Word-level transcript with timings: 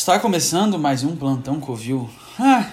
Está 0.00 0.18
começando 0.18 0.78
mais 0.78 1.04
um 1.04 1.14
plantão 1.14 1.60
Covil. 1.60 2.08
Ah, 2.38 2.70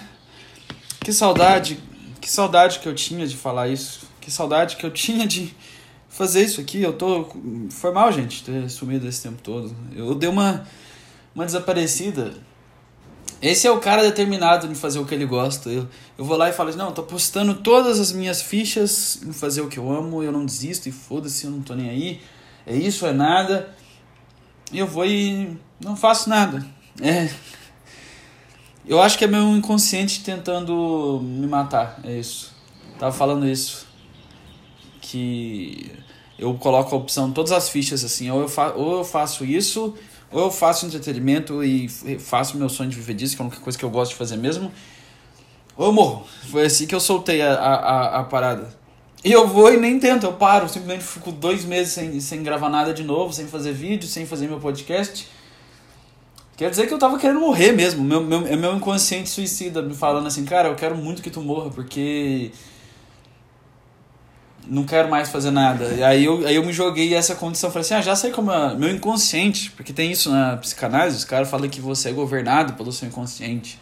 que 1.02 1.12
saudade, 1.12 1.78
que 2.22 2.32
saudade 2.32 2.80
que 2.80 2.88
eu 2.88 2.96
tinha 2.96 3.28
de 3.28 3.36
falar 3.36 3.68
isso. 3.68 4.08
Que 4.22 4.32
saudade 4.32 4.78
que 4.78 4.86
eu 4.86 4.92
tinha 4.92 5.28
de 5.28 5.54
fazer 6.08 6.46
isso 6.46 6.62
aqui. 6.62 6.82
Eu 6.82 6.94
tô. 6.94 7.28
Foi 7.70 7.92
mal, 7.92 8.14
gente, 8.14 8.46
ter 8.46 8.70
sumido 8.70 9.06
esse 9.06 9.24
tempo 9.24 9.42
todo. 9.44 9.76
Eu 9.94 10.16
dei 10.16 10.30
uma, 10.30 10.66
uma 11.36 11.46
desaparecida. 11.46 12.34
Esse 13.42 13.68
é 13.68 13.72
o 13.72 13.82
cara 13.82 14.04
determinado 14.04 14.66
em 14.66 14.74
fazer 14.74 15.00
o 15.00 15.06
que 15.06 15.14
ele 15.14 15.26
gosta. 15.26 15.70
Eu, 15.70 15.86
eu 16.18 16.24
vou 16.24 16.38
lá 16.38 16.48
e 16.48 16.54
falo 16.54 16.70
assim, 16.70 16.78
não, 16.78 16.94
tô 16.94 17.04
postando 17.04 17.56
todas 17.56 18.00
as 18.00 18.14
minhas 18.14 18.42
fichas 18.42 19.22
em 19.22 19.34
fazer 19.34 19.60
o 19.60 19.68
que 19.68 19.78
eu 19.78 19.92
amo, 19.92 20.24
eu 20.24 20.32
não 20.32 20.46
desisto 20.46 20.88
e 20.88 20.94
foda-se, 20.94 21.44
eu 21.44 21.52
não 21.52 21.62
tô 21.62 21.76
nem 21.76 21.90
aí. 21.90 22.22
É 22.66 22.74
isso, 22.74 23.06
é 23.06 23.12
nada. 23.12 23.76
E 24.72 24.80
eu 24.80 24.88
vou 24.88 25.06
e 25.06 25.58
não 25.82 25.98
faço 25.98 26.30
nada. 26.30 26.77
É. 27.02 27.30
Eu 28.88 29.02
acho 29.02 29.18
que 29.18 29.26
é 29.26 29.28
meu 29.28 29.56
inconsciente 29.56 30.24
tentando 30.24 31.20
me 31.22 31.46
matar. 31.46 32.00
É 32.04 32.18
isso. 32.18 32.56
Tava 32.98 33.12
falando 33.12 33.48
isso. 33.48 33.86
Que 35.02 35.92
eu 36.38 36.54
coloco 36.56 36.94
a 36.96 36.98
opção, 36.98 37.32
todas 37.32 37.52
as 37.52 37.70
fichas 37.70 38.04
assim, 38.04 38.30
ou 38.30 38.42
eu, 38.42 38.50
fa 38.50 38.74
ou 38.74 39.00
eu 39.00 39.04
faço 39.04 39.44
isso, 39.44 39.96
ou 40.32 40.42
eu 40.42 40.52
faço 40.52 40.86
entretenimento 40.86 41.64
e 41.64 41.90
faço 42.20 42.58
meu 42.58 42.70
sonho 42.70 42.90
de 42.90 42.96
viver 42.96 43.16
disso, 43.16 43.36
que 43.36 43.42
é 43.42 43.46
uma 43.46 43.52
coisa 43.52 43.78
que 43.78 43.84
eu 43.84 43.90
gosto 43.90 44.12
de 44.12 44.18
fazer 44.18 44.38
mesmo, 44.38 44.72
ou 45.76 45.88
eu 45.88 45.92
morro. 45.92 46.28
Foi 46.52 46.66
assim 46.66 46.86
que 46.86 46.94
eu 46.94 47.00
soltei 47.00 47.42
a, 47.42 47.54
a, 47.54 48.20
a 48.20 48.24
parada. 48.24 48.76
E 49.24 49.32
eu 49.32 49.48
vou 49.48 49.74
e 49.74 49.78
nem 49.78 50.00
tento, 50.00 50.26
eu 50.26 50.34
paro, 50.34 50.70
simplesmente 50.70 51.04
fico 51.04 51.32
dois 51.32 51.66
meses 51.66 51.94
sem, 51.94 52.20
sem 52.20 52.44
gravar 52.44 52.70
nada 52.70 52.94
de 52.94 53.04
novo, 53.04 53.34
sem 53.34 53.48
fazer 53.48 53.74
vídeo, 53.74 54.08
sem 54.08 54.26
fazer 54.26 54.48
meu 54.48 54.60
podcast. 54.60 55.28
Quer 56.58 56.72
dizer 56.72 56.88
que 56.88 56.94
eu 56.94 56.98
tava 56.98 57.20
querendo 57.20 57.40
morrer 57.40 57.72
mesmo. 57.72 58.04
Meu, 58.04 58.20
meu, 58.20 58.48
é 58.48 58.56
meu 58.56 58.76
inconsciente 58.76 59.30
suicida 59.30 59.80
me 59.80 59.94
falando 59.94 60.26
assim, 60.26 60.44
cara, 60.44 60.70
eu 60.70 60.76
quero 60.76 60.96
muito 60.98 61.22
que 61.22 61.30
tu 61.30 61.40
morra, 61.40 61.70
porque. 61.70 62.52
Não 64.66 64.84
quero 64.84 65.08
mais 65.08 65.30
fazer 65.30 65.52
nada. 65.52 65.86
E 65.94 66.04
aí 66.04 66.26
eu, 66.26 66.46
aí 66.46 66.56
eu 66.56 66.66
me 66.66 66.74
joguei 66.74 67.14
essa 67.14 67.36
condição. 67.36 67.70
Falei 67.70 67.86
assim, 67.86 67.94
ah, 67.94 68.02
já 68.02 68.16
sei 68.16 68.32
como 68.32 68.52
é. 68.52 68.76
Meu 68.76 68.90
inconsciente, 68.90 69.70
porque 69.72 69.94
tem 69.94 70.12
isso 70.12 70.32
na 70.32 70.58
psicanálise, 70.58 71.18
os 71.18 71.24
caras 71.24 71.48
falam 71.48 71.70
que 71.70 71.80
você 71.80 72.10
é 72.10 72.12
governado 72.12 72.74
pelo 72.74 72.92
seu 72.92 73.08
inconsciente. 73.08 73.80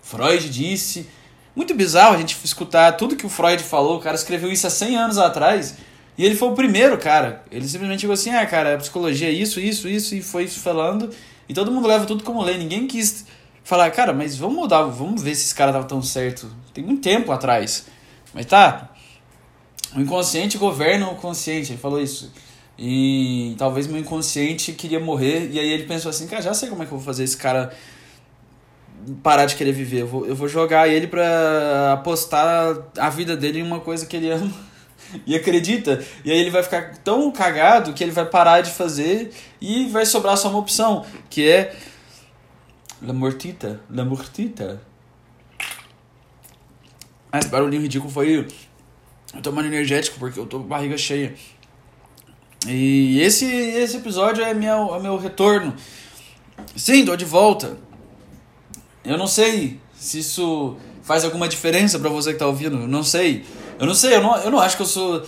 Freud 0.00 0.48
disse. 0.48 1.06
Muito 1.54 1.72
bizarro 1.72 2.16
a 2.16 2.18
gente 2.18 2.36
escutar 2.42 2.90
tudo 2.92 3.14
que 3.14 3.26
o 3.26 3.28
Freud 3.28 3.62
falou. 3.62 3.98
O 3.98 4.00
cara 4.00 4.16
escreveu 4.16 4.50
isso 4.50 4.66
há 4.66 4.70
100 4.70 4.96
anos 4.96 5.18
atrás. 5.18 5.76
E 6.16 6.24
ele 6.24 6.34
foi 6.34 6.48
o 6.48 6.52
primeiro, 6.52 6.96
cara. 6.98 7.44
Ele 7.50 7.68
simplesmente 7.68 8.00
falou 8.00 8.14
assim: 8.14 8.30
ah, 8.30 8.46
cara, 8.46 8.74
a 8.74 8.78
psicologia 8.78 9.28
é 9.28 9.32
isso, 9.32 9.60
isso, 9.60 9.86
isso, 9.86 10.14
e 10.16 10.22
foi 10.22 10.48
falando. 10.48 11.10
E 11.48 11.54
todo 11.54 11.70
mundo 11.70 11.86
leva 11.88 12.06
tudo 12.06 12.24
como 12.24 12.42
lei. 12.42 12.58
Ninguém 12.58 12.86
quis 12.86 13.26
falar, 13.62 13.90
cara, 13.90 14.12
mas 14.12 14.36
vamos 14.36 14.56
mudar, 14.56 14.82
vamos 14.84 15.22
ver 15.22 15.34
se 15.34 15.44
esse 15.44 15.54
cara 15.54 15.72
tava 15.72 15.86
tão 15.86 16.02
certo. 16.02 16.50
Tem 16.72 16.84
muito 16.84 17.02
tempo 17.02 17.32
atrás. 17.32 17.86
Mas 18.32 18.46
tá. 18.46 18.90
O 19.94 20.00
inconsciente 20.00 20.58
governa 20.58 21.08
o 21.08 21.16
consciente. 21.16 21.72
Ele 21.72 21.80
falou 21.80 22.00
isso. 22.00 22.32
E 22.78 23.54
talvez 23.56 23.86
meu 23.86 24.00
inconsciente 24.00 24.72
queria 24.72 24.98
morrer. 24.98 25.50
E 25.52 25.58
aí 25.58 25.68
ele 25.68 25.84
pensou 25.84 26.10
assim, 26.10 26.26
cara, 26.26 26.42
já 26.42 26.54
sei 26.54 26.68
como 26.68 26.82
é 26.82 26.86
que 26.86 26.92
eu 26.92 26.98
vou 26.98 27.04
fazer 27.04 27.24
esse 27.24 27.36
cara 27.36 27.72
parar 29.22 29.46
de 29.46 29.54
querer 29.54 29.72
viver. 29.72 30.02
Eu 30.02 30.06
vou, 30.06 30.26
eu 30.26 30.34
vou 30.34 30.48
jogar 30.48 30.88
ele 30.88 31.06
pra 31.06 31.92
apostar 31.92 32.76
a 32.98 33.10
vida 33.10 33.36
dele 33.36 33.60
em 33.60 33.62
uma 33.62 33.80
coisa 33.80 34.06
que 34.06 34.16
ele 34.16 34.30
ama 34.30 34.73
e 35.26 35.34
acredita. 35.34 36.04
E 36.24 36.30
aí 36.30 36.38
ele 36.38 36.50
vai 36.50 36.62
ficar 36.62 36.96
tão 36.98 37.30
cagado 37.30 37.92
que 37.92 38.02
ele 38.02 38.12
vai 38.12 38.26
parar 38.26 38.60
de 38.60 38.70
fazer 38.70 39.32
e 39.60 39.86
vai 39.86 40.06
sobrar 40.06 40.36
só 40.36 40.48
uma 40.48 40.58
opção, 40.58 41.04
que 41.28 41.48
é 41.48 41.74
La 43.02 43.12
Mortita. 43.12 43.80
La 43.90 44.04
Mortita. 44.04 44.80
Ah, 47.30 47.38
esse 47.38 47.48
barulhinho 47.48 47.82
ridículo 47.82 48.10
foi 48.10 48.30
eu 48.30 48.46
tomando 49.42 49.66
energético 49.66 50.18
porque 50.18 50.38
eu 50.38 50.46
tô 50.46 50.60
com 50.60 50.66
barriga 50.66 50.96
cheia. 50.96 51.34
E 52.66 53.20
esse, 53.20 53.44
esse 53.44 53.96
episódio 53.96 54.42
é 54.42 54.54
meu, 54.54 54.94
é 54.94 55.00
meu 55.00 55.18
retorno. 55.18 55.74
Sim, 56.76 57.04
tô 57.04 57.14
de 57.16 57.24
volta. 57.24 57.76
Eu 59.04 59.18
não 59.18 59.26
sei 59.26 59.78
se 59.94 60.20
isso 60.20 60.76
faz 61.02 61.24
alguma 61.24 61.46
diferença 61.46 61.98
para 61.98 62.08
você 62.08 62.32
que 62.32 62.38
tá 62.38 62.46
ouvindo. 62.46 62.82
Eu 62.82 62.88
não 62.88 63.02
sei. 63.02 63.44
Eu 63.78 63.86
não 63.86 63.94
sei, 63.94 64.16
eu 64.16 64.22
não, 64.22 64.36
eu 64.36 64.50
não 64.50 64.60
acho 64.60 64.76
que 64.76 64.82
eu 64.82 64.86
sou. 64.86 65.26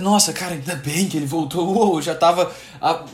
Nossa, 0.00 0.32
cara, 0.32 0.54
ainda 0.54 0.76
bem 0.76 1.08
que 1.08 1.16
ele 1.16 1.26
voltou. 1.26 1.66
Uou, 1.74 2.00
já 2.00 2.14
tava. 2.14 2.52
A, 2.80 3.04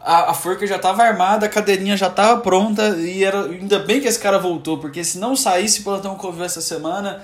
a, 0.00 0.30
a 0.30 0.34
forca 0.34 0.66
já 0.66 0.78
tava 0.78 1.02
armada, 1.02 1.46
a 1.46 1.48
cadeirinha 1.48 1.96
já 1.96 2.08
tava 2.08 2.40
pronta. 2.40 2.96
E 2.96 3.24
era, 3.24 3.44
ainda 3.44 3.78
bem 3.80 4.00
que 4.00 4.08
esse 4.08 4.18
cara 4.18 4.38
voltou, 4.38 4.78
porque 4.78 5.04
se 5.04 5.18
não 5.18 5.36
saísse 5.36 5.82
plantão 5.82 6.14
couve 6.16 6.42
essa 6.42 6.60
semana, 6.60 7.22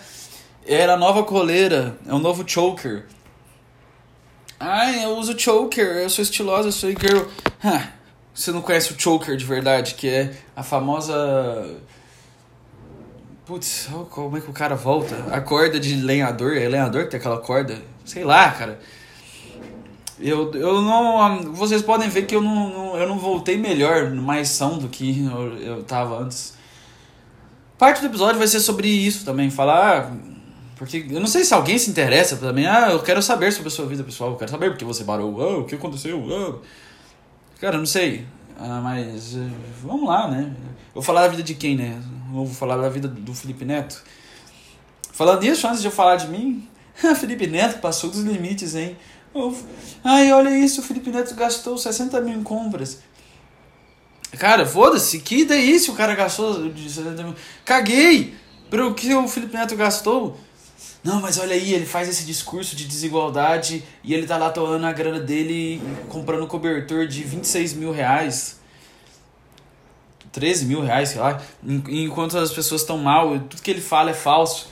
era 0.66 0.94
a 0.94 0.97
nova 0.97 1.22
coleira, 1.22 1.97
é 2.06 2.12
um 2.12 2.19
novo 2.19 2.44
choker. 2.47 3.06
Ai, 4.59 5.04
eu 5.04 5.16
uso 5.16 5.38
choker, 5.38 5.84
eu 5.84 6.10
sou 6.10 6.22
estilosa, 6.22 6.69
eu 6.69 6.72
sou 6.72 6.91
girl. 6.91 7.22
Huh, 7.64 7.88
você 8.34 8.53
não 8.53 8.62
conhece 8.62 8.92
o 8.92 9.00
choker 9.00 9.36
de 9.36 9.44
verdade, 9.44 9.94
que 9.94 10.09
é 10.09 10.34
a 10.54 10.62
famosa 10.62 11.14
Putz, 13.53 13.91
como 14.09 14.39
é 14.39 14.41
que 14.41 14.49
o 14.49 14.53
cara 14.55 14.75
volta? 14.75 15.15
A 15.31 15.39
corda 15.39 15.79
de 15.79 15.97
lenhador, 15.97 16.57
é 16.57 16.67
lenhador 16.67 17.05
que 17.05 17.11
tem 17.11 17.21
aquela 17.21 17.37
corda? 17.37 17.77
Sei 18.03 18.25
lá, 18.25 18.51
cara. 18.51 18.81
Eu, 20.19 20.51
eu 20.55 20.81
não. 20.81 21.53
Vocês 21.53 21.83
podem 21.83 22.09
ver 22.09 22.23
que 22.23 22.35
eu 22.35 22.41
não, 22.41 22.71
não, 22.71 22.97
eu 22.97 23.07
não 23.07 23.19
voltei 23.19 23.59
melhor, 23.59 24.11
mais 24.11 24.49
são 24.49 24.79
do 24.79 24.89
que 24.89 25.27
eu, 25.27 25.59
eu 25.59 25.83
tava 25.83 26.19
antes. 26.21 26.55
Parte 27.77 28.01
do 28.01 28.07
episódio 28.07 28.39
vai 28.39 28.49
ser 28.49 28.61
sobre 28.61 28.89
isso 28.89 29.23
também, 29.23 29.51
falar. 29.51 30.11
Porque 30.77 31.05
eu 31.11 31.21
não 31.21 31.27
sei 31.27 31.45
se 31.45 31.53
alguém 31.53 31.77
se 31.77 31.91
interessa 31.91 32.39
também. 32.39 32.67
Ah, 32.67 32.93
eu 32.93 33.01
quero 33.01 33.21
saber 33.21 33.53
sobre 33.53 33.69
a 33.69 33.71
sua 33.71 33.84
vida 33.84 34.03
pessoal, 34.03 34.31
eu 34.31 34.37
quero 34.37 34.51
saber 34.51 34.71
porque 34.71 34.84
você 34.87 35.05
parou. 35.05 35.43
Ah, 35.43 35.59
o 35.59 35.65
que 35.65 35.75
aconteceu? 35.75 36.25
Ah. 36.31 36.59
Cara, 37.61 37.75
eu 37.75 37.81
não 37.81 37.87
sei. 37.87 38.25
Ah, 38.59 38.81
mas 38.83 39.37
eh, 39.37 39.51
vamos 39.83 40.09
lá, 40.09 40.27
né? 40.27 40.55
Eu 40.59 40.95
vou 40.95 41.03
falar 41.03 41.21
da 41.21 41.29
vida 41.29 41.43
de 41.43 41.55
quem, 41.55 41.77
né? 41.77 42.01
Vou 42.32 42.47
falar 42.47 42.78
da 42.78 42.88
vida 42.88 43.06
do 43.06 43.34
Felipe 43.34 43.62
Neto. 43.62 44.03
Falando 45.12 45.43
nisso, 45.43 45.69
antes 45.69 45.82
de 45.82 45.87
eu 45.87 45.93
falar 45.93 46.16
de 46.16 46.28
mim, 46.28 46.66
Felipe 47.20 47.47
Neto 47.47 47.78
passou 47.78 48.09
dos 48.09 48.22
limites, 48.22 48.75
hein? 48.75 48.97
Ai, 50.03 50.32
olha 50.32 50.50
isso, 50.50 50.81
o 50.81 50.84
Felipe 50.84 51.10
Neto 51.10 51.34
gastou 51.34 51.76
60 51.76 52.19
mil 52.22 52.38
em 52.38 52.42
compras. 52.42 53.00
Cara, 54.38 54.65
foda-se, 54.65 55.21
que 55.21 55.44
delícia 55.44 55.92
o 55.92 55.97
cara 55.97 56.15
gastou 56.15 56.71
de 56.71 56.88
60 56.88 57.22
mil. 57.22 57.34
Caguei 57.66 58.34
o 58.72 58.94
que 58.94 59.15
o 59.15 59.28
Felipe 59.28 59.54
Neto 59.54 59.76
gastou. 59.76 60.38
Não, 61.04 61.21
mas 61.21 61.37
olha 61.37 61.54
aí, 61.54 61.75
ele 61.75 61.84
faz 61.84 62.09
esse 62.09 62.25
discurso 62.25 62.75
de 62.75 62.87
desigualdade 62.87 63.84
e 64.03 64.15
ele 64.15 64.26
tá 64.26 64.38
lá 64.38 64.48
torrando 64.48 64.87
a 64.87 64.92
grana 64.92 65.21
dele 65.21 65.82
comprando 66.09 66.47
cobertor 66.47 67.06
de 67.06 67.22
26 67.22 67.75
mil 67.75 67.92
reais. 67.92 68.62
13 70.32 70.66
mil 70.66 70.81
reais, 70.81 71.10
sei 71.10 71.20
lá. 71.20 71.41
Enquanto 71.62 72.37
as 72.38 72.50
pessoas 72.50 72.81
estão 72.81 72.98
mal, 72.98 73.38
tudo 73.41 73.62
que 73.62 73.70
ele 73.70 73.81
fala 73.81 74.10
é 74.10 74.15
falso. 74.15 74.69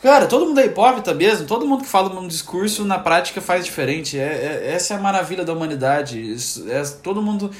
Cara, 0.00 0.26
todo 0.26 0.46
mundo 0.46 0.58
é 0.58 0.66
hipócrita 0.66 1.12
mesmo. 1.12 1.46
Todo 1.46 1.66
mundo 1.66 1.82
que 1.82 1.88
fala 1.88 2.18
um 2.18 2.26
discurso 2.26 2.84
na 2.84 2.98
prática 2.98 3.40
faz 3.40 3.64
diferente. 3.64 4.18
É, 4.18 4.22
é 4.64 4.72
essa 4.72 4.94
é 4.94 4.96
a 4.96 5.00
maravilha 5.00 5.44
da 5.44 5.52
humanidade. 5.52 6.36
É, 6.68 6.82
todo 7.02 7.20
mundo 7.22 7.50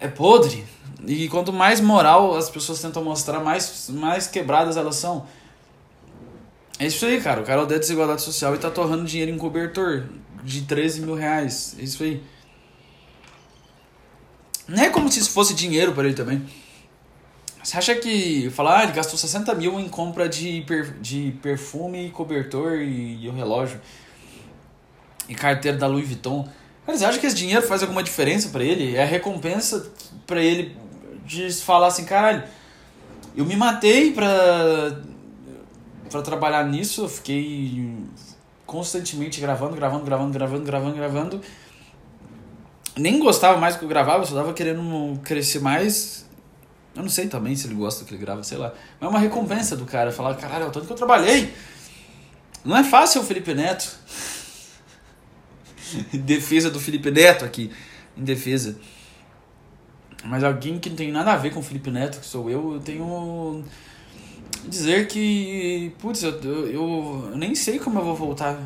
é 0.00 0.08
podre. 0.08 0.64
E 1.06 1.28
quanto 1.28 1.52
mais 1.52 1.80
moral 1.80 2.36
as 2.36 2.50
pessoas 2.50 2.80
tentam 2.80 3.02
mostrar, 3.02 3.40
mais, 3.40 3.88
mais 3.90 4.26
quebradas 4.26 4.76
elas 4.76 4.96
são. 4.96 5.26
É 6.78 6.86
isso 6.86 7.04
aí, 7.06 7.20
cara. 7.20 7.40
O 7.40 7.44
cara 7.44 7.62
odeia 7.62 7.80
desigualdade 7.80 8.22
social 8.22 8.54
e 8.54 8.58
tá 8.58 8.70
torrando 8.70 9.04
dinheiro 9.04 9.30
em 9.30 9.38
cobertor 9.38 10.04
de 10.42 10.62
13 10.62 11.00
mil 11.00 11.14
reais. 11.14 11.74
É 11.78 11.82
isso 11.82 12.02
aí. 12.02 12.22
Não 14.68 14.82
é 14.82 14.90
como 14.90 15.10
se 15.10 15.20
isso 15.20 15.30
fosse 15.30 15.54
dinheiro 15.54 15.92
para 15.92 16.04
ele 16.04 16.14
também. 16.14 16.44
Você 17.62 17.76
acha 17.76 17.94
que 17.96 18.48
falar, 18.50 18.78
ah, 18.78 18.82
ele 18.84 18.92
gastou 18.92 19.18
60 19.18 19.54
mil 19.54 19.80
em 19.80 19.88
compra 19.88 20.28
de, 20.28 20.62
per, 20.66 20.98
de 21.00 21.34
perfume, 21.42 22.10
cobertor 22.10 22.80
e, 22.80 23.24
e 23.24 23.28
o 23.28 23.32
relógio 23.32 23.80
e 25.28 25.34
carteira 25.34 25.76
da 25.76 25.86
Louis 25.86 26.06
Vuitton? 26.06 26.48
Cara, 26.84 26.96
você 26.96 27.04
acha 27.04 27.18
que 27.18 27.26
esse 27.26 27.34
dinheiro 27.34 27.66
faz 27.66 27.82
alguma 27.82 28.02
diferença 28.02 28.50
para 28.50 28.62
ele? 28.62 28.94
É 28.94 29.02
a 29.02 29.06
recompensa 29.06 29.92
para 30.26 30.40
ele 30.40 30.76
de 31.24 31.52
falar 31.54 31.88
assim, 31.88 32.04
caralho, 32.04 32.44
eu 33.36 33.44
me 33.44 33.56
matei 33.56 34.12
pra 34.12 35.02
para 36.08 36.22
trabalhar 36.22 36.64
nisso, 36.64 37.02
eu 37.02 37.08
fiquei 37.08 37.92
constantemente 38.64 39.40
gravando, 39.40 39.74
gravando, 39.74 40.04
gravando, 40.04 40.32
gravando, 40.32 40.64
gravando, 40.64 40.96
gravando. 40.96 41.40
Nem 42.96 43.18
gostava 43.18 43.58
mais 43.58 43.74
do 43.74 43.80
que 43.80 43.84
eu 43.84 43.88
gravava, 43.88 44.24
só 44.24 44.34
tava 44.34 44.54
querendo 44.54 45.20
crescer 45.22 45.60
mais. 45.60 46.24
Eu 46.94 47.02
não 47.02 47.10
sei 47.10 47.28
também 47.28 47.54
se 47.54 47.66
ele 47.66 47.74
gosta 47.74 48.02
do 48.02 48.08
que 48.08 48.14
ele 48.14 48.20
grava, 48.20 48.42
sei 48.42 48.56
lá. 48.56 48.72
Mas 48.98 49.06
é 49.06 49.10
uma 49.10 49.18
recompensa 49.18 49.76
do 49.76 49.84
cara, 49.84 50.10
falar, 50.10 50.34
caralho, 50.36 50.64
é 50.64 50.68
o 50.68 50.70
tanto 50.70 50.86
que 50.86 50.92
eu 50.92 50.96
trabalhei. 50.96 51.52
Não 52.64 52.74
é 52.74 52.82
fácil 52.82 53.20
o 53.20 53.24
Felipe 53.24 53.52
Neto. 53.52 53.96
em 56.12 56.18
defesa 56.18 56.70
do 56.70 56.80
Felipe 56.80 57.10
Neto 57.10 57.44
aqui. 57.44 57.70
Em 58.16 58.24
defesa. 58.24 58.78
Mas 60.24 60.42
alguém 60.42 60.78
que 60.78 60.88
não 60.88 60.96
tem 60.96 61.12
nada 61.12 61.32
a 61.32 61.36
ver 61.36 61.52
com 61.52 61.60
o 61.60 61.62
Felipe 61.62 61.90
Neto, 61.90 62.18
que 62.18 62.26
sou 62.26 62.50
eu, 62.50 62.74
eu 62.74 62.80
tenho. 62.80 63.62
Dizer 64.66 65.06
que. 65.06 65.92
Putz, 65.98 66.22
eu, 66.22 66.32
eu, 66.42 67.28
eu 67.30 67.36
nem 67.36 67.54
sei 67.54 67.78
como 67.78 67.98
eu 67.98 68.04
vou 68.04 68.16
voltar. 68.16 68.58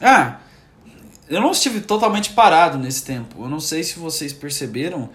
Ah! 0.00 0.40
Eu 1.30 1.40
não 1.40 1.52
estive 1.52 1.80
totalmente 1.80 2.30
parado 2.32 2.76
nesse 2.76 3.04
tempo. 3.04 3.44
Eu 3.44 3.48
não 3.48 3.60
sei 3.60 3.84
se 3.84 4.00
vocês 4.00 4.32
perceberam 4.32 5.08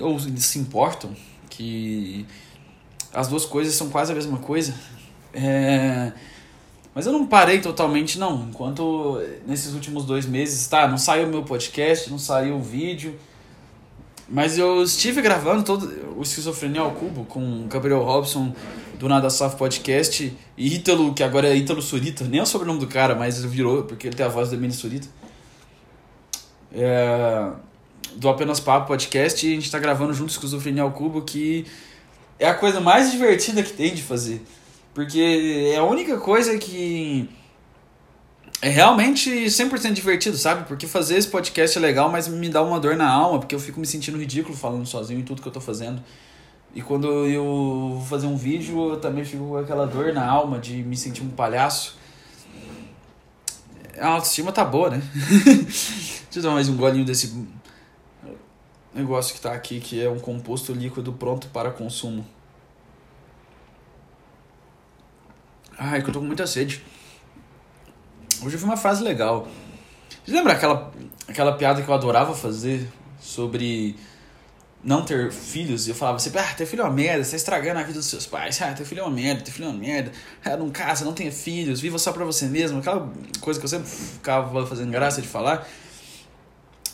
ou 0.00 0.16
se 0.20 0.56
importam 0.60 1.10
que 1.50 2.24
as 3.12 3.26
duas 3.26 3.44
coisas 3.44 3.74
são 3.74 3.88
quase 3.90 4.12
a 4.12 4.14
mesma 4.14 4.38
coisa. 4.38 4.72
É... 5.34 6.12
Mas 6.94 7.06
eu 7.06 7.12
não 7.12 7.26
parei 7.26 7.60
totalmente, 7.60 8.20
não. 8.20 8.46
Enquanto 8.48 9.20
nesses 9.48 9.74
últimos 9.74 10.04
dois 10.04 10.26
meses, 10.26 10.64
tá, 10.68 10.86
não 10.86 10.96
saiu 10.96 11.26
meu 11.26 11.42
podcast, 11.42 12.08
não 12.08 12.20
saiu 12.20 12.56
o 12.56 12.62
vídeo. 12.62 13.18
Mas 14.28 14.58
eu 14.58 14.84
estive 14.84 15.20
gravando 15.20 15.64
todo 15.64 15.92
o 16.16 16.22
Esquizofrenia 16.22 16.82
ao 16.82 16.92
Cubo 16.92 17.24
com 17.24 17.66
Gabriel 17.66 18.04
Robson 18.04 18.54
do 18.96 19.08
Nada 19.08 19.28
Soft 19.28 19.56
Podcast 19.56 20.36
e 20.56 20.74
Ítalo, 20.74 21.14
que 21.14 21.22
agora 21.24 21.48
é 21.48 21.56
Ítalo 21.56 21.82
Surita. 21.82 22.24
Nem 22.24 22.38
é 22.38 22.42
o 22.44 22.46
sobrenome 22.46 22.78
do 22.78 22.86
cara, 22.86 23.16
mas 23.16 23.42
virou, 23.44 23.82
porque 23.84 24.06
ele 24.06 24.14
tem 24.14 24.26
a 24.26 24.28
voz 24.28 24.50
da 24.50 24.56
Mini 24.56 24.72
Surita. 24.72 25.08
É, 26.72 27.50
do 28.16 28.28
Apenas 28.28 28.60
Papo 28.60 28.88
Podcast 28.88 29.46
e 29.46 29.52
a 29.52 29.54
gente 29.54 29.70
tá 29.70 29.78
gravando 29.78 30.12
junto 30.12 30.30
Esquizofrenia 30.30 30.82
ao 30.82 30.92
Cubo, 30.92 31.22
que 31.22 31.66
é 32.38 32.48
a 32.48 32.54
coisa 32.54 32.80
mais 32.80 33.10
divertida 33.10 33.62
que 33.62 33.72
tem 33.72 33.94
de 33.94 34.02
fazer. 34.02 34.42
Porque 34.94 35.72
é 35.72 35.76
a 35.76 35.84
única 35.84 36.18
coisa 36.18 36.58
que 36.58 37.28
é 38.60 38.68
realmente 38.68 39.30
100% 39.30 39.92
divertido, 39.92 40.36
sabe? 40.36 40.66
Porque 40.66 40.86
fazer 40.86 41.16
esse 41.16 41.28
podcast 41.28 41.78
é 41.78 41.80
legal, 41.80 42.10
mas 42.10 42.26
me 42.26 42.48
dá 42.48 42.62
uma 42.62 42.80
dor 42.80 42.96
na 42.96 43.08
alma, 43.08 43.38
porque 43.38 43.54
eu 43.54 43.60
fico 43.60 43.78
me 43.78 43.86
sentindo 43.86 44.18
ridículo 44.18 44.56
falando 44.56 44.84
sozinho 44.86 45.20
em 45.20 45.22
tudo 45.22 45.40
que 45.40 45.46
eu 45.46 45.52
tô 45.52 45.60
fazendo. 45.60 46.02
E 46.74 46.82
quando 46.82 47.06
eu 47.26 47.44
vou 47.94 48.04
fazer 48.06 48.26
um 48.26 48.36
vídeo, 48.36 48.90
eu 48.90 49.00
também 49.00 49.24
fico 49.24 49.44
com 49.48 49.56
aquela 49.56 49.86
dor 49.86 50.12
na 50.12 50.26
alma 50.28 50.58
de 50.58 50.82
me 50.82 50.96
sentir 50.96 51.22
um 51.22 51.30
palhaço. 51.30 51.96
A 53.98 54.08
autoestima 54.08 54.52
tá 54.52 54.64
boa, 54.64 54.90
né? 54.90 55.02
Deixa 56.30 56.40
eu 56.40 56.42
dar 56.42 56.50
mais 56.50 56.68
um 56.68 56.76
golinho 56.76 57.06
desse 57.06 57.42
negócio 58.92 59.34
que 59.34 59.40
tá 59.40 59.54
aqui, 59.54 59.80
que 59.80 60.04
é 60.04 60.10
um 60.10 60.18
composto 60.18 60.74
líquido 60.74 61.10
pronto 61.10 61.48
para 61.48 61.70
consumo. 61.70 62.22
Ai, 65.78 66.02
que 66.02 66.10
eu 66.10 66.12
tô 66.12 66.20
com 66.20 66.26
muita 66.26 66.46
sede. 66.46 66.84
Hoje 68.42 68.56
eu 68.56 68.58
vi 68.58 68.64
uma 68.66 68.76
frase 68.76 69.02
legal. 69.02 69.48
Você 70.22 70.32
lembra 70.32 70.52
aquela, 70.52 70.92
aquela 71.26 71.52
piada 71.52 71.80
que 71.80 71.88
eu 71.88 71.94
adorava 71.94 72.34
fazer 72.34 72.86
sobre 73.18 73.96
não 74.84 75.02
ter 75.06 75.32
filhos? 75.32 75.88
Eu 75.88 75.94
falava 75.94 76.18
sempre, 76.18 76.40
ah, 76.40 76.54
ter 76.54 76.66
filho 76.66 76.82
é 76.82 76.84
uma 76.84 76.92
merda, 76.92 77.24
você 77.24 77.30
tá 77.30 77.36
estragando 77.38 77.80
a 77.80 77.82
vida 77.84 77.98
dos 77.98 78.06
seus 78.06 78.26
pais. 78.26 78.60
Ah, 78.60 78.74
ter 78.74 78.84
filho 78.84 79.00
é 79.00 79.02
uma 79.02 79.10
merda, 79.10 79.40
ter 79.40 79.50
filho 79.50 79.64
é 79.64 79.70
uma 79.70 79.78
merda. 79.78 80.12
Ah, 80.44 80.58
não 80.58 80.68
casa, 80.68 81.06
não 81.06 81.14
tenha 81.14 81.32
filhos, 81.32 81.80
viva 81.80 81.98
só 81.98 82.12
pra 82.12 82.26
você 82.26 82.44
mesmo. 82.44 82.80
Aquela 82.80 83.10
coisa 83.40 83.58
que 83.58 83.64
eu 83.64 83.70
sempre 83.70 83.88
ficava 83.88 84.66
fazendo 84.66 84.90
graça 84.90 85.22
de 85.22 85.28
falar. 85.28 85.66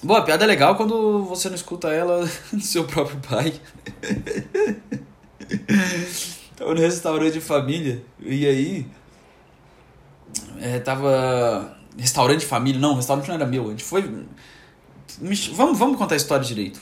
Boa, 0.04 0.18
a 0.18 0.22
piada 0.22 0.44
é 0.44 0.46
legal 0.46 0.76
quando 0.76 1.24
você 1.24 1.48
não 1.48 1.56
escuta 1.56 1.88
ela 1.88 2.28
do 2.52 2.60
seu 2.60 2.84
próprio 2.84 3.18
pai. 3.20 3.54
Tava 6.54 6.74
no 6.74 6.80
restaurante 6.80 7.32
de 7.32 7.40
família, 7.40 8.04
e 8.20 8.46
aí 8.46 8.86
é, 10.60 10.78
tava. 10.78 11.76
Restaurante 11.98 12.40
de 12.40 12.46
família, 12.46 12.80
não, 12.80 12.92
o 12.92 12.96
restaurante 12.96 13.28
não 13.28 13.34
era 13.34 13.46
meu. 13.46 13.66
A 13.66 13.70
gente 13.70 13.82
foi. 13.82 14.02
Vamos, 15.54 15.78
vamos 15.78 15.96
contar 15.96 16.14
a 16.14 16.16
história 16.16 16.44
direito. 16.44 16.80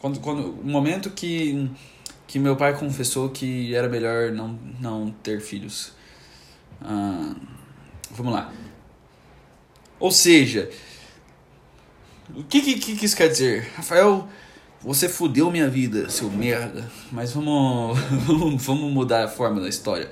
Quando, 0.00 0.20
quando, 0.20 0.60
o 0.60 0.66
momento 0.66 1.10
que, 1.10 1.70
que 2.26 2.38
meu 2.38 2.56
pai 2.56 2.76
confessou 2.76 3.30
que 3.30 3.74
era 3.74 3.88
melhor 3.88 4.32
não, 4.32 4.58
não 4.80 5.10
ter 5.22 5.40
filhos. 5.40 5.92
Ah, 6.82 7.34
vamos 8.10 8.32
lá. 8.32 8.52
Ou 9.98 10.10
seja, 10.10 10.68
o 12.34 12.44
que, 12.44 12.60
que, 12.60 12.96
que 12.96 13.04
isso 13.04 13.16
quer 13.16 13.28
dizer? 13.28 13.70
Rafael, 13.76 14.26
você 14.82 15.08
fudeu 15.08 15.50
minha 15.50 15.68
vida, 15.68 16.08
seu 16.10 16.30
merda. 16.30 16.90
Mas 17.10 17.32
vamos, 17.32 17.98
vamos, 18.64 18.92
mudar 18.92 19.24
a 19.24 19.28
forma 19.28 19.60
da 19.60 19.68
história. 19.68 20.10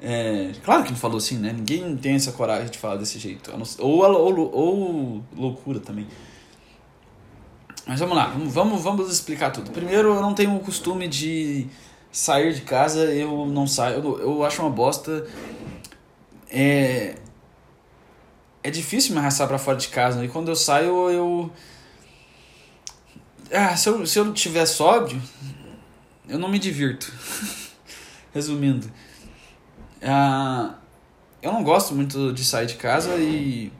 É, 0.00 0.52
claro 0.64 0.84
que 0.84 0.90
não 0.90 0.98
falou 0.98 1.18
assim, 1.18 1.38
né? 1.38 1.52
Ninguém 1.52 1.96
tem 1.96 2.14
essa 2.14 2.32
coragem 2.32 2.70
de 2.70 2.78
falar 2.78 2.96
desse 2.96 3.18
jeito. 3.18 3.52
Ou, 3.78 4.02
ou, 4.02 4.50
ou 4.52 5.24
loucura 5.36 5.80
também. 5.80 6.06
Mas 7.86 8.00
vamos 8.00 8.16
lá, 8.16 8.34
vamos, 8.36 8.82
vamos 8.82 9.12
explicar 9.12 9.50
tudo. 9.50 9.70
Primeiro, 9.70 10.14
eu 10.14 10.20
não 10.20 10.34
tenho 10.34 10.56
o 10.56 10.60
costume 10.60 11.06
de 11.06 11.68
sair 12.10 12.52
de 12.52 12.62
casa, 12.62 13.04
eu 13.04 13.46
não 13.46 13.66
saio. 13.66 13.98
Eu, 13.98 14.18
eu 14.18 14.44
acho 14.44 14.60
uma 14.60 14.70
bosta. 14.70 15.24
É, 16.50 17.14
é 18.66 18.70
difícil 18.70 19.12
me 19.12 19.20
arrastar 19.20 19.46
para 19.46 19.58
fora 19.58 19.76
de 19.76 19.86
casa. 19.86 20.24
E 20.24 20.28
quando 20.28 20.48
eu 20.48 20.56
saio, 20.56 21.08
eu. 21.08 21.52
Ah, 23.52 23.76
se 23.76 23.88
eu, 23.88 24.04
se 24.04 24.18
eu 24.18 24.24
não 24.24 24.32
tiver 24.32 24.66
sóbrio, 24.66 25.22
eu 26.28 26.36
não 26.36 26.48
me 26.48 26.58
divirto. 26.58 27.12
Resumindo. 28.34 28.90
Ah, 30.02 30.74
eu 31.40 31.52
não 31.52 31.62
gosto 31.62 31.94
muito 31.94 32.32
de 32.32 32.44
sair 32.44 32.66
de 32.66 32.74
casa 32.74 33.14
e 33.18 33.72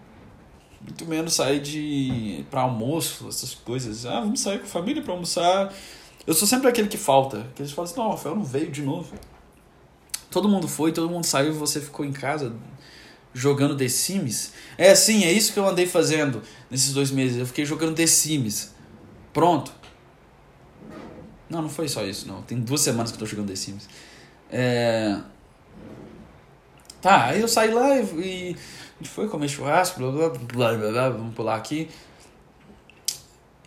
muito 0.80 1.04
menos 1.04 1.34
sair 1.34 1.60
de 1.60 2.44
para 2.48 2.60
almoço, 2.60 3.26
essas 3.28 3.54
coisas. 3.54 4.06
Ah, 4.06 4.20
vamos 4.20 4.38
sair 4.38 4.60
com 4.60 4.66
a 4.66 4.68
família 4.68 5.02
para 5.02 5.12
almoçar. 5.12 5.74
Eu 6.24 6.32
sou 6.32 6.46
sempre 6.46 6.68
aquele 6.68 6.86
que 6.86 6.96
falta. 6.96 7.44
Que 7.56 7.62
eles 7.62 7.72
falam 7.72 7.90
assim, 7.90 8.00
não, 8.00 8.10
Rafael 8.10 8.36
não 8.36 8.44
veio 8.44 8.70
de 8.70 8.82
novo. 8.82 9.12
Todo 10.30 10.48
mundo 10.48 10.68
foi, 10.68 10.92
todo 10.92 11.10
mundo 11.10 11.24
saiu 11.24 11.48
e 11.48 11.56
você 11.56 11.80
ficou 11.80 12.04
em 12.04 12.12
casa 12.12 12.54
jogando 13.36 13.76
The 13.76 13.88
Sims. 13.88 14.52
É 14.78 14.90
assim, 14.90 15.24
é 15.24 15.32
isso 15.32 15.52
que 15.52 15.58
eu 15.58 15.68
andei 15.68 15.86
fazendo 15.86 16.42
nesses 16.70 16.92
dois 16.92 17.10
meses. 17.10 17.38
Eu 17.38 17.46
fiquei 17.46 17.64
jogando 17.64 17.94
The 17.94 18.06
Sims. 18.06 18.74
Pronto. 19.32 19.70
Não, 21.48 21.62
não 21.62 21.68
foi 21.68 21.88
só 21.88 22.04
isso, 22.04 22.26
não. 22.26 22.42
Tem 22.42 22.58
duas 22.58 22.80
semanas 22.80 23.10
que 23.10 23.16
eu 23.16 23.20
tô 23.20 23.26
jogando 23.26 23.48
The 23.48 23.56
Sims. 23.56 23.88
É... 24.50 25.18
Tá, 27.00 27.26
aí 27.26 27.40
eu 27.40 27.46
saí 27.46 27.70
lá 27.72 27.96
e, 28.00 28.56
gente 28.98 29.10
foi 29.10 29.28
comer 29.28 29.48
churrasco, 29.48 30.00
blá 30.00 30.10
blá 30.10 30.28
blá 30.30 30.74
blá 30.74 30.90
blá, 30.90 31.10
vamos 31.10 31.34
pular 31.34 31.56
aqui. 31.56 31.88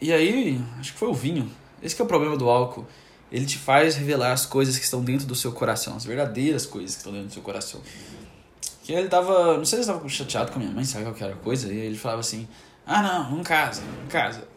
E 0.02 0.12
aí, 0.12 0.60
acho 0.80 0.94
que 0.94 1.00
foi 1.00 1.10
o 1.10 1.14
vinho. 1.14 1.50
Esse 1.82 2.00
é 2.00 2.04
o 2.04 2.08
problema 2.08 2.36
do 2.36 2.50
álcool. 2.50 2.88
Ele 3.32 3.46
te 3.46 3.58
faz 3.58 3.96
revelar 3.96 4.32
as 4.32 4.46
coisas 4.46 4.78
que 4.78 4.84
estão 4.84 5.04
dentro 5.04 5.28
do 5.28 5.36
seu 5.36 5.52
coração, 5.52 5.96
as 5.96 6.04
verdadeiras 6.04 6.66
coisas 6.66 6.94
que 6.94 6.98
estão 6.98 7.14
dentro 7.14 7.28
do 7.28 7.34
seu 7.34 7.44
coração. 7.44 7.82
Que 8.90 8.96
ele 8.96 9.08
tava, 9.08 9.56
não 9.56 9.66
sei 9.66 9.84
se 9.84 9.92
ele 9.92 10.00
tava 10.00 10.10
chateado 10.10 10.52
com 10.52 10.58
a 10.58 10.64
minha 10.64 10.74
mãe, 10.74 10.84
sabe 10.84 11.06
qual 11.06 11.14
que 11.14 11.24
era 11.24 11.34
a 11.34 11.38
coisa? 11.38 11.72
E 11.72 11.78
ele 11.78 11.96
falava 11.96 12.22
assim: 12.22 12.48
"Ah, 12.88 13.04
não, 13.04 13.38
não 13.38 13.44
casa, 13.44 13.84
não 13.84 14.08
casa". 14.08 14.48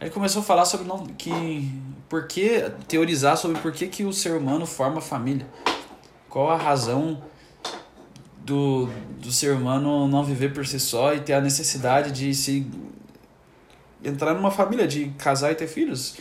Aí 0.00 0.08
começou 0.08 0.40
a 0.40 0.42
falar 0.42 0.64
sobre 0.64 0.86
não, 0.86 1.04
que 1.04 1.70
por 2.08 2.26
que 2.26 2.62
teorizar 2.88 3.36
sobre 3.36 3.60
por 3.60 3.70
que, 3.70 3.86
que 3.86 4.04
o 4.04 4.10
ser 4.10 4.32
humano 4.32 4.64
forma 4.64 5.02
família. 5.02 5.46
Qual 6.30 6.48
a 6.48 6.56
razão 6.56 7.22
do, 8.38 8.88
do 9.20 9.30
ser 9.30 9.52
humano 9.52 10.08
não 10.08 10.24
viver 10.24 10.54
por 10.54 10.66
si 10.66 10.80
só 10.80 11.12
e 11.12 11.20
ter 11.20 11.34
a 11.34 11.40
necessidade 11.42 12.10
de 12.10 12.34
se 12.34 12.66
entrar 14.02 14.32
numa 14.32 14.50
família, 14.50 14.88
de 14.88 15.10
casar 15.18 15.52
e 15.52 15.54
ter 15.54 15.66
filhos. 15.66 16.16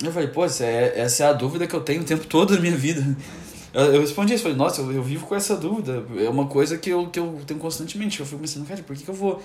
Eu 0.00 0.12
falei, 0.12 0.28
pô, 0.28 0.44
essa 0.44 0.64
é, 0.64 1.00
essa 1.00 1.24
é 1.24 1.26
a 1.26 1.32
dúvida 1.32 1.66
que 1.66 1.74
eu 1.74 1.80
tenho 1.80 2.02
o 2.02 2.04
tempo 2.04 2.28
todo 2.28 2.54
da 2.54 2.60
minha 2.60 2.76
vida. 2.76 3.04
Eu, 3.72 3.94
eu 3.94 4.00
respondi 4.00 4.34
isso, 4.34 4.42
falei, 4.42 4.56
nossa, 4.56 4.80
eu, 4.80 4.92
eu, 4.92 5.02
vivo 5.02 5.26
com 5.26 5.34
essa 5.34 5.56
dúvida. 5.56 6.04
É 6.18 6.28
uma 6.28 6.46
coisa 6.46 6.78
que 6.78 6.90
eu, 6.90 7.08
que 7.08 7.18
eu 7.18 7.40
tenho 7.46 7.60
constantemente. 7.60 8.20
Eu 8.20 8.26
fico 8.26 8.40
pensando, 8.40 8.66
cara, 8.66 8.82
por 8.82 8.96
que, 8.96 9.04
que 9.04 9.10
eu 9.10 9.14
vou 9.14 9.42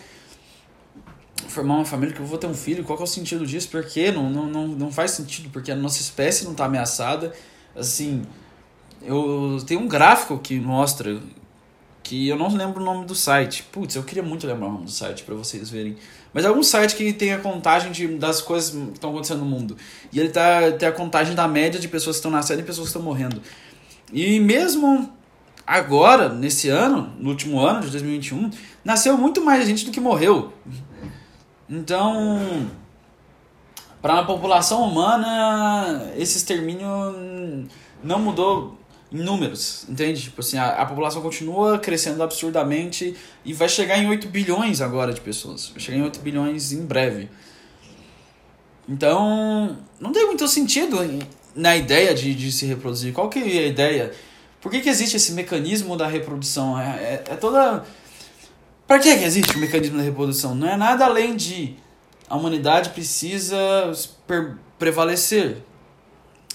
formar 1.48 1.76
uma 1.76 1.86
família, 1.86 2.14
que 2.14 2.22
eu 2.22 2.26
vou 2.26 2.38
ter 2.38 2.48
um 2.48 2.54
filho? 2.54 2.84
Qual 2.84 2.98
é 3.00 3.04
o 3.04 3.08
sentido 3.08 3.46
disso? 3.46 3.70
Por 3.70 3.86
quê? 3.86 4.12
Não, 4.12 4.30
não, 4.30 4.48
não, 4.48 4.68
não 4.68 4.92
faz 4.92 5.12
sentido, 5.12 5.50
porque 5.50 5.72
a 5.72 5.76
nossa 5.76 6.02
espécie 6.02 6.46
não 6.46 6.52
está 6.52 6.66
ameaçada. 6.66 7.34
Assim, 7.76 8.24
eu 9.02 9.58
tenho 9.66 9.82
um 9.82 9.88
gráfico 9.88 10.38
que 10.40 10.60
mostra 10.60 11.20
que 12.04 12.28
eu 12.28 12.36
não 12.36 12.54
lembro 12.54 12.82
o 12.82 12.86
nome 12.86 13.06
do 13.06 13.16
site. 13.16 13.64
Putz, 13.72 13.96
eu 13.96 14.04
queria 14.04 14.24
muito 14.24 14.46
lembrar 14.46 14.68
o 14.68 14.72
nome 14.72 14.86
do 14.86 14.92
site 14.92 15.24
para 15.24 15.36
vocês 15.36 15.70
verem. 15.70 15.96
Mas 16.34 16.44
é 16.44 16.48
algum 16.48 16.64
site 16.64 16.96
que 16.96 17.14
tem 17.14 17.34
a 17.34 17.38
contagem 17.38 17.92
de, 17.92 18.08
das 18.18 18.42
coisas 18.42 18.72
que 18.72 18.92
estão 18.94 19.12
acontecendo 19.12 19.40
no 19.40 19.46
mundo. 19.46 19.78
E 20.12 20.20
ele 20.20 20.30
tá, 20.30 20.72
tem 20.72 20.88
a 20.88 20.92
contagem 20.92 21.34
da 21.34 21.48
média 21.48 21.80
de 21.80 21.88
pessoas 21.88 22.18
que 22.18 22.20
estão 22.20 22.32
nascendo 22.32 22.60
e 22.60 22.64
pessoas 22.64 22.88
que 22.88 22.90
estão 22.90 23.02
morrendo. 23.02 23.42
E 24.14 24.40
mesmo 24.40 25.12
agora, 25.66 26.30
nesse 26.30 26.70
ano, 26.70 27.12
no 27.18 27.32
último 27.32 27.60
ano 27.60 27.82
de 27.82 27.90
2021, 27.90 28.52
nasceu 28.86 29.18
muito 29.18 29.44
mais 29.44 29.68
gente 29.68 29.86
do 29.86 29.92
que 29.92 30.00
morreu. 30.00 30.54
Então, 31.68 32.70
para 34.00 34.20
a 34.20 34.24
população 34.24 34.84
humana, 34.84 36.12
esse 36.16 36.38
extermínio 36.38 36.88
não 38.04 38.20
mudou 38.20 38.78
em 39.12 39.18
números, 39.18 39.86
entende? 39.90 40.22
Tipo 40.22 40.42
assim, 40.42 40.58
a, 40.58 40.70
a 40.70 40.86
população 40.86 41.22
continua 41.22 41.80
crescendo 41.80 42.22
absurdamente 42.22 43.16
e 43.44 43.54
vai 43.54 43.68
chegar 43.68 43.98
em 43.98 44.08
8 44.08 44.28
bilhões 44.28 44.80
agora 44.80 45.12
de 45.12 45.22
pessoas. 45.22 45.70
Vai 45.70 45.80
chegar 45.80 45.98
em 45.98 46.04
8 46.04 46.20
bilhões 46.20 46.72
em 46.72 46.86
breve. 46.86 47.30
Então, 48.88 49.78
não 50.00 50.12
tem 50.12 50.26
muito 50.26 50.48
sentido 50.48 51.00
na 51.56 51.76
ideia 51.76 52.14
de, 52.14 52.34
de 52.34 52.52
se 52.52 52.66
reproduzir. 52.66 53.14
Qual 53.14 53.30
que 53.30 53.40
é 53.40 53.66
a 53.66 53.68
ideia? 53.68 54.12
Por 54.62 54.72
que, 54.72 54.82
que 54.82 54.90
existe 54.90 55.18
esse 55.18 55.34
mecanismo 55.34 55.98
da 55.98 56.08
reprodução? 56.08 56.80
É, 56.80 56.84
é, 56.84 57.24
é 57.32 57.36
toda. 57.36 57.84
Para 58.88 59.00
que, 59.00 59.16
que 59.18 59.24
existe 59.24 59.56
o 59.56 59.60
mecanismo 59.60 59.98
da 59.98 60.04
reprodução? 60.04 60.56
Não 60.56 60.68
é 60.68 60.78
nada 60.78 61.06
além 61.06 61.36
de 61.36 61.76
a 62.30 62.36
humanidade 62.36 62.90
precisa 62.90 63.92
prevalecer. 64.80 65.58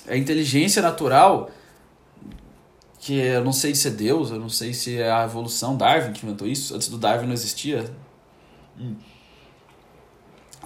A 0.09 0.17
inteligência 0.17 0.81
natural, 0.81 1.51
que 2.99 3.15
eu 3.15 3.45
não 3.45 3.53
sei 3.53 3.75
se 3.75 3.89
é 3.89 3.91
Deus, 3.91 4.31
eu 4.31 4.41
não 4.41 4.49
sei 4.49 4.73
se 4.73 4.99
é 4.99 5.11
a 5.11 5.25
evolução, 5.25 5.77
Darwin 5.77 6.13
que 6.13 6.27
inventou 6.27 6.49
isso, 6.49 6.75
antes 6.75 6.89
do 6.89 6.99
Darwin 6.99 7.27
não 7.27 7.35
existia. 7.35 7.89
Hum. 8.79 8.97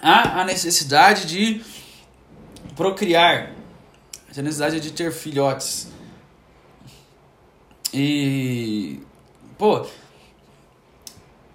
Há 0.01 0.41
a 0.41 0.45
necessidade 0.45 1.27
de 1.27 1.63
procriar, 2.75 3.53
a 4.41 4.43
necessidade 4.43 4.81
de 4.81 4.93
ter 4.93 5.13
filhotes. 5.13 5.89
E. 7.93 9.01
Pô. 9.59 9.87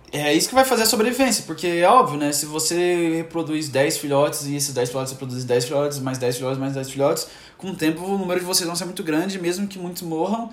É 0.10 0.34
isso 0.34 0.48
que 0.48 0.56
vai 0.56 0.64
fazer 0.64 0.84
a 0.84 0.86
sobrevivência, 0.86 1.44
porque 1.46 1.68
é 1.68 1.88
óbvio, 1.88 2.18
né? 2.18 2.32
Se 2.32 2.46
você 2.46 3.18
reproduz 3.18 3.68
10 3.68 3.98
filhotes 3.98 4.46
e 4.46 4.56
esses 4.56 4.74
10 4.74 4.90
filhotes 4.90 5.12
reproduzem 5.12 5.46
10 5.46 5.66
filhotes, 5.66 6.00
mais 6.00 6.18
10 6.18 6.38
filhotes, 6.38 6.58
mais 6.58 6.74
10 6.74 6.90
filhotes, 6.90 7.28
com 7.58 7.72
o 7.72 7.76
tempo 7.76 8.06
o 8.06 8.18
número 8.18 8.40
de 8.40 8.46
vocês 8.46 8.66
vai 8.66 8.76
ser 8.76 8.86
muito 8.86 9.04
grande, 9.04 9.38
mesmo 9.38 9.68
que 9.68 9.78
muitos 9.78 10.04
morram, 10.04 10.50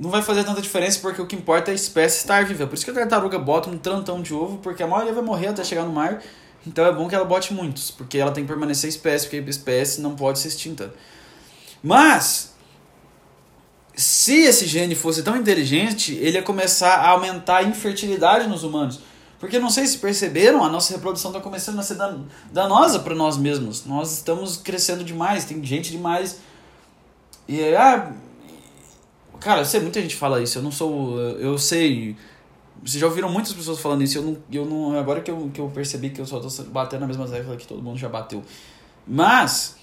não 0.00 0.10
vai 0.10 0.22
fazer 0.22 0.44
tanta 0.44 0.62
diferença 0.62 0.98
porque 1.00 1.20
o 1.20 1.26
que 1.26 1.36
importa 1.36 1.70
é 1.70 1.72
a 1.72 1.74
espécie 1.74 2.18
estar 2.18 2.44
viva. 2.44 2.66
Por 2.66 2.74
isso 2.74 2.84
que 2.84 2.90
a 2.90 2.94
tartaruga 2.94 3.38
bota 3.38 3.68
um 3.68 3.76
trantão 3.76 4.22
de 4.22 4.32
ovo, 4.32 4.58
porque 4.58 4.82
a 4.82 4.86
maioria 4.86 5.12
vai 5.12 5.22
morrer 5.22 5.48
até 5.48 5.62
chegar 5.62 5.84
no 5.84 5.92
mar, 5.92 6.22
então 6.66 6.84
é 6.84 6.92
bom 6.92 7.08
que 7.08 7.14
ela 7.14 7.24
bote 7.24 7.54
muitos, 7.54 7.90
porque 7.90 8.18
ela 8.18 8.30
tem 8.30 8.44
que 8.44 8.48
permanecer 8.48 8.88
espécie, 8.88 9.26
porque 9.26 9.38
a 9.38 9.50
espécie 9.50 10.00
não 10.00 10.14
pode 10.14 10.38
ser 10.38 10.48
extinta. 10.48 10.92
Mas, 11.82 12.54
se 13.94 14.34
esse 14.42 14.66
gene 14.66 14.94
fosse 14.94 15.22
tão 15.22 15.36
inteligente, 15.36 16.14
ele 16.14 16.36
ia 16.36 16.42
começar 16.42 16.96
a 16.96 17.10
aumentar 17.10 17.58
a 17.58 17.62
infertilidade 17.62 18.48
nos 18.48 18.62
humanos. 18.62 19.00
Porque 19.38 19.58
não 19.58 19.70
sei 19.70 19.86
se 19.86 19.96
perceberam, 19.96 20.62
a 20.62 20.68
nossa 20.68 20.92
reprodução 20.92 21.30
está 21.30 21.40
começando 21.40 21.78
a 21.78 21.82
ser 21.82 21.94
dan 21.94 22.24
danosa 22.52 23.00
para 23.00 23.14
nós 23.14 23.38
mesmos. 23.38 23.86
Nós 23.86 24.12
estamos 24.12 24.58
crescendo 24.58 25.02
demais, 25.02 25.46
tem 25.46 25.64
gente 25.64 25.90
demais. 25.90 26.40
E 27.48 27.74
ah, 27.74 28.12
cara, 29.40 29.62
eu 29.62 29.64
sei, 29.64 29.80
muita 29.80 30.00
gente 30.02 30.14
fala 30.14 30.42
isso. 30.42 30.58
Eu 30.58 30.62
não 30.62 30.70
sou, 30.70 31.18
eu 31.18 31.56
sei. 31.56 32.16
Vocês 32.82 33.00
já 33.00 33.06
ouviram 33.06 33.30
muitas 33.30 33.52
pessoas 33.52 33.78
falando 33.78 34.02
isso. 34.02 34.18
Eu 34.18 34.22
não, 34.22 34.38
eu 34.50 34.64
não 34.64 34.98
agora 34.98 35.20
que 35.20 35.30
eu, 35.30 35.50
que 35.52 35.60
eu 35.60 35.68
percebi 35.68 36.10
que 36.10 36.20
eu 36.20 36.26
só 36.26 36.40
estou 36.40 36.66
batendo 36.66 37.00
na 37.00 37.06
mesma 37.06 37.26
tecla 37.28 37.56
que 37.56 37.66
todo 37.66 37.82
mundo 37.82 37.98
já 37.98 38.08
bateu. 38.08 38.42
Mas 39.06 39.76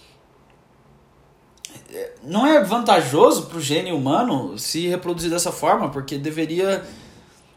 não 2.24 2.46
é 2.46 2.64
vantajoso 2.64 3.46
para 3.48 3.58
o 3.58 3.62
gene 3.62 3.92
humano 3.92 4.58
se 4.58 4.88
reproduzir 4.88 5.30
dessa 5.30 5.52
forma, 5.52 5.90
porque 5.90 6.18
deveria 6.18 6.84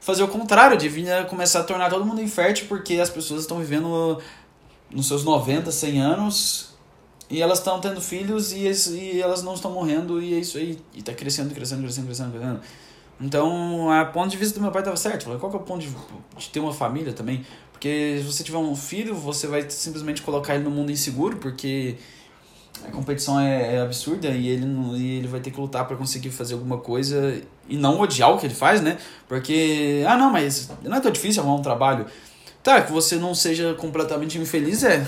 fazer 0.01 0.23
o 0.23 0.29
contrário, 0.29 0.77
devia 0.77 1.25
começar 1.25 1.61
a 1.61 1.65
tornar 1.65 1.91
todo 1.91 2.05
mundo 2.05 2.23
infértil, 2.23 2.67
porque 2.69 2.95
as 2.95 3.11
pessoas 3.11 3.43
estão 3.43 3.59
vivendo 3.59 4.21
nos 4.91 5.07
seus 5.07 5.25
90, 5.25 5.71
100 5.71 6.01
anos 6.01 6.71
e 7.29 7.41
elas 7.41 7.59
estão 7.59 7.81
tendo 7.81 8.01
filhos 8.01 8.53
e, 8.53 8.67
e 8.67 9.21
elas 9.21 9.43
não 9.43 9.55
estão 9.55 9.71
morrendo 9.71 10.21
e 10.21 10.35
é 10.35 10.39
isso 10.39 10.59
aí. 10.59 10.79
E 10.95 10.99
está 10.99 11.13
crescendo, 11.13 11.55
crescendo, 11.55 11.83
crescendo, 11.83 12.07
crescendo, 12.07 12.33
crescendo. 12.33 12.61
Então, 13.21 13.91
a 13.91 14.05
ponto 14.07 14.31
de 14.31 14.37
vista 14.37 14.55
do 14.55 14.63
meu 14.63 14.71
pai 14.71 14.81
estava 14.81 14.97
certo. 14.97 15.27
Qual 15.39 15.51
que 15.51 15.57
é 15.57 15.61
o 15.61 15.63
ponto 15.63 15.81
de, 15.81 15.95
de 16.39 16.49
ter 16.49 16.61
uma 16.61 16.73
família 16.73 17.13
também? 17.13 17.45
Porque 17.71 18.19
se 18.19 18.25
você 18.25 18.43
tiver 18.43 18.59
um 18.59 18.75
filho, 18.75 19.15
você 19.15 19.47
vai 19.47 19.69
simplesmente 19.69 20.23
colocar 20.23 20.55
ele 20.55 20.65
no 20.65 20.71
mundo 20.71 20.91
inseguro, 20.91 21.37
porque 21.37 21.97
a 22.87 22.91
competição 22.91 23.39
é, 23.39 23.77
é, 23.77 23.81
absurda 23.81 24.29
e 24.29 24.49
ele, 24.49 24.67
e 24.97 25.19
ele 25.19 25.29
vai 25.29 25.41
ter 25.41 25.51
que 25.51 25.61
lutar 25.61 25.87
para 25.87 25.97
conseguir 25.97 26.31
fazer 26.31 26.55
alguma 26.55 26.79
coisa 26.79 27.43
e 27.69 27.77
não 27.77 28.01
odiar 28.01 28.31
o 28.31 28.39
que 28.39 28.47
ele 28.47 28.55
faz, 28.55 28.81
né? 28.81 28.97
Porque, 29.29 30.03
ah, 30.07 30.17
não, 30.17 30.31
mas 30.31 30.71
não 30.83 30.97
é 30.97 31.01
tão 31.01 31.11
difícil 31.11 31.43
arrumar 31.43 31.59
um 31.59 31.63
trabalho. 31.63 32.07
Tá, 32.63 32.83
que 32.83 32.93
você 32.93 33.17
não 33.17 33.35
seja 33.35 33.75
completamente 33.75 34.39
infeliz 34.39 34.83
é. 34.83 35.07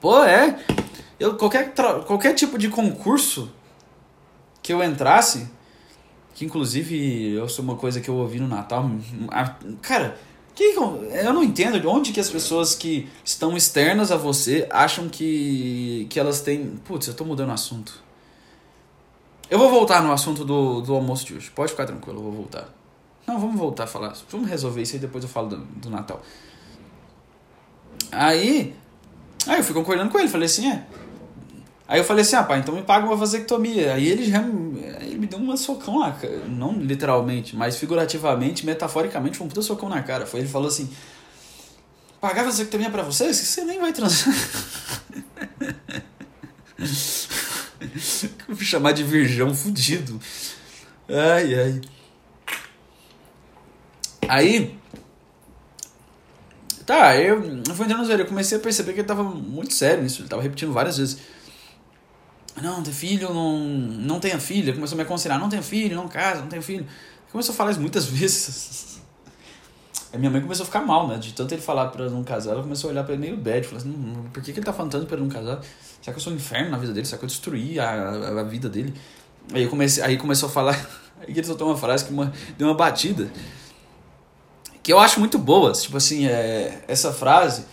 Pô, 0.00 0.22
é. 0.24 0.58
Eu, 1.18 1.36
qualquer, 1.36 1.72
qualquer 2.06 2.34
tipo 2.34 2.58
de 2.58 2.68
concurso 2.68 3.50
que 4.60 4.72
eu 4.72 4.82
entrasse, 4.82 5.48
que 6.34 6.44
inclusive 6.44 7.32
eu 7.32 7.48
sou 7.48 7.64
uma 7.64 7.76
coisa 7.76 8.00
que 8.00 8.08
eu 8.08 8.16
ouvi 8.16 8.40
no 8.40 8.48
Natal. 8.48 8.90
Cara, 9.80 10.18
que, 10.54 10.62
eu 10.64 11.32
não 11.32 11.42
entendo 11.42 11.80
de 11.80 11.86
onde 11.86 12.12
que 12.12 12.20
as 12.20 12.28
pessoas 12.28 12.74
que 12.74 13.08
estão 13.24 13.56
externas 13.56 14.12
a 14.12 14.16
você 14.16 14.68
acham 14.70 15.08
que, 15.08 16.06
que 16.10 16.18
elas 16.18 16.40
têm. 16.40 16.76
Putz, 16.84 17.08
eu 17.08 17.14
tô 17.14 17.24
mudando 17.24 17.50
o 17.50 17.52
assunto. 17.52 18.02
Eu 19.50 19.58
vou 19.58 19.70
voltar 19.70 20.02
no 20.02 20.12
assunto 20.12 20.44
do, 20.44 20.80
do 20.80 20.94
almoço 20.94 21.24
de 21.26 21.34
hoje. 21.34 21.50
Pode 21.50 21.70
ficar 21.70 21.86
tranquilo, 21.86 22.18
eu 22.18 22.22
vou 22.22 22.32
voltar. 22.32 22.68
Não, 23.26 23.38
vamos 23.38 23.56
voltar 23.56 23.84
a 23.84 23.86
falar. 23.86 24.14
Vamos 24.30 24.48
resolver 24.48 24.82
isso 24.82 24.94
aí 24.94 25.00
depois 25.00 25.22
eu 25.24 25.30
falo 25.30 25.48
do, 25.48 25.56
do 25.56 25.90
Natal. 25.90 26.22
Aí. 28.10 28.74
Aí 29.46 29.58
eu 29.58 29.64
fui 29.64 29.74
concordando 29.74 30.10
com 30.10 30.18
ele, 30.18 30.28
falei 30.28 30.46
assim, 30.46 30.70
é. 30.70 30.86
Aí 31.86 32.00
eu 32.00 32.04
falei 32.04 32.22
assim, 32.22 32.36
ah, 32.36 32.42
pai, 32.42 32.60
então 32.60 32.74
me 32.74 32.82
paga 32.82 33.06
uma 33.06 33.16
vasectomia. 33.16 33.94
Aí 33.94 34.06
ele 34.06 34.24
já 34.24 34.42
me 35.24 35.30
deu 35.30 35.38
uma 35.38 35.56
socão 35.56 35.98
lá, 35.98 36.16
não 36.46 36.78
literalmente, 36.78 37.56
mas 37.56 37.76
figurativamente, 37.76 38.66
metaforicamente, 38.66 39.38
foi 39.38 39.46
um 39.46 39.48
puta 39.48 39.62
socão 39.62 39.88
na 39.88 40.02
cara. 40.02 40.26
Foi 40.26 40.40
ele 40.40 40.48
falou 40.48 40.68
assim: 40.68 40.90
pagar 42.20 42.44
vasectomia 42.44 42.90
pra 42.90 43.02
você? 43.02 43.32
Você 43.32 43.64
nem 43.64 43.80
vai 43.80 43.92
transar. 43.92 44.34
Vou 48.48 48.56
chamar 48.58 48.92
de 48.92 49.02
virgão 49.02 49.54
fudido. 49.54 50.20
Ai, 51.08 51.54
ai. 51.54 51.80
Aí. 54.28 54.78
Tá, 56.84 57.16
eu, 57.16 57.42
eu 57.66 57.74
fui 57.74 57.86
entrando 57.86 58.06
no 58.06 58.12
eu 58.12 58.26
comecei 58.26 58.58
a 58.58 58.60
perceber 58.60 58.92
que 58.92 59.00
ele 59.00 59.08
tava 59.08 59.22
muito 59.22 59.72
sério 59.72 60.02
nisso, 60.02 60.20
ele 60.20 60.28
tava 60.28 60.42
repetindo 60.42 60.70
várias 60.72 60.98
vezes. 60.98 61.16
Não, 62.62 62.82
ter 62.82 62.92
filho, 62.92 63.32
não, 63.34 63.58
não 63.58 64.20
tenha 64.20 64.38
filho. 64.38 64.74
Começou 64.74 64.94
a 64.94 64.98
me 64.98 65.02
aconselhar, 65.02 65.38
não 65.38 65.48
tenha 65.48 65.62
filho, 65.62 65.96
não 65.96 66.08
casa, 66.08 66.40
não 66.40 66.48
tenha 66.48 66.62
filho. 66.62 66.86
Começou 67.30 67.52
a 67.52 67.56
falar 67.56 67.72
isso 67.72 67.80
muitas 67.80 68.06
vezes. 68.06 69.02
A 70.12 70.18
minha 70.18 70.30
mãe 70.30 70.40
começou 70.40 70.62
a 70.62 70.66
ficar 70.66 70.80
mal, 70.80 71.08
né? 71.08 71.18
De 71.18 71.32
tanto 71.32 71.52
ele 71.52 71.60
falar 71.60 71.88
pra 71.88 72.08
não 72.08 72.22
casar, 72.22 72.52
ela 72.52 72.62
começou 72.62 72.88
a 72.88 72.92
olhar 72.92 73.02
pra 73.02 73.14
ele 73.14 73.22
meio 73.22 73.36
bad. 73.36 73.66
Falou 73.66 73.80
assim, 73.80 74.28
por 74.32 74.40
que, 74.40 74.52
que 74.52 74.58
ele 74.60 74.64
tá 74.64 74.72
falando 74.72 74.92
tanto 74.92 75.06
pra 75.06 75.16
não 75.16 75.28
casar? 75.28 75.60
Será 76.00 76.12
que 76.12 76.18
eu 76.18 76.20
sou 76.20 76.32
um 76.32 76.36
inferno 76.36 76.70
na 76.70 76.78
vida 76.78 76.92
dele? 76.92 77.04
Será 77.04 77.18
que 77.18 77.24
eu 77.24 77.28
destruí 77.28 77.80
a, 77.80 77.90
a, 77.90 78.40
a 78.40 78.42
vida 78.44 78.68
dele? 78.68 78.94
Aí, 79.52 79.64
eu 79.64 79.68
comecei, 79.68 80.02
aí 80.04 80.16
começou 80.16 80.48
a 80.48 80.52
falar, 80.52 80.74
aí 81.20 81.30
ele 81.30 81.44
soltou 81.44 81.66
uma 81.66 81.76
frase 81.76 82.04
que 82.04 82.12
uma, 82.12 82.32
deu 82.56 82.68
uma 82.68 82.74
batida. 82.74 83.28
Que 84.80 84.92
eu 84.92 85.00
acho 85.00 85.18
muito 85.18 85.36
boa. 85.36 85.72
Tipo 85.72 85.96
assim, 85.96 86.26
é, 86.26 86.84
essa 86.86 87.12
frase 87.12 87.64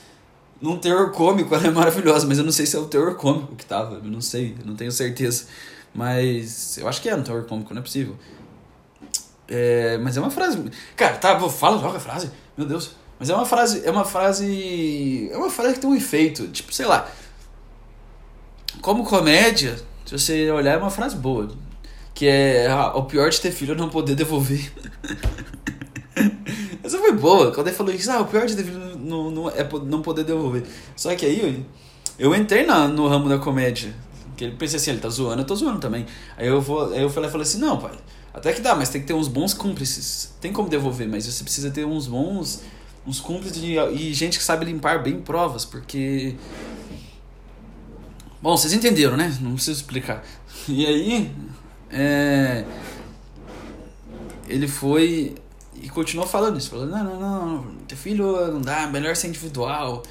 num 0.61 0.77
teor 0.77 1.11
cômico, 1.11 1.53
ela 1.55 1.67
é 1.67 1.71
maravilhosa, 1.71 2.27
mas 2.27 2.37
eu 2.37 2.43
não 2.43 2.51
sei 2.51 2.65
se 2.65 2.75
é 2.75 2.79
o 2.79 2.85
teor 2.85 3.15
cômico 3.15 3.55
que 3.55 3.65
tava, 3.65 3.95
eu 3.95 4.03
não 4.03 4.21
sei, 4.21 4.55
eu 4.59 4.65
não 4.65 4.75
tenho 4.75 4.91
certeza. 4.91 5.45
Mas 5.93 6.77
eu 6.77 6.87
acho 6.87 7.01
que 7.01 7.09
é 7.09 7.15
um 7.15 7.23
teor 7.23 7.43
cômico, 7.45 7.73
não 7.73 7.81
é 7.81 7.83
possível. 7.83 8.15
É, 9.47 9.97
mas 9.97 10.15
é 10.15 10.21
uma 10.21 10.31
frase. 10.31 10.63
Cara, 10.95 11.17
tá, 11.17 11.37
fala 11.49 11.75
logo 11.75 11.97
a 11.97 11.99
frase, 11.99 12.31
meu 12.55 12.65
Deus. 12.65 12.95
Mas 13.19 13.29
é 13.29 13.35
uma 13.35 13.45
frase. 13.45 13.85
É 13.85 13.91
uma 13.91 14.05
frase. 14.05 15.29
É 15.31 15.37
uma 15.37 15.49
frase 15.49 15.73
que 15.73 15.81
tem 15.81 15.89
um 15.89 15.95
efeito. 15.95 16.47
Tipo, 16.47 16.73
sei 16.73 16.85
lá. 16.85 17.07
Como 18.81 19.03
comédia, 19.03 19.75
se 20.05 20.17
você 20.17 20.49
olhar, 20.49 20.73
é 20.73 20.77
uma 20.77 20.89
frase 20.89 21.17
boa. 21.17 21.49
Que 22.13 22.27
é 22.27 22.67
ah, 22.67 22.93
o 22.95 23.03
pior 23.03 23.29
de 23.29 23.41
ter 23.41 23.51
filho 23.51 23.73
é 23.73 23.75
não 23.75 23.89
poder 23.89 24.15
devolver. 24.15 24.71
Essa 26.83 26.97
foi 26.97 27.11
boa. 27.11 27.51
Quando 27.53 27.67
ele 27.67 27.75
falou 27.75 27.93
isso, 27.93 28.09
ah, 28.09 28.21
o 28.21 28.25
pior 28.25 28.45
de 28.45 28.55
ter 28.55 28.63
filho 28.63 28.90
não, 29.01 29.31
não, 29.31 29.49
é 29.49 29.67
não 29.85 30.01
poder 30.01 30.23
devolver. 30.23 30.63
Só 30.95 31.15
que 31.15 31.25
aí 31.25 31.65
eu, 32.17 32.35
entrei 32.35 32.65
na, 32.65 32.87
no 32.87 33.07
ramo 33.07 33.27
da 33.27 33.37
comédia. 33.37 33.93
Que 34.37 34.45
ele 34.45 34.55
pensei 34.55 34.77
assim, 34.77 34.91
ele 34.91 34.99
tá 34.99 35.09
zoando, 35.09 35.41
eu 35.41 35.45
tô 35.45 35.55
zoando 35.55 35.79
também. 35.79 36.05
Aí 36.37 36.47
eu, 36.47 36.61
vou, 36.61 36.91
aí 36.93 37.01
eu 37.01 37.09
falei, 37.09 37.29
falei 37.29 37.43
assim, 37.43 37.59
não, 37.59 37.77
pai, 37.77 37.91
até 38.33 38.53
que 38.53 38.61
dá, 38.61 38.75
mas 38.75 38.89
tem 38.89 39.01
que 39.01 39.07
ter 39.07 39.13
uns 39.13 39.27
bons 39.27 39.53
cúmplices. 39.53 40.33
Tem 40.39 40.53
como 40.53 40.69
devolver, 40.69 41.07
mas 41.07 41.25
você 41.25 41.43
precisa 41.43 41.69
ter 41.69 41.85
uns 41.85 42.07
bons. 42.07 42.61
uns 43.05 43.19
cúmplices 43.19 43.61
de, 43.61 43.77
e 43.77 44.13
gente 44.13 44.37
que 44.37 44.43
sabe 44.43 44.65
limpar 44.65 45.03
bem 45.03 45.19
provas, 45.19 45.65
porque. 45.65 46.35
Bom, 48.41 48.55
vocês 48.57 48.73
entenderam, 48.73 49.17
né? 49.17 49.37
Não 49.41 49.53
preciso 49.53 49.79
explicar. 49.81 50.23
E 50.67 50.85
aí. 50.85 51.31
É, 51.91 52.63
ele 54.47 54.67
foi. 54.67 55.35
E 55.81 55.89
continuou 55.89 56.27
falando 56.27 56.57
isso, 56.57 56.69
falando, 56.69 56.91
não, 56.91 57.03
não, 57.03 57.19
não, 57.19 57.63
ter 57.87 57.95
filho 57.95 58.51
não 58.51 58.61
dá, 58.61 58.85
melhor 58.85 59.15
ser 59.15 59.27
individual. 59.29 60.03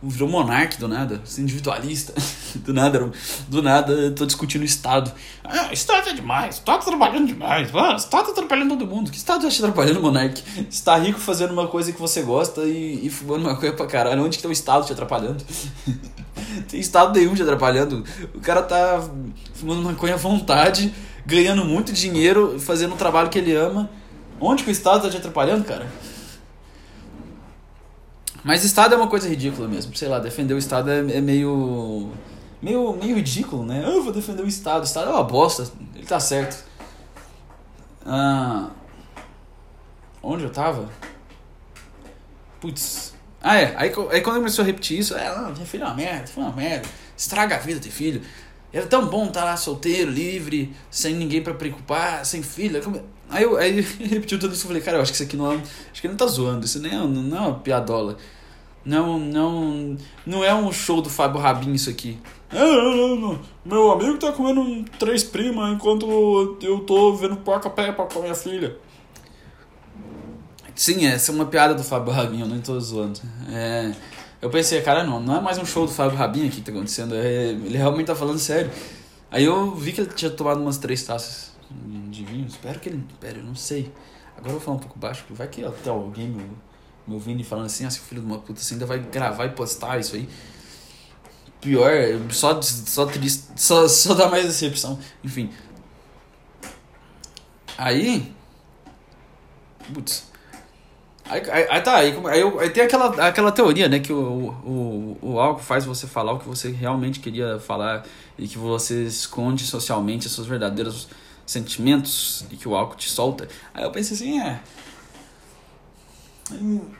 virou 0.00 0.28
monarca 0.28 0.78
do 0.78 0.86
nada, 0.86 1.20
individualista. 1.36 2.14
Do 2.54 2.72
nada, 2.72 3.12
do 3.46 3.60
nada, 3.60 4.10
tô 4.12 4.24
discutindo 4.24 4.62
o 4.62 4.64
Estado. 4.64 5.12
Ah, 5.44 5.70
Estado 5.70 6.08
é 6.08 6.14
demais, 6.14 6.54
Estado 6.54 6.78
tá 6.78 6.86
trabalhando 6.86 7.26
demais, 7.26 7.70
mano, 7.70 7.98
Estado 7.98 8.24
tá 8.24 8.30
atrapalhando 8.32 8.70
todo 8.70 8.86
mundo. 8.86 9.10
Que 9.10 9.18
Estado 9.18 9.42
tá 9.42 9.50
te 9.50 9.58
atrapalhando, 9.62 10.00
monarca? 10.00 10.40
Você 10.68 10.82
tá 10.82 10.96
rico 10.96 11.20
fazendo 11.20 11.52
uma 11.52 11.68
coisa 11.68 11.92
que 11.92 12.00
você 12.00 12.22
gosta 12.22 12.62
e, 12.62 13.06
e 13.06 13.10
fumando 13.10 13.42
uma 13.42 13.54
coisa 13.54 13.76
pra 13.76 13.86
caralho. 13.86 14.24
Onde 14.24 14.38
que 14.38 14.42
tá 14.42 14.48
o 14.48 14.52
Estado 14.52 14.86
te 14.86 14.92
atrapalhando? 14.94 15.44
Tem 16.68 16.80
Estado 16.80 17.18
nenhum 17.18 17.34
te 17.34 17.42
atrapalhando. 17.42 18.02
O 18.34 18.40
cara 18.40 18.62
tá 18.62 19.06
fumando 19.52 19.82
maconha 19.82 20.14
à 20.14 20.16
vontade, 20.16 20.92
ganhando 21.26 21.66
muito 21.66 21.92
dinheiro, 21.92 22.58
fazendo 22.58 22.94
um 22.94 22.96
trabalho 22.96 23.28
que 23.28 23.38
ele 23.38 23.54
ama. 23.54 23.90
Onde 24.40 24.64
que 24.64 24.70
o 24.70 24.72
Estado 24.72 25.02
tá 25.02 25.10
te 25.10 25.16
atrapalhando, 25.16 25.64
cara? 25.64 25.86
Mas 28.44 28.64
Estado 28.64 28.94
é 28.94 28.96
uma 28.96 29.08
coisa 29.08 29.28
ridícula 29.28 29.68
mesmo. 29.68 29.94
Sei 29.96 30.08
lá, 30.08 30.18
defender 30.18 30.54
o 30.54 30.58
Estado 30.58 30.90
é, 30.90 30.98
é 30.98 31.20
meio, 31.20 32.10
meio. 32.62 32.96
meio 32.96 33.16
ridículo, 33.16 33.64
né? 33.64 33.82
Eu 33.84 34.02
vou 34.02 34.12
defender 34.12 34.42
o 34.42 34.46
Estado. 34.46 34.82
O 34.82 34.84
Estado 34.84 35.10
é 35.10 35.12
uma 35.12 35.24
bosta. 35.24 35.70
Ele 35.94 36.06
tá 36.06 36.20
certo. 36.20 36.64
Ah, 38.06 38.70
onde 40.22 40.44
eu 40.44 40.50
tava? 40.50 40.88
Putz. 42.60 43.14
Ah, 43.42 43.56
é. 43.56 43.74
Aí, 43.76 43.92
aí 44.10 44.20
quando 44.20 44.36
começou 44.36 44.62
a 44.62 44.66
repetir 44.66 44.98
isso, 44.98 45.14
é, 45.14 45.26
ah, 45.26 45.52
filho 45.64 45.84
é 45.84 45.86
uma 45.86 45.94
merda, 45.94 46.26
foi 46.26 46.42
uma 46.42 46.52
merda. 46.52 46.88
Estraga 47.16 47.56
a 47.56 47.58
vida 47.58 47.80
ter 47.80 47.90
filho. 47.90 48.22
Era 48.72 48.86
tão 48.86 49.06
bom 49.06 49.26
estar 49.26 49.40
tá 49.40 49.46
lá 49.46 49.56
solteiro, 49.56 50.10
livre, 50.10 50.74
sem 50.90 51.14
ninguém 51.14 51.42
para 51.42 51.54
preocupar, 51.54 52.24
sem 52.24 52.42
filho. 52.42 52.80
Aí 53.30 53.42
eu 53.42 53.56
aí 53.56 53.80
repetiu 54.00 54.38
tudo 54.38 54.54
isso 54.54 54.64
e 54.64 54.68
falei, 54.68 54.82
cara, 54.82 54.98
eu 54.98 55.02
acho 55.02 55.12
que 55.12 55.16
isso 55.16 55.24
aqui 55.24 55.36
não 55.36 55.52
é. 55.52 55.56
Acho 55.56 56.00
que 56.00 56.06
ele 56.06 56.12
não 56.12 56.18
tá 56.18 56.26
zoando, 56.26 56.64
isso 56.64 56.80
nem 56.80 56.92
é, 56.92 56.98
não 56.98 57.36
é 57.36 57.40
uma 57.40 57.58
piadola. 57.58 58.16
Não, 58.84 59.18
não. 59.18 59.96
Não 60.24 60.44
é 60.44 60.54
um 60.54 60.72
show 60.72 61.02
do 61.02 61.10
Fábio 61.10 61.40
Rabin 61.40 61.72
isso 61.72 61.90
aqui. 61.90 62.18
É, 62.50 62.58
não, 62.58 62.96
não, 62.96 63.16
não. 63.16 63.40
Meu 63.64 63.92
amigo 63.92 64.16
tá 64.16 64.32
comendo 64.32 64.84
três 64.98 65.22
primas 65.22 65.74
enquanto 65.74 66.58
eu 66.62 66.80
tô 66.80 67.14
vendo 67.14 67.36
porca 67.36 67.68
peppa 67.68 68.06
com 68.06 68.20
a 68.20 68.22
minha 68.22 68.34
filha. 68.34 68.76
Sim, 70.74 71.06
essa 71.06 71.32
é 71.32 71.34
uma 71.34 71.44
piada 71.44 71.74
do 71.74 71.82
Fábio 71.82 72.12
Rabin, 72.12 72.40
eu 72.40 72.46
não 72.46 72.60
tô 72.60 72.78
zoando. 72.80 73.20
É. 73.52 73.92
Eu 74.40 74.48
pensei, 74.48 74.80
cara, 74.80 75.02
não, 75.02 75.20
não 75.20 75.36
é 75.36 75.40
mais 75.40 75.58
um 75.58 75.66
show 75.66 75.84
do 75.84 75.92
Fábio 75.92 76.16
Rabin 76.16 76.46
aqui 76.46 76.56
que 76.56 76.62
tá 76.62 76.70
acontecendo. 76.70 77.14
É, 77.14 77.48
ele 77.48 77.76
realmente 77.76 78.06
tá 78.06 78.14
falando 78.14 78.38
sério. 78.38 78.70
Aí 79.30 79.44
eu 79.44 79.74
vi 79.74 79.92
que 79.92 80.00
ele 80.00 80.10
tinha 80.14 80.30
tomado 80.30 80.60
umas 80.60 80.78
três 80.78 81.02
taças 81.02 81.47
de 82.10 82.24
vinho. 82.24 82.46
Espero 82.46 82.78
que 82.80 82.88
ele. 82.88 83.04
Pera, 83.20 83.38
eu 83.38 83.44
não 83.44 83.54
sei. 83.54 83.92
Agora 84.36 84.50
eu 84.50 84.52
vou 84.52 84.60
falar 84.60 84.76
um 84.76 84.80
pouco 84.80 84.98
baixo, 84.98 85.24
vai 85.30 85.48
que 85.48 85.64
até 85.64 85.90
alguém 85.90 86.28
me, 86.28 86.44
me 87.06 87.14
ouvindo 87.14 87.40
e 87.40 87.44
falando 87.44 87.66
assim, 87.66 87.84
ah, 87.84 87.90
seu 87.90 88.02
filho 88.02 88.20
de 88.20 88.26
uma 88.28 88.38
puta, 88.38 88.60
você 88.60 88.74
ainda 88.74 88.86
vai 88.86 89.00
gravar 89.00 89.46
e 89.46 89.50
postar 89.50 89.98
isso 89.98 90.14
aí. 90.14 90.28
Pior, 91.60 91.90
só, 92.30 92.62
só 92.62 93.04
triste, 93.06 93.48
só, 93.56 93.88
só 93.88 94.14
dá 94.14 94.28
mais 94.28 94.46
decepção. 94.46 94.96
Enfim. 95.24 95.50
Aí. 97.76 98.32
Putz. 99.92 100.28
Aí, 101.24 101.42
aí, 101.50 101.66
aí, 101.68 101.80
tá, 101.82 101.96
aí, 101.96 102.16
aí, 102.26 102.42
aí, 102.60 102.70
tem 102.70 102.84
aquela, 102.84 103.28
aquela 103.28 103.52
teoria, 103.52 103.86
né, 103.86 103.98
que 103.98 104.12
o, 104.12 104.48
o, 104.64 105.18
o 105.20 105.40
álcool 105.40 105.62
faz 105.62 105.84
você 105.84 106.06
falar 106.06 106.32
o 106.32 106.38
que 106.38 106.48
você 106.48 106.70
realmente 106.70 107.20
queria 107.20 107.58
falar 107.58 108.06
e 108.38 108.48
que 108.48 108.56
você 108.56 109.04
esconde 109.04 109.66
socialmente 109.66 110.26
os 110.26 110.32
seus 110.32 110.46
verdadeiros 110.46 111.06
sentimentos 111.48 112.44
e 112.50 112.56
que 112.56 112.68
o 112.68 112.76
álcool 112.76 112.96
te 112.96 113.08
solta. 113.08 113.48
Aí 113.72 113.82
eu 113.82 113.90
pensei 113.90 114.14
assim, 114.14 114.40
é. 114.40 114.60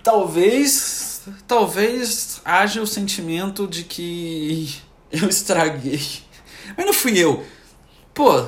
Talvez. 0.03 1.21
Talvez 1.47 2.41
haja 2.45 2.81
o 2.81 2.87
sentimento 2.87 3.67
de 3.67 3.85
que 3.85 4.75
eu 5.13 5.29
estraguei. 5.29 6.01
Mas 6.77 6.87
não 6.87 6.95
fui 6.95 7.19
eu. 7.19 7.45
Pô, 8.15 8.47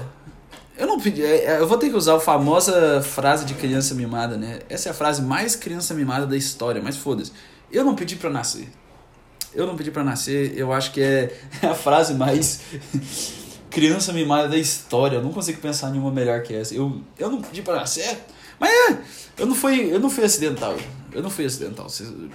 eu 0.76 0.86
não 0.86 0.98
pedi. 0.98 1.22
É, 1.22 1.44
é, 1.44 1.58
eu 1.58 1.68
vou 1.68 1.76
ter 1.76 1.90
que 1.90 1.96
usar 1.96 2.16
a 2.16 2.20
famosa 2.20 3.02
frase 3.02 3.44
de 3.44 3.54
criança 3.54 3.94
mimada, 3.94 4.36
né? 4.38 4.60
Essa 4.70 4.88
é 4.88 4.92
a 4.92 4.94
frase 4.94 5.20
mais 5.20 5.54
criança 5.54 5.92
mimada 5.92 6.26
da 6.26 6.36
história, 6.36 6.80
mas 6.82 6.96
foda-se. 6.96 7.32
Eu 7.70 7.84
não 7.84 7.94
pedi 7.94 8.16
pra 8.16 8.30
nascer. 8.30 8.68
Eu 9.54 9.66
não 9.66 9.76
pedi 9.76 9.90
pra 9.90 10.04
nascer, 10.04 10.56
eu 10.56 10.72
acho 10.72 10.92
que 10.92 11.02
é 11.02 11.36
a 11.62 11.74
frase 11.74 12.14
mais 12.14 12.60
criança 13.70 14.12
mimada 14.12 14.48
da 14.48 14.58
história. 14.58 15.16
Eu 15.16 15.22
não 15.22 15.32
consigo 15.32 15.60
pensar 15.60 15.88
em 15.88 15.92
nenhuma 15.92 16.10
melhor 16.10 16.42
que 16.42 16.54
essa. 16.54 16.74
Eu, 16.74 17.00
eu 17.18 17.30
não 17.30 17.40
pedi 17.40 17.62
pra 17.62 17.76
nascer. 17.76 18.18
Mas 18.58 18.70
é, 18.70 18.98
eu 19.38 19.46
não 19.46 19.54
fui, 19.54 19.92
eu 19.92 19.98
não 19.98 20.10
fui 20.10 20.24
acidental. 20.24 20.76
Eu 21.12 21.22
não 21.22 21.30
fui 21.30 21.46
acidental. 21.46 21.86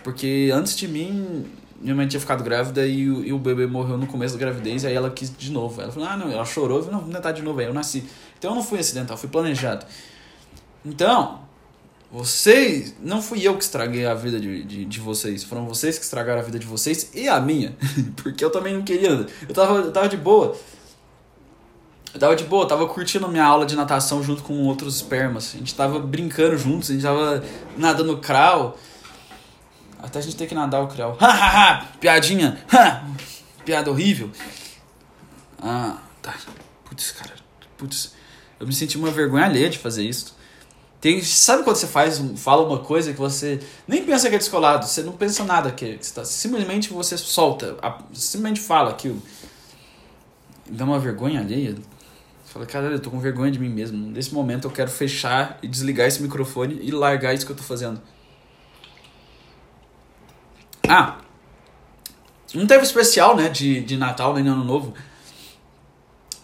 Porque 0.04 0.50
antes 0.54 0.76
de 0.76 0.88
mim, 0.88 1.46
minha 1.80 1.94
mãe 1.94 2.08
tinha 2.08 2.20
ficado 2.20 2.44
grávida 2.44 2.86
e 2.88 3.10
o, 3.10 3.24
e 3.24 3.32
o 3.32 3.38
bebê 3.38 3.68
morreu 3.68 3.98
no 3.98 4.08
começo 4.08 4.34
da 4.34 4.40
gravidez, 4.40 4.84
aí 4.86 4.96
ela 4.96 5.10
quis 5.10 5.32
de 5.36 5.52
novo. 5.52 5.82
Ela 5.82 5.92
falou, 5.92 6.10
ah, 6.10 6.18
não, 6.18 6.32
ela 6.32 6.46
chorou, 6.46 6.84
não, 6.92 7.02
vou 7.02 7.14
tentar 7.14 7.32
de 7.32 7.42
novo, 7.42 7.60
aí 7.60 7.68
eu 7.68 7.74
nasci. 7.74 8.04
Então 8.38 8.52
eu 8.52 8.56
não 8.56 8.64
fui 8.64 8.80
acidental, 8.80 9.18
fui 9.18 9.30
planejado. 9.30 9.86
Então, 10.84 11.42
vocês. 12.12 12.96
Não 13.02 13.22
fui 13.22 13.46
eu 13.46 13.58
que 13.58 13.64
estraguei 13.64 14.06
a 14.06 14.14
vida 14.14 14.40
de, 14.40 14.64
de, 14.64 14.86
de, 14.86 15.00
vocês. 15.00 15.44
Foram 15.44 15.66
vocês 15.66 15.98
que 15.98 16.06
estragaram 16.06 16.40
a 16.40 16.44
vida 16.44 16.58
de 16.58 16.66
vocês 16.66 17.12
e 17.14 17.28
a 17.28 17.40
minha. 17.40 17.76
Porque 18.16 18.44
eu 18.44 18.50
também 18.50 18.74
não 18.74 18.84
queria. 18.84 19.10
Eu 19.10 19.54
tava, 19.54 19.80
eu 19.80 19.92
tava 19.92 20.08
de 20.08 20.18
boa. 20.18 20.58
Eu 22.16 22.20
tava 22.20 22.34
de 22.34 22.46
boa, 22.46 22.64
eu 22.64 22.68
tava 22.70 22.88
curtindo 22.88 23.28
minha 23.28 23.44
aula 23.44 23.66
de 23.66 23.76
natação 23.76 24.24
junto 24.24 24.42
com 24.42 24.54
outros 24.64 24.96
espermas. 24.96 25.54
A 25.54 25.58
gente 25.58 25.76
tava 25.76 26.00
brincando 26.00 26.58
juntos, 26.58 26.90
a 26.90 26.94
gente 26.94 27.04
tava 27.04 27.44
nadando 27.76 28.18
crawl. 28.20 28.78
Até 30.02 30.20
a 30.20 30.22
gente 30.22 30.38
ter 30.38 30.48
que 30.48 30.56
nadar 30.56 30.82
o 30.82 30.88
crawl. 30.88 31.18
Ha, 31.20 31.28
ha, 31.28 31.74
ha! 31.74 31.86
Piadinha! 32.00 32.64
Ha! 32.72 33.04
Piada 33.66 33.92
horrível. 33.92 34.32
Ah, 35.62 35.98
tá. 36.22 36.34
Putz, 36.86 37.12
cara. 37.12 37.34
Putz. 37.78 38.14
Eu 38.62 38.66
me 38.66 38.74
senti 38.74 38.98
uma 38.98 39.12
vergonha 39.12 39.44
alheia 39.44 39.70
de 39.70 39.78
fazer 39.78 40.04
isso. 40.04 40.38
Tem, 41.02 41.22
sabe 41.22 41.64
quando 41.64 41.76
você 41.76 41.88
faz, 41.88 42.24
fala 42.38 42.66
uma 42.66 42.80
coisa 42.80 43.12
que 43.12 43.20
você 43.20 43.60
nem 43.86 44.06
pensa 44.06 44.30
que 44.30 44.36
é 44.36 44.38
descolado, 44.38 44.86
você 44.88 45.04
não 45.04 45.12
pensa 45.12 45.44
nada 45.44 45.70
que, 45.70 45.98
que 45.98 46.06
você 46.06 46.14
tá, 46.14 46.24
simplesmente 46.24 46.92
você 46.92 47.18
solta, 47.18 47.76
simplesmente 48.14 48.62
fala 48.62 48.92
aquilo. 48.92 49.22
Dá 50.68 50.86
uma 50.86 50.98
vergonha 50.98 51.42
alheia. 51.42 51.76
Fala, 52.56 52.66
cara, 52.66 52.86
eu 52.86 53.00
tô 53.02 53.12
com 53.12 53.20
vergonha 53.20 53.52
de 53.52 53.60
mim 53.60 53.68
mesmo. 53.68 53.98
Nesse 54.12 54.34
momento 54.34 54.66
eu 54.66 54.72
quero 54.72 54.90
fechar 54.90 55.60
e 55.62 55.68
desligar 55.68 56.08
esse 56.08 56.22
microfone 56.22 56.80
e 56.82 56.90
largar 56.90 57.34
isso 57.34 57.46
que 57.46 57.52
eu 57.52 57.56
tô 57.56 57.64
fazendo. 57.64 58.02
Ah, 60.88 61.18
não 62.54 62.66
teve 62.66 62.84
especial, 62.84 63.36
né, 63.36 63.50
de, 63.50 63.82
de 63.82 63.98
Natal 63.98 64.34
nem 64.34 64.48
Ano 64.48 64.64
Novo. 64.64 64.94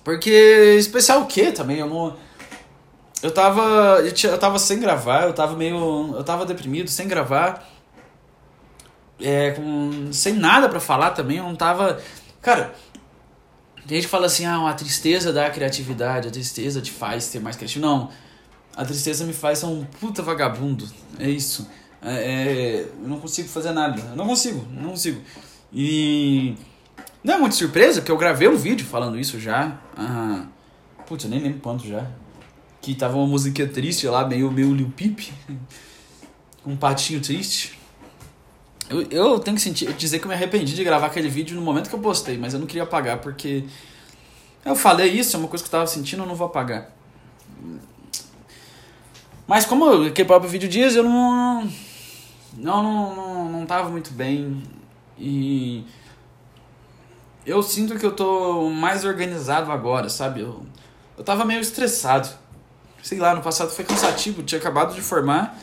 Porque 0.04 0.76
especial 0.78 1.22
o 1.22 1.28
quê 1.28 1.50
também? 1.50 1.78
Eu 1.78 1.88
não. 1.88 2.18
Eu 3.24 3.32
tava. 3.34 4.02
Eu, 4.04 4.12
tinha, 4.12 4.34
eu 4.34 4.38
tava 4.38 4.60
sem 4.60 4.82
gravar, 4.82 5.28
eu 5.28 5.34
tava 5.34 5.56
meio. 5.56 6.14
Eu 6.14 6.24
tava 6.26 6.46
deprimido, 6.46 6.90
sem 6.90 7.08
gravar. 7.08 7.66
É, 9.18 9.52
com, 9.52 10.12
sem 10.12 10.34
nada 10.34 10.68
para 10.68 10.82
falar 10.82 11.12
também, 11.12 11.38
eu 11.38 11.46
não 11.46 11.56
tava. 11.56 12.02
Cara, 12.42 12.74
tem 13.88 13.98
gente 13.98 14.06
que 14.06 14.12
fala 14.12 14.28
assim, 14.28 14.46
ah, 14.46 14.70
a 14.70 14.74
tristeza 14.74 15.34
dá 15.34 15.50
criatividade, 15.50 16.28
a 16.28 16.32
tristeza 16.32 16.82
te 16.82 16.92
faz 16.92 17.30
ter 17.30 17.40
mais 17.40 17.56
criativo. 17.56 17.86
Não, 17.86 18.10
a 18.76 18.86
tristeza 18.86 19.26
me 19.26 19.34
faz 19.34 19.60
ser 19.60 19.66
um 19.66 19.84
puta 19.84 20.22
vagabundo. 20.22 20.88
É 21.20 21.30
isso. 21.30 21.68
É, 22.02 22.14
é, 22.14 22.82
eu 22.82 23.08
não 23.08 23.20
consigo 23.20 23.48
fazer 23.50 23.72
nada. 23.72 24.02
Eu 24.02 24.16
não 24.16 24.28
consigo, 24.28 24.66
não 24.72 24.92
consigo. 24.92 25.22
E 25.74 26.56
não 27.24 27.36
é 27.36 27.38
muito 27.38 27.56
surpresa, 27.56 28.02
porque 28.02 28.12
eu 28.12 28.18
gravei 28.18 28.48
um 28.48 28.56
vídeo 28.56 28.86
falando 28.86 29.20
isso 29.20 29.40
já. 29.40 29.80
Ah, 29.98 30.46
putz, 31.06 31.26
eu 31.26 31.30
nem 31.30 31.40
lembro 31.40 31.60
quanto 31.60 31.88
já. 31.88 32.08
Que 32.82 32.96
tava 32.96 33.18
uma 33.18 33.28
música 33.28 33.68
triste 33.68 34.08
lá, 34.08 34.28
meio, 34.28 34.52
meio 34.52 34.74
Lil 34.74 34.92
Peep. 34.96 35.30
um 36.66 36.76
patinho 36.76 37.22
triste. 37.22 37.80
Eu, 38.90 39.04
eu 39.04 39.40
tenho 39.40 39.56
que 39.56 39.62
sentir, 39.62 39.92
dizer 39.94 40.20
que 40.20 40.26
eu 40.26 40.30
me 40.30 40.34
arrependi 40.34 40.74
de 40.74 40.84
gravar 40.84 41.08
aquele 41.08 41.30
vídeo 41.30 41.56
no 41.56 41.62
momento 41.62 41.90
que 41.90 41.96
eu 41.96 42.00
postei, 42.00 42.38
mas 42.38 42.54
eu 42.54 42.60
não 42.60 42.68
queria 42.68 42.84
apagar 42.84 43.20
porque. 43.20 43.64
Eu 44.64 44.76
falei 44.76 45.08
isso, 45.08 45.36
é 45.36 45.40
uma 45.40 45.48
coisa 45.48 45.64
que 45.64 45.68
eu 45.68 45.72
tava 45.72 45.88
sentindo, 45.88 46.24
eu 46.24 46.28
não 46.28 46.36
vou 46.36 46.48
apagar. 46.48 46.92
Mas 49.48 49.66
como 49.66 50.06
aquele 50.06 50.28
próprio 50.28 50.50
vídeo 50.50 50.70
diz, 50.70 50.96
eu 50.96 51.04
não. 51.04 51.70
Não, 52.58 52.84
não, 52.84 53.16
não, 53.16 53.52
não 53.52 53.66
tava 53.66 53.90
muito 53.90 54.12
bem. 54.12 54.62
E 55.18 55.86
eu 57.46 57.62
sinto 57.64 57.98
que 57.98 58.06
eu 58.06 58.12
tô 58.12 58.70
mais 58.70 59.04
organizado 59.04 59.72
agora, 59.72 60.10
sabe? 60.10 60.42
Eu, 60.42 60.66
eu 61.18 61.24
tava 61.24 61.46
meio 61.46 61.60
estressado. 61.60 62.30
Sei 63.02 63.18
lá, 63.18 63.34
no 63.34 63.42
passado 63.42 63.72
foi 63.72 63.84
cansativo, 63.84 64.44
tinha 64.44 64.60
acabado 64.60 64.94
de 64.94 65.02
formar. 65.02 65.58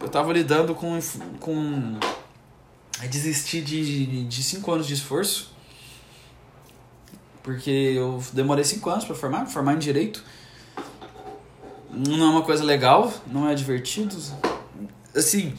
Eu 0.00 0.08
tava 0.08 0.32
lidando 0.32 0.74
com. 0.74 0.98
com 1.38 1.98
desistir 3.08 3.62
de, 3.62 4.24
de 4.24 4.42
cinco 4.42 4.72
anos 4.72 4.86
de 4.86 4.94
esforço. 4.94 5.52
Porque 7.42 7.70
eu 7.70 8.22
demorei 8.32 8.64
cinco 8.64 8.90
anos 8.90 9.04
para 9.04 9.14
formar, 9.14 9.46
formar 9.46 9.74
em 9.74 9.78
direito. 9.78 10.22
Não 11.90 12.26
é 12.26 12.30
uma 12.30 12.42
coisa 12.42 12.62
legal, 12.62 13.12
não 13.26 13.48
é 13.48 13.54
divertido. 13.54 14.16
Assim, 15.14 15.54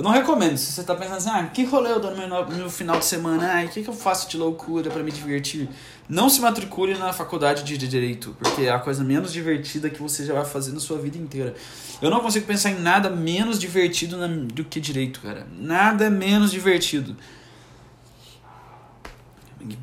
Eu 0.00 0.04
não 0.04 0.12
recomendo. 0.12 0.56
Se 0.56 0.72
você 0.72 0.82
tá 0.82 0.94
pensando 0.94 1.18
assim, 1.18 1.28
ah, 1.28 1.44
que 1.44 1.62
rolê 1.62 1.90
eu 1.90 2.00
dou 2.00 2.10
no 2.10 2.16
meu, 2.16 2.48
meu 2.48 2.70
final 2.70 2.98
de 2.98 3.04
semana? 3.04 3.52
Ai, 3.52 3.66
o 3.66 3.68
que, 3.68 3.82
que 3.82 3.90
eu 3.90 3.92
faço 3.92 4.30
de 4.30 4.38
loucura 4.38 4.90
para 4.90 5.02
me 5.02 5.12
divertir? 5.12 5.68
Não 6.08 6.30
se 6.30 6.40
matricule 6.40 6.96
na 6.96 7.12
faculdade 7.12 7.62
de 7.62 7.76
Direito, 7.76 8.34
porque 8.38 8.62
é 8.62 8.70
a 8.70 8.78
coisa 8.78 9.04
menos 9.04 9.30
divertida 9.30 9.90
que 9.90 10.00
você 10.00 10.24
já 10.24 10.32
vai 10.32 10.46
fazer 10.46 10.72
na 10.72 10.80
sua 10.80 10.96
vida 10.96 11.18
inteira. 11.18 11.54
Eu 12.00 12.08
não 12.08 12.20
consigo 12.20 12.46
pensar 12.46 12.70
em 12.70 12.80
nada 12.80 13.10
menos 13.10 13.58
divertido 13.58 14.16
na, 14.16 14.26
do 14.26 14.64
que 14.64 14.80
Direito, 14.80 15.20
cara. 15.20 15.46
Nada 15.54 16.08
menos 16.08 16.50
divertido. 16.50 17.14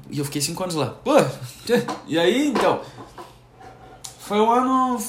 E 0.10 0.18
eu 0.18 0.26
fiquei 0.26 0.42
cinco 0.42 0.64
anos 0.64 0.74
lá. 0.74 0.88
Pô, 0.88 1.14
e 2.08 2.18
aí, 2.18 2.48
então... 2.48 2.82
Foi 4.20 4.42
um 4.42 4.52
ano 4.52 5.02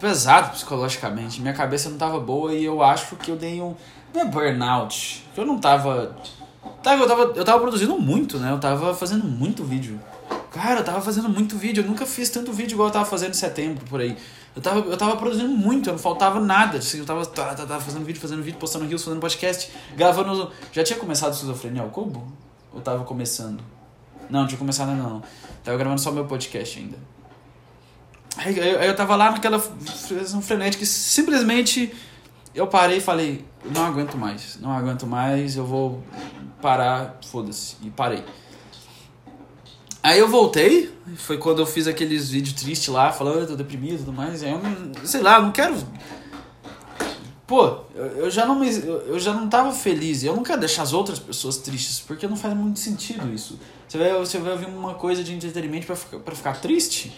pesado 0.00 0.50
psicologicamente. 0.50 1.40
Minha 1.40 1.54
cabeça 1.54 1.88
não 1.88 1.96
tava 1.96 2.18
boa 2.18 2.52
e 2.52 2.64
eu 2.64 2.82
acho 2.82 3.14
que 3.14 3.30
eu 3.30 3.36
dei 3.36 3.60
um. 3.60 3.76
Não 4.14 4.20
é 4.20 4.24
burnout. 4.26 5.24
Eu 5.36 5.44
não 5.44 5.58
tava. 5.58 6.16
Tava, 6.82 7.02
eu, 7.02 7.08
tava, 7.08 7.22
eu 7.34 7.44
tava 7.44 7.60
produzindo 7.60 7.98
muito, 7.98 8.38
né? 8.38 8.52
Eu 8.52 8.60
tava 8.60 8.94
fazendo 8.94 9.24
muito 9.24 9.64
vídeo. 9.64 10.00
Cara, 10.52 10.80
eu 10.80 10.84
tava 10.84 11.00
fazendo 11.00 11.28
muito 11.28 11.58
vídeo. 11.58 11.82
Eu 11.82 11.88
nunca 11.88 12.06
fiz 12.06 12.30
tanto 12.30 12.52
vídeo 12.52 12.76
igual 12.76 12.88
eu 12.88 12.92
tava 12.92 13.04
fazendo 13.04 13.30
em 13.30 13.34
setembro, 13.34 13.84
por 13.86 14.00
aí. 14.00 14.16
Eu 14.54 14.62
tava, 14.62 14.78
eu 14.78 14.96
tava 14.96 15.16
produzindo 15.16 15.48
muito, 15.48 15.90
não 15.90 15.98
faltava 15.98 16.38
nada. 16.38 16.78
Assim, 16.78 16.98
eu 16.98 17.04
tava, 17.04 17.26
tava, 17.26 17.56
tava 17.56 17.80
fazendo 17.80 18.04
vídeo, 18.04 18.20
fazendo 18.20 18.40
vídeo, 18.40 18.56
postando 18.56 18.84
rios, 18.84 19.02
fazendo 19.02 19.20
podcast, 19.20 19.72
gravando. 19.96 20.52
Já 20.72 20.84
tinha 20.84 20.98
começado 20.98 21.30
a 21.30 21.32
esquizofrenia 21.32 21.82
ao 21.82 21.88
cubo? 21.88 22.24
Ou 22.72 22.80
tava 22.80 23.02
começando? 23.02 23.60
Não, 24.30 24.42
não 24.42 24.46
tinha 24.46 24.58
começado 24.58 24.90
ainda 24.90 25.02
não. 25.02 25.22
Tava 25.64 25.76
gravando 25.76 26.00
só 26.00 26.12
meu 26.12 26.24
podcast 26.24 26.78
ainda. 26.78 26.96
Aí 28.36 28.56
eu, 28.56 28.64
eu 28.64 28.94
tava 28.94 29.16
lá 29.16 29.32
naquela 29.32 29.58
frenética 29.58 30.84
simplesmente 30.86 31.92
eu 32.54 32.66
parei 32.66 32.98
e 32.98 33.00
falei, 33.00 33.44
não 33.74 33.84
aguento 33.84 34.16
mais, 34.16 34.58
não 34.60 34.70
aguento 34.70 35.06
mais, 35.06 35.56
eu 35.56 35.66
vou 35.66 36.02
parar, 36.62 37.18
foda-se, 37.26 37.76
e 37.82 37.90
parei. 37.90 38.24
Aí 40.02 40.18
eu 40.18 40.28
voltei, 40.28 40.94
foi 41.16 41.38
quando 41.38 41.60
eu 41.60 41.66
fiz 41.66 41.86
aqueles 41.86 42.28
vídeos 42.28 42.60
tristes 42.60 42.88
lá, 42.88 43.10
falando, 43.10 43.40
eu 43.40 43.46
tô 43.46 43.56
deprimido 43.56 43.94
e 43.94 43.98
tudo 43.98 44.12
mais, 44.12 44.42
aí 44.42 44.52
eu 44.52 44.58
não, 44.58 45.06
sei 45.06 45.22
lá, 45.22 45.40
não 45.40 45.50
quero... 45.50 45.74
Pô, 47.46 47.80
eu 47.94 48.30
já 48.30 48.46
não 48.46 48.58
me, 48.58 48.70
eu 48.70 49.18
já 49.18 49.34
não 49.34 49.48
tava 49.48 49.70
feliz, 49.70 50.24
eu 50.24 50.34
não 50.34 50.42
quero 50.42 50.60
deixar 50.60 50.82
as 50.82 50.94
outras 50.94 51.18
pessoas 51.18 51.58
tristes, 51.58 52.00
porque 52.00 52.26
não 52.26 52.36
faz 52.36 52.54
muito 52.56 52.78
sentido 52.78 53.32
isso. 53.34 53.58
Você 53.86 53.98
vai, 53.98 54.12
você 54.14 54.38
vai 54.38 54.52
ouvir 54.52 54.66
uma 54.66 54.94
coisa 54.94 55.22
de 55.22 55.34
entretenimento 55.34 55.84
para 55.86 55.94
ficar, 55.94 56.18
pra 56.20 56.34
ficar 56.34 56.60
triste? 56.60 57.14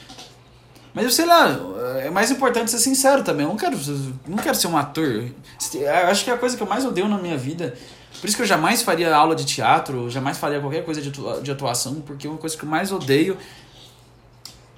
Mas 0.96 1.04
eu 1.04 1.10
sei 1.10 1.26
lá, 1.26 1.54
é 2.02 2.08
mais 2.08 2.30
importante 2.30 2.70
ser 2.70 2.78
sincero 2.78 3.22
também. 3.22 3.44
Eu 3.44 3.50
não 3.50 3.56
quero, 3.58 3.78
não 4.26 4.38
quero 4.38 4.56
ser 4.56 4.66
um 4.66 4.78
ator. 4.78 5.26
Eu 5.74 6.06
acho 6.08 6.24
que 6.24 6.30
é 6.30 6.32
a 6.32 6.38
coisa 6.38 6.56
que 6.56 6.62
eu 6.62 6.66
mais 6.66 6.86
odeio 6.86 7.06
na 7.06 7.18
minha 7.18 7.36
vida. 7.36 7.76
Por 8.18 8.26
isso 8.26 8.34
que 8.34 8.42
eu 8.42 8.46
jamais 8.46 8.80
faria 8.80 9.14
aula 9.14 9.36
de 9.36 9.44
teatro, 9.44 10.08
jamais 10.08 10.38
faria 10.38 10.58
qualquer 10.58 10.86
coisa 10.86 11.02
de 11.02 11.50
atuação, 11.50 11.96
porque 11.96 12.26
uma 12.26 12.38
coisa 12.38 12.56
que 12.56 12.64
eu 12.64 12.68
mais 12.70 12.90
odeio 12.90 13.36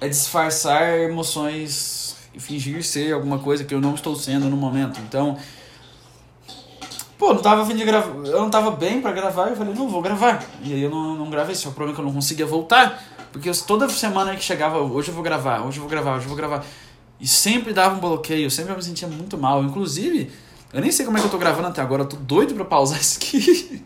é 0.01 0.09
disfarçar 0.09 0.99
emoções 0.99 2.17
e 2.33 2.39
fingir 2.41 2.83
ser 2.83 3.13
alguma 3.13 3.39
coisa 3.39 3.63
que 3.63 3.73
eu 3.73 3.79
não 3.79 3.95
estou 3.95 4.13
sendo 4.13 4.49
no 4.49 4.57
momento. 4.57 4.99
Então, 4.99 5.37
pô, 7.17 7.33
não 7.33 7.41
tava 7.41 7.61
a 7.61 7.65
fim 7.65 7.77
de 7.77 7.85
gravar, 7.85 8.09
eu 8.25 8.41
não 8.41 8.49
tava 8.49 8.71
bem 8.71 8.99
para 8.99 9.13
gravar, 9.13 9.51
eu 9.51 9.55
falei, 9.55 9.73
não 9.73 9.87
vou 9.87 10.01
gravar. 10.01 10.43
E 10.65 10.73
aí 10.73 10.81
eu 10.81 10.89
não, 10.89 11.15
não 11.15 11.29
gravei, 11.29 11.55
só 11.55 11.69
o 11.69 11.71
problema 11.71 11.93
é 11.93 11.95
que 11.95 12.01
eu 12.01 12.05
não 12.05 12.13
conseguia 12.13 12.45
voltar. 12.45 13.01
Porque 13.31 13.51
toda 13.65 13.87
semana 13.89 14.35
que 14.35 14.43
chegava, 14.43 14.79
hoje 14.79 15.09
eu 15.09 15.13
vou 15.13 15.23
gravar, 15.23 15.61
hoje 15.61 15.77
eu 15.77 15.81
vou 15.81 15.89
gravar, 15.89 16.15
hoje 16.15 16.25
eu 16.25 16.29
vou 16.29 16.37
gravar. 16.37 16.63
E 17.19 17.27
sempre 17.27 17.73
dava 17.73 17.95
um 17.95 17.99
bloqueio, 17.99 18.49
sempre 18.49 18.71
eu 18.71 18.77
me 18.77 18.83
sentia 18.83 19.07
muito 19.07 19.37
mal. 19.37 19.63
Inclusive, 19.63 20.31
eu 20.73 20.81
nem 20.81 20.91
sei 20.91 21.05
como 21.05 21.17
é 21.17 21.21
que 21.21 21.27
eu 21.27 21.31
tô 21.31 21.37
gravando 21.37 21.67
até 21.67 21.81
agora, 21.81 22.03
eu 22.03 22.07
tô 22.07 22.15
doido 22.17 22.55
pra 22.55 22.65
pausar 22.65 22.99
isso 23.01 23.19
aqui. 23.19 23.83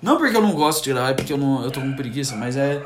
Não 0.00 0.16
porque 0.16 0.36
eu 0.36 0.42
não 0.42 0.52
gosto 0.52 0.82
de 0.84 0.92
gravar, 0.92 1.10
é 1.10 1.14
porque 1.14 1.32
eu, 1.32 1.38
não, 1.38 1.62
eu 1.64 1.70
tô 1.70 1.80
com 1.80 1.94
preguiça, 1.94 2.36
mas 2.36 2.56
é, 2.56 2.84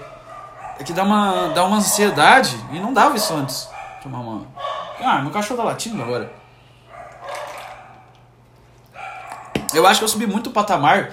é 0.78 0.84
que 0.84 0.92
dá 0.92 1.02
uma, 1.02 1.48
dá 1.48 1.64
uma 1.64 1.78
ansiedade. 1.78 2.56
E 2.72 2.78
não 2.78 2.92
dava 2.92 3.16
isso 3.16 3.34
antes. 3.34 3.68
Tomar 4.02 4.20
uma. 4.20 4.46
Ah, 5.00 5.20
meu 5.20 5.30
cachorro 5.30 5.58
tá 5.58 5.64
latindo 5.64 6.02
agora. 6.02 6.32
Eu 9.74 9.86
acho 9.86 10.00
que 10.00 10.04
eu 10.04 10.08
subi 10.08 10.26
muito 10.26 10.48
o 10.48 10.52
patamar. 10.52 11.12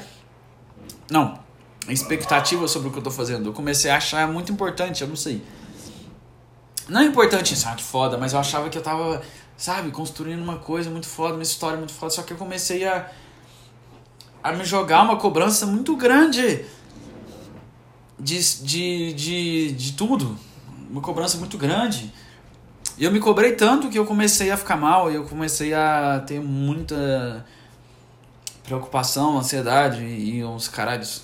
Não, 1.09 1.42
expectativa 1.91 2.67
sobre 2.67 2.87
o 2.87 2.91
que 2.91 2.99
eu 2.99 3.03
tô 3.03 3.11
fazendo. 3.11 3.49
Eu 3.49 3.53
comecei 3.53 3.91
a 3.91 3.97
achar 3.97 4.27
muito 4.27 4.51
importante, 4.51 5.01
eu 5.01 5.07
não 5.07 5.15
sei. 5.15 5.41
Não 6.87 7.01
é 7.01 7.05
importante 7.05 7.53
isso, 7.53 7.67
ah, 7.67 7.75
que 7.75 7.83
foda, 7.83 8.17
mas 8.17 8.33
eu 8.33 8.39
achava 8.39 8.69
que 8.69 8.77
eu 8.77 8.81
tava, 8.81 9.21
sabe, 9.57 9.89
construindo 9.91 10.41
uma 10.41 10.57
coisa 10.57 10.89
muito 10.89 11.07
foda, 11.07 11.33
uma 11.33 11.43
história 11.43 11.77
muito 11.77 11.93
foda, 11.93 12.11
só 12.11 12.21
que 12.21 12.33
eu 12.33 12.37
comecei 12.37 12.85
a, 12.85 13.09
a 14.43 14.51
me 14.51 14.65
jogar 14.65 15.01
uma 15.03 15.17
cobrança 15.17 15.65
muito 15.65 15.95
grande 15.95 16.65
de, 18.19 18.63
de, 18.63 19.13
de, 19.13 19.71
de 19.71 19.93
tudo. 19.93 20.37
Uma 20.89 21.01
cobrança 21.01 21.37
muito 21.37 21.57
grande. 21.57 22.13
E 22.97 23.03
eu 23.03 23.11
me 23.11 23.19
cobrei 23.19 23.53
tanto 23.53 23.89
que 23.89 23.97
eu 23.97 24.05
comecei 24.05 24.51
a 24.51 24.57
ficar 24.57 24.75
mal, 24.75 25.11
e 25.11 25.15
eu 25.15 25.23
comecei 25.23 25.73
a 25.73 26.23
ter 26.25 26.39
muita 26.39 27.45
preocupação, 28.63 29.37
ansiedade 29.37 30.03
e 30.03 30.43
uns 30.43 30.67
caralhos 30.67 31.23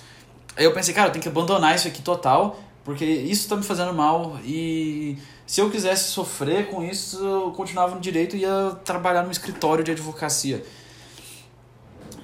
Aí 0.60 0.66
eu 0.66 0.74
pensei, 0.74 0.92
cara, 0.92 1.08
eu 1.08 1.12
tenho 1.12 1.22
que 1.22 1.28
abandonar 1.30 1.74
isso 1.74 1.88
aqui 1.88 2.02
total, 2.02 2.60
porque 2.84 3.02
isso 3.02 3.48
tá 3.48 3.56
me 3.56 3.62
fazendo 3.62 3.94
mal 3.94 4.38
e 4.44 5.16
se 5.46 5.58
eu 5.58 5.70
quisesse 5.70 6.10
sofrer 6.10 6.68
com 6.68 6.82
isso, 6.82 7.18
eu 7.24 7.50
continuava 7.52 7.94
no 7.94 8.00
direito 8.00 8.36
e 8.36 8.40
ia 8.40 8.76
trabalhar 8.84 9.22
no 9.22 9.30
escritório 9.30 9.82
de 9.82 9.92
advocacia. 9.92 10.62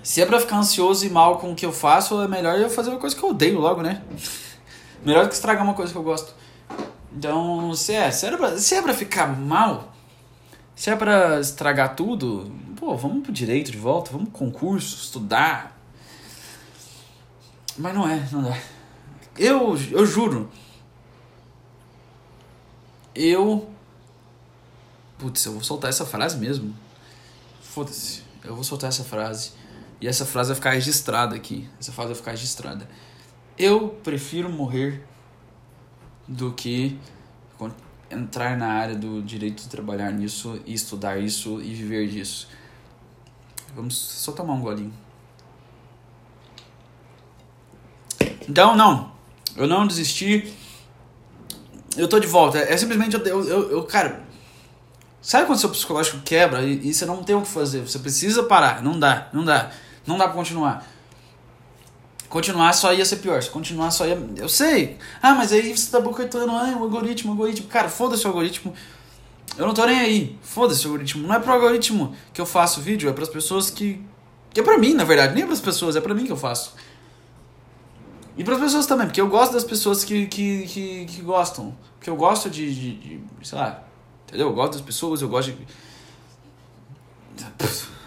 Se 0.02 0.20
é 0.20 0.26
pra 0.26 0.38
ficar 0.38 0.58
ansioso 0.58 1.06
e 1.06 1.08
mal 1.08 1.38
com 1.38 1.52
o 1.52 1.54
que 1.54 1.64
eu 1.64 1.72
faço, 1.72 2.20
é 2.20 2.28
melhor 2.28 2.58
eu 2.58 2.68
fazer 2.68 2.90
uma 2.90 2.98
coisa 2.98 3.16
que 3.16 3.22
eu 3.22 3.30
odeio 3.30 3.58
logo, 3.58 3.80
né? 3.80 4.02
melhor 5.02 5.24
do 5.24 5.28
que 5.30 5.34
estragar 5.34 5.64
uma 5.64 5.72
coisa 5.72 5.90
que 5.90 5.98
eu 5.98 6.02
gosto. 6.02 6.34
Então, 7.16 7.72
se 7.72 7.94
é, 7.94 8.10
se 8.10 8.30
pra, 8.36 8.58
se 8.58 8.74
é 8.74 8.82
pra 8.82 8.92
ficar 8.92 9.28
mal, 9.28 9.94
se 10.74 10.90
é 10.90 10.94
pra 10.94 11.40
estragar 11.40 11.96
tudo, 11.96 12.52
pô, 12.78 12.94
vamos 12.94 13.22
pro 13.22 13.32
direito 13.32 13.72
de 13.72 13.78
volta, 13.78 14.10
vamos 14.12 14.28
pro 14.28 14.38
concurso, 14.38 14.94
estudar, 14.94 15.75
mas 17.78 17.94
não 17.94 18.08
é, 18.08 18.28
não 18.32 18.42
dá. 18.42 18.58
Eu, 19.38 19.76
eu 19.90 20.06
juro. 20.06 20.50
Eu. 23.14 23.70
Putz, 25.18 25.44
eu 25.46 25.52
vou 25.52 25.62
soltar 25.62 25.90
essa 25.90 26.04
frase 26.04 26.36
mesmo. 26.38 26.74
Foda-se. 27.60 28.22
Eu 28.44 28.54
vou 28.54 28.64
soltar 28.64 28.88
essa 28.88 29.04
frase. 29.04 29.52
E 30.00 30.06
essa 30.06 30.26
frase 30.26 30.48
vai 30.48 30.56
ficar 30.56 30.70
registrada 30.70 31.34
aqui. 31.34 31.68
Essa 31.80 31.92
frase 31.92 32.08
vai 32.08 32.16
ficar 32.16 32.30
registrada. 32.32 32.88
Eu 33.58 33.88
prefiro 33.88 34.50
morrer 34.50 35.02
do 36.28 36.52
que 36.52 36.98
entrar 38.10 38.56
na 38.56 38.68
área 38.68 38.94
do 38.94 39.22
direito 39.22 39.62
de 39.62 39.68
trabalhar 39.68 40.12
nisso 40.12 40.60
e 40.64 40.74
estudar 40.74 41.18
isso 41.18 41.60
e 41.60 41.74
viver 41.74 42.08
disso. 42.08 42.48
Vamos 43.74 43.96
só 43.96 44.32
tomar 44.32 44.54
um 44.54 44.60
golinho. 44.60 44.92
Então, 48.48 48.76
não. 48.76 49.12
Eu 49.56 49.66
não 49.66 49.86
desisti. 49.86 50.52
Eu 51.96 52.08
tô 52.08 52.18
de 52.18 52.26
volta. 52.26 52.58
É, 52.58 52.76
simplesmente 52.76 53.16
eu, 53.16 53.24
eu, 53.26 53.70
eu, 53.70 53.82
cara. 53.84 54.24
Sabe 55.22 55.46
quando 55.46 55.58
seu 55.58 55.70
psicológico 55.70 56.20
quebra 56.20 56.62
e, 56.62 56.88
e, 56.88 56.94
você 56.94 57.04
não 57.04 57.22
tem 57.24 57.34
o 57.34 57.42
que 57.42 57.48
fazer? 57.48 57.80
Você 57.80 57.98
precisa 57.98 58.44
parar. 58.44 58.82
Não 58.82 58.98
dá, 58.98 59.28
não 59.32 59.44
dá. 59.44 59.70
Não 60.06 60.16
dá 60.16 60.24
pra 60.26 60.34
continuar. 60.34 60.86
Continuar 62.28 62.72
só 62.74 62.92
ia 62.92 63.04
ser 63.04 63.16
pior. 63.16 63.42
Se 63.42 63.50
continuar 63.50 63.90
só 63.90 64.06
ia. 64.06 64.18
Eu 64.36 64.48
sei. 64.48 64.98
Ah, 65.22 65.34
mas 65.34 65.52
aí 65.52 65.76
você 65.76 65.90
tá 65.90 65.98
boicotando. 65.98 66.52
Ah, 66.52 66.76
o 66.78 66.82
algoritmo, 66.84 67.30
o 67.30 67.34
algoritmo. 67.34 67.66
Cara, 67.66 67.88
foda-se 67.88 68.24
o 68.24 68.28
algoritmo. 68.28 68.74
Eu 69.56 69.66
não 69.66 69.74
tô 69.74 69.86
nem 69.86 69.98
aí. 69.98 70.38
Foda-se 70.42 70.86
o 70.86 70.90
algoritmo. 70.90 71.26
Não 71.26 71.34
é 71.34 71.40
pro 71.40 71.52
algoritmo 71.52 72.14
que 72.32 72.40
eu 72.40 72.46
faço 72.46 72.80
vídeo, 72.80 73.08
é 73.08 73.12
pras 73.12 73.28
pessoas 73.28 73.70
que. 73.70 74.00
É 74.54 74.62
pra 74.62 74.78
mim, 74.78 74.94
na 74.94 75.04
verdade. 75.04 75.34
Nem 75.34 75.44
é 75.44 75.46
pras 75.46 75.60
pessoas, 75.60 75.96
é 75.96 76.00
pra 76.00 76.14
mim 76.14 76.26
que 76.26 76.32
eu 76.32 76.36
faço. 76.36 76.74
E 78.36 78.44
para 78.44 78.54
as 78.54 78.60
pessoas 78.60 78.86
também, 78.86 79.06
porque 79.06 79.20
eu 79.20 79.28
gosto 79.28 79.52
das 79.52 79.64
pessoas 79.64 80.04
que, 80.04 80.26
que, 80.26 80.66
que, 80.66 81.06
que 81.06 81.22
gostam. 81.22 81.74
Porque 81.94 82.10
eu 82.10 82.16
gosto 82.16 82.50
de, 82.50 82.74
de, 82.74 82.96
de, 82.96 83.20
sei 83.42 83.58
lá, 83.58 83.82
entendeu? 84.26 84.48
Eu 84.48 84.54
gosto 84.54 84.72
das 84.72 84.82
pessoas, 84.82 85.22
eu 85.22 85.28
gosto 85.28 85.52
de. 85.52 85.66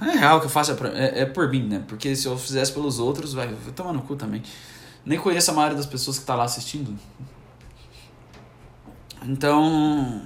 É 0.01 0.17
real 0.17 0.39
que 0.39 0.45
eu 0.45 0.49
faço 0.49 0.71
é, 0.71 0.75
pra, 0.75 0.87
é, 0.97 1.23
é, 1.23 1.25
por 1.25 1.49
mim, 1.49 1.67
né? 1.67 1.83
Porque 1.85 2.15
se 2.15 2.25
eu 2.25 2.37
fizesse 2.37 2.71
pelos 2.71 2.99
outros, 2.99 3.33
vai, 3.33 3.47
vai 3.47 3.73
tomar 3.73 3.91
no 3.91 4.01
cu 4.01 4.15
também. 4.15 4.41
Nem 5.05 5.19
conheço 5.19 5.51
a 5.51 5.53
maioria 5.53 5.75
das 5.75 5.85
pessoas 5.85 6.17
que 6.17 6.23
tá 6.23 6.35
lá 6.35 6.45
assistindo. 6.45 6.97
Então. 9.23 10.21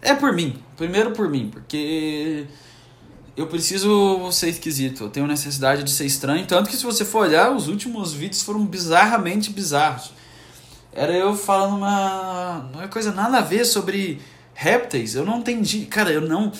É 0.00 0.14
por 0.14 0.32
mim. 0.32 0.62
Primeiro 0.76 1.10
por 1.10 1.28
mim, 1.28 1.50
porque 1.50 2.46
eu 3.36 3.46
preciso 3.46 4.30
ser 4.32 4.48
esquisito, 4.48 5.04
eu 5.04 5.10
tenho 5.10 5.26
necessidade 5.26 5.82
de 5.82 5.90
ser 5.90 6.04
estranho. 6.04 6.46
Tanto 6.46 6.68
que 6.68 6.76
se 6.76 6.84
você 6.84 7.04
for 7.04 7.22
olhar, 7.22 7.54
os 7.54 7.68
últimos 7.68 8.12
vídeos 8.12 8.42
foram 8.42 8.64
bizarramente 8.64 9.50
bizarros. 9.50 10.12
Era 10.92 11.12
eu 11.12 11.36
falando 11.36 11.76
uma, 11.76 12.70
uma 12.74 12.88
coisa 12.88 13.12
nada 13.12 13.38
a 13.38 13.42
ver 13.42 13.64
sobre 13.64 14.20
répteis. 14.54 15.14
Eu 15.14 15.24
não 15.24 15.38
entendi. 15.38 15.86
Cara, 15.86 16.10
eu 16.10 16.20
não. 16.20 16.50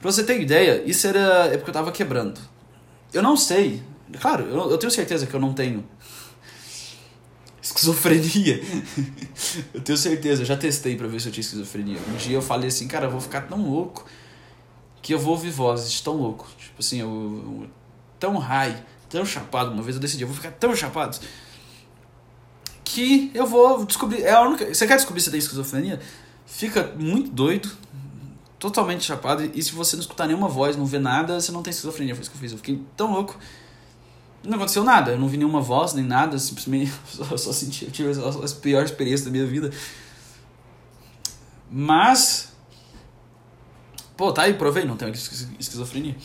Pra 0.00 0.10
você 0.10 0.24
ter 0.24 0.40
ideia, 0.40 0.82
isso 0.84 1.06
era. 1.06 1.46
É 1.46 1.56
porque 1.56 1.70
eu 1.70 1.74
tava 1.74 1.92
quebrando. 1.92 2.40
eu 3.12 3.22
não 3.22 3.36
sei. 3.36 3.82
Claro, 4.20 4.44
eu, 4.44 4.70
eu 4.70 4.78
tenho 4.78 4.90
certeza 4.90 5.26
que 5.26 5.34
eu 5.34 5.40
não 5.40 5.52
tenho 5.52 5.84
esquizofrenia. 7.62 8.60
eu 9.74 9.80
tenho 9.80 9.98
certeza, 9.98 10.42
eu 10.42 10.46
já 10.46 10.56
testei 10.56 10.96
para 10.96 11.06
ver 11.06 11.20
se 11.20 11.28
eu 11.28 11.32
tinha 11.32 11.42
esquizofrenia. 11.42 11.98
Um 12.08 12.16
dia 12.16 12.36
eu 12.36 12.42
falei 12.42 12.68
assim, 12.68 12.86
cara, 12.86 13.06
eu 13.06 13.10
vou 13.10 13.20
ficar 13.20 13.42
tão 13.42 13.68
louco 13.68 14.06
que 15.02 15.14
eu 15.14 15.18
vou 15.18 15.32
ouvir 15.32 15.50
vozes 15.50 16.00
tão 16.00 16.14
louco. 16.14 16.46
Tipo 16.58 16.80
assim, 16.80 17.00
eu, 17.00 17.08
eu 17.08 17.70
tão 18.18 18.38
high, 18.38 18.76
tão 19.08 19.24
chapado. 19.24 19.70
Uma 19.72 19.82
vez 19.82 19.96
eu 19.96 20.00
decidi, 20.00 20.22
eu 20.22 20.28
vou 20.28 20.36
ficar 20.36 20.50
tão 20.52 20.74
chapado 20.74 21.18
que 22.86 23.32
eu 23.34 23.46
vou 23.46 23.84
descobrir. 23.84 24.22
É 24.22 24.32
a 24.32 24.40
única. 24.40 24.72
Você 24.72 24.86
quer 24.86 24.96
descobrir 24.96 25.20
se 25.20 25.30
tem 25.30 25.38
esquizofrenia? 25.38 26.00
Fica 26.46 26.94
muito 26.96 27.30
doido, 27.30 27.68
totalmente 28.58 29.04
chapado. 29.04 29.50
E 29.52 29.62
se 29.62 29.72
você 29.72 29.96
não 29.96 30.00
escutar 30.00 30.26
nenhuma 30.26 30.48
voz, 30.48 30.76
não 30.76 30.86
vê 30.86 30.98
nada, 30.98 31.38
você 31.38 31.50
não 31.50 31.62
tem 31.62 31.72
esquizofrenia. 31.72 32.14
Foi 32.14 32.22
isso 32.22 32.30
que 32.30 32.36
eu 32.36 32.40
fiz. 32.40 32.52
Eu 32.52 32.58
fiquei 32.58 32.80
tão 32.96 33.12
louco. 33.12 33.36
Não 34.44 34.54
aconteceu 34.54 34.84
nada. 34.84 35.10
Eu 35.10 35.18
não 35.18 35.28
vi 35.28 35.36
nenhuma 35.36 35.60
voz, 35.60 35.92
nem 35.92 36.04
nada. 36.04 36.38
Simplesmente 36.38 36.92
só, 37.10 37.36
só 37.36 37.52
senti. 37.52 37.84
Eu 37.84 37.90
tive 37.90 38.10
as 38.10 38.52
piores 38.54 38.90
experiências 38.90 39.24
da 39.24 39.30
minha 39.30 39.46
vida. 39.46 39.70
Mas. 41.70 42.55
Pô, 44.16 44.32
tá 44.32 44.42
aí, 44.42 44.54
provei, 44.54 44.84
não 44.84 44.96
tenho 44.96 45.12
esquizofrenia. 45.12 46.16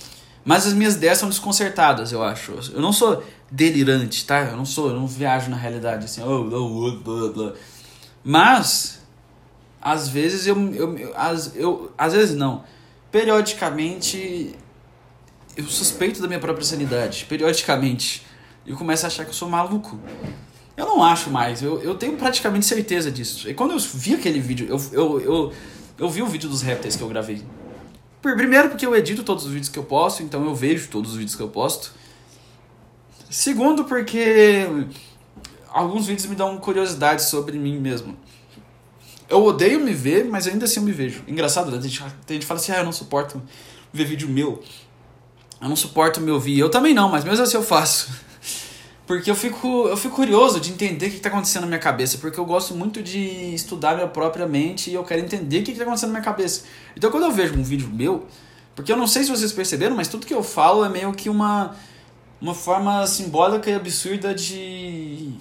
Mas 0.43 0.65
as 0.65 0.73
minhas 0.73 0.95
ideias 0.95 1.17
são 1.17 1.29
desconcertadas, 1.29 2.11
eu 2.11 2.23
acho. 2.23 2.53
Eu 2.73 2.81
não 2.81 2.91
sou 2.91 3.23
delirante, 3.49 4.25
tá? 4.25 4.41
Eu 4.45 4.57
não 4.57 4.65
sou, 4.65 4.89
eu 4.89 4.95
não 4.95 5.05
viajo 5.05 5.49
na 5.49 5.57
realidade 5.57 6.05
assim, 6.05 6.21
oh, 6.23 6.49
oh, 6.51 7.31
blá. 7.33 7.53
Mas 8.23 9.01
às 9.81 10.07
vezes 10.07 10.47
eu, 10.47 10.73
eu, 10.73 11.13
às, 11.15 11.55
eu 11.55 11.91
às 11.97 12.13
vezes 12.13 12.35
não. 12.35 12.63
Periodicamente 13.11 14.55
eu 15.55 15.65
suspeito 15.65 16.21
da 16.21 16.27
minha 16.27 16.39
própria 16.39 16.65
sanidade, 16.65 17.25
periodicamente. 17.27 18.25
Eu 18.65 18.77
começo 18.77 19.05
a 19.05 19.07
achar 19.07 19.23
que 19.23 19.31
eu 19.31 19.35
sou 19.35 19.49
maluco. 19.49 19.99
Eu 20.77 20.85
não 20.85 21.03
acho 21.03 21.29
mais, 21.29 21.61
eu, 21.61 21.81
eu 21.81 21.95
tenho 21.95 22.15
praticamente 22.15 22.65
certeza 22.65 23.11
disso. 23.11 23.49
E 23.49 23.53
quando 23.53 23.71
eu 23.71 23.79
vi 23.79 24.15
aquele 24.15 24.39
vídeo, 24.39 24.67
eu, 24.69 24.81
eu, 24.93 25.21
eu, 25.21 25.53
eu 25.99 26.09
vi 26.09 26.21
o 26.21 26.27
vídeo 26.27 26.49
dos 26.49 26.61
répteis 26.61 26.95
que 26.95 27.01
eu 27.01 27.09
gravei. 27.09 27.43
Primeiro 28.21 28.69
porque 28.69 28.85
eu 28.85 28.95
edito 28.95 29.23
todos 29.23 29.45
os 29.45 29.51
vídeos 29.51 29.69
que 29.69 29.79
eu 29.79 29.83
posto, 29.83 30.21
então 30.21 30.45
eu 30.45 30.53
vejo 30.53 30.89
todos 30.89 31.11
os 31.11 31.17
vídeos 31.17 31.35
que 31.35 31.41
eu 31.41 31.49
posto. 31.49 31.91
Segundo 33.29 33.85
porque 33.85 34.67
alguns 35.69 36.05
vídeos 36.05 36.27
me 36.27 36.35
dão 36.35 36.57
curiosidade 36.57 37.23
sobre 37.23 37.57
mim 37.57 37.79
mesmo. 37.79 38.15
Eu 39.27 39.43
odeio 39.45 39.79
me 39.79 39.93
ver, 39.93 40.25
mas 40.25 40.45
ainda 40.45 40.65
assim 40.65 40.81
eu 40.81 40.85
me 40.85 40.91
vejo. 40.91 41.23
Engraçado, 41.27 41.71
né? 41.71 41.79
Tem 41.79 41.89
gente, 41.89 42.03
gente 42.27 42.41
que 42.41 42.45
fala 42.45 42.59
assim, 42.59 42.73
ah, 42.73 42.79
eu 42.79 42.83
não 42.83 42.91
suporto 42.91 43.41
ver 43.93 44.03
vídeo 44.03 44.27
meu. 44.27 44.61
Eu 45.61 45.69
não 45.69 45.75
suporto 45.75 46.19
me 46.19 46.29
ouvir. 46.29 46.59
Eu 46.59 46.69
também 46.69 46.93
não, 46.93 47.09
mas 47.09 47.23
mesmo 47.23 47.41
assim 47.43 47.55
eu 47.55 47.63
faço. 47.63 48.11
Porque 49.11 49.29
eu 49.29 49.35
fico, 49.35 49.89
eu 49.89 49.97
fico 49.97 50.15
curioso 50.15 50.57
de 50.57 50.71
entender 50.71 51.07
o 51.07 51.09
que 51.09 51.17
está 51.17 51.27
acontecendo 51.27 51.63
na 51.63 51.67
minha 51.67 51.79
cabeça. 51.79 52.17
Porque 52.17 52.39
eu 52.39 52.45
gosto 52.45 52.73
muito 52.73 53.03
de 53.03 53.53
estudar 53.53 53.93
minha 53.93 54.07
própria 54.07 54.47
mente 54.47 54.89
e 54.89 54.93
eu 54.93 55.03
quero 55.03 55.19
entender 55.19 55.59
o 55.59 55.63
que 55.63 55.71
está 55.71 55.83
acontecendo 55.83 56.13
na 56.13 56.19
minha 56.19 56.23
cabeça. 56.23 56.63
Então 56.95 57.11
quando 57.11 57.23
eu 57.23 57.31
vejo 57.31 57.53
um 57.53 57.61
vídeo 57.61 57.89
meu, 57.89 58.25
porque 58.73 58.89
eu 58.89 58.95
não 58.95 59.05
sei 59.07 59.25
se 59.25 59.29
vocês 59.29 59.51
perceberam, 59.51 59.97
mas 59.97 60.07
tudo 60.07 60.25
que 60.25 60.33
eu 60.33 60.41
falo 60.41 60.85
é 60.85 60.87
meio 60.87 61.11
que 61.11 61.27
uma, 61.27 61.75
uma 62.39 62.55
forma 62.55 63.05
simbólica 63.05 63.69
e 63.69 63.73
absurda 63.73 64.33
de 64.33 65.33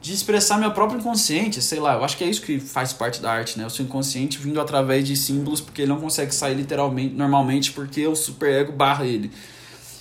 de 0.00 0.12
expressar 0.12 0.58
meu 0.58 0.72
próprio 0.72 0.98
inconsciente, 0.98 1.62
sei 1.62 1.78
lá, 1.78 1.94
eu 1.94 2.04
acho 2.04 2.16
que 2.16 2.24
é 2.24 2.28
isso 2.28 2.42
que 2.42 2.58
faz 2.58 2.92
parte 2.92 3.20
da 3.20 3.30
arte, 3.30 3.56
né? 3.56 3.66
O 3.66 3.70
seu 3.70 3.84
inconsciente 3.84 4.36
vindo 4.38 4.60
através 4.60 5.06
de 5.06 5.16
símbolos, 5.16 5.60
porque 5.60 5.82
ele 5.82 5.88
não 5.88 6.00
consegue 6.00 6.34
sair 6.34 6.54
literalmente, 6.54 7.14
normalmente, 7.14 7.70
porque 7.70 8.04
o 8.04 8.16
superego 8.16 8.72
barra 8.72 9.04
ele. 9.04 9.30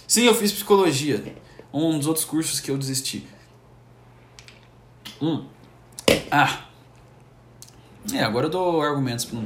Sim, 0.07 0.23
eu 0.23 0.33
fiz 0.33 0.51
psicologia, 0.51 1.23
um 1.75 1.97
dos 1.97 2.07
outros 2.07 2.25
cursos 2.25 2.59
que 2.59 2.71
eu 2.71 2.77
desisti. 2.77 3.27
Hum. 5.21 5.45
Ah. 6.31 6.65
É, 8.13 8.23
agora 8.23 8.45
eu 8.45 8.49
dou 8.49 8.81
argumentos 8.81 9.25
pro, 9.25 9.41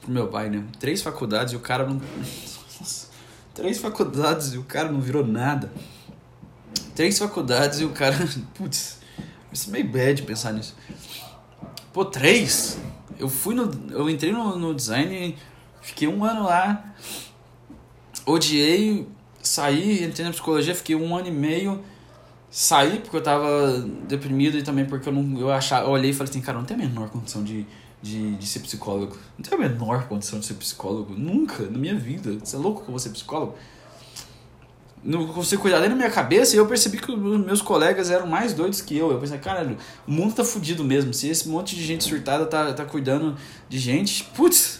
pro 0.00 0.10
meu 0.10 0.28
pai, 0.28 0.48
né? 0.50 0.64
Três 0.78 1.02
faculdades 1.02 1.52
e 1.52 1.56
o 1.56 1.60
cara 1.60 1.86
não. 1.86 2.00
Três 3.54 3.78
faculdades 3.78 4.52
e 4.52 4.58
o 4.58 4.62
cara 4.62 4.92
não 4.92 5.00
virou 5.00 5.26
nada. 5.26 5.72
Três 6.94 7.18
faculdades 7.18 7.80
e 7.80 7.84
o 7.84 7.90
cara. 7.90 8.16
Putz. 8.54 8.98
Isso 9.52 9.70
é 9.70 9.72
meio 9.72 9.88
bad 9.90 10.22
pensar 10.22 10.52
nisso. 10.52 10.76
Pô, 11.92 12.04
três? 12.04 12.78
Eu 13.18 13.28
fui 13.28 13.54
no. 13.54 13.68
Eu 13.90 14.08
entrei 14.08 14.30
no, 14.30 14.56
no 14.56 14.74
design, 14.74 15.36
fiquei 15.80 16.06
um 16.06 16.24
ano 16.24 16.44
lá, 16.44 16.94
odiei, 18.24 19.08
saí, 19.42 20.04
entrei 20.04 20.24
na 20.24 20.32
psicologia, 20.32 20.74
fiquei 20.74 20.96
um 20.96 21.16
ano 21.16 21.28
e 21.28 21.30
meio, 21.30 21.82
saí 22.50 22.98
porque 23.00 23.16
eu 23.16 23.22
tava 23.22 23.80
deprimido 24.08 24.58
e 24.58 24.62
também 24.62 24.84
porque 24.84 25.08
eu 25.08 25.12
não. 25.12 25.40
Eu, 25.40 25.50
achava, 25.50 25.86
eu 25.86 25.90
olhei 25.90 26.10
e 26.10 26.14
falei 26.14 26.30
assim, 26.30 26.40
cara, 26.40 26.58
não 26.58 26.64
tem 26.64 26.76
a 26.76 26.80
menor 26.80 27.08
condição 27.10 27.42
de, 27.42 27.66
de, 28.02 28.36
de 28.36 28.46
ser 28.46 28.60
psicólogo. 28.60 29.16
Não 29.36 29.44
tem 29.44 29.58
a 29.58 29.68
menor 29.68 30.06
condição 30.08 30.38
de 30.38 30.46
ser 30.46 30.54
psicólogo. 30.54 31.14
Nunca, 31.14 31.64
na 31.64 31.78
minha 31.78 31.94
vida. 31.94 32.38
Você 32.44 32.56
é 32.56 32.58
louco 32.58 32.82
que 32.82 32.88
eu 32.88 32.92
vou 32.92 32.98
ser 32.98 33.10
psicólogo? 33.10 33.54
não 35.02 35.26
consigo 35.28 35.62
cuidar 35.62 35.80
nem 35.80 35.88
na 35.88 35.94
minha 35.94 36.10
cabeça 36.10 36.54
e 36.54 36.58
eu 36.58 36.66
percebi 36.66 36.98
que 36.98 37.10
os 37.10 37.40
meus 37.44 37.62
colegas 37.62 38.10
eram 38.10 38.26
mais 38.26 38.52
doidos 38.52 38.80
que 38.80 38.96
eu. 38.96 39.10
Eu 39.10 39.18
pensei, 39.18 39.38
caralho, 39.38 39.76
o 40.06 40.10
mundo 40.10 40.34
tá 40.34 40.44
fudido 40.44 40.84
mesmo. 40.84 41.14
Se 41.14 41.28
esse 41.28 41.48
monte 41.48 41.74
de 41.76 41.84
gente 41.84 42.04
surtada 42.04 42.46
tá, 42.46 42.72
tá 42.72 42.84
cuidando 42.84 43.36
de 43.68 43.78
gente, 43.78 44.24
putz, 44.24 44.77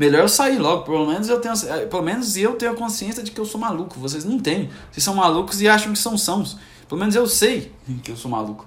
melhor 0.00 0.22
eu 0.22 0.28
sair 0.30 0.58
logo. 0.58 0.84
Pelo 0.84 1.06
menos 1.06 1.28
eu 1.28 1.38
tenho, 1.38 1.52
eh, 1.68 1.84
pelo 1.84 2.02
menos 2.02 2.34
eu 2.34 2.54
tenho 2.54 2.72
a 2.72 2.74
consciência 2.74 3.22
de 3.22 3.30
que 3.30 3.38
eu 3.38 3.44
sou 3.44 3.60
maluco. 3.60 4.00
Vocês 4.00 4.24
não 4.24 4.38
têm. 4.38 4.70
Vocês 4.90 5.04
são 5.04 5.14
malucos 5.14 5.60
e 5.60 5.68
acham 5.68 5.92
que 5.92 5.98
são 5.98 6.16
sãos. 6.16 6.56
Pelo 6.88 6.98
menos 6.98 7.14
eu 7.14 7.26
sei 7.26 7.70
que 8.02 8.10
eu 8.10 8.16
sou 8.16 8.30
maluco. 8.30 8.66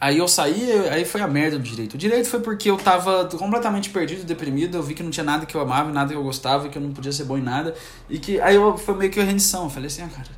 Aí 0.00 0.18
eu 0.18 0.28
saí, 0.28 0.70
aí 0.90 1.04
foi 1.04 1.20
a 1.20 1.26
merda 1.26 1.58
do 1.58 1.64
direito. 1.64 1.94
O 1.94 1.98
direito 1.98 2.28
foi 2.28 2.38
porque 2.38 2.70
eu 2.70 2.76
tava 2.76 3.24
completamente 3.24 3.90
perdido, 3.90 4.24
deprimido, 4.24 4.76
eu 4.76 4.82
vi 4.82 4.94
que 4.94 5.02
não 5.02 5.10
tinha 5.10 5.24
nada 5.24 5.46
que 5.46 5.56
eu 5.56 5.60
amava, 5.60 5.90
nada 5.90 6.10
que 6.10 6.16
eu 6.16 6.22
gostava, 6.22 6.68
que 6.68 6.78
eu 6.78 6.82
não 6.82 6.92
podia 6.92 7.10
ser 7.10 7.24
bom 7.24 7.36
em 7.36 7.42
nada. 7.42 7.74
E 8.08 8.20
que 8.20 8.38
aí 8.40 8.54
eu, 8.54 8.76
foi 8.78 8.94
meio 8.94 9.10
que 9.10 9.18
a 9.18 9.24
rendição. 9.24 9.64
Eu 9.64 9.70
falei 9.70 9.88
assim, 9.88 10.02
ah, 10.02 10.08
cara, 10.08 10.28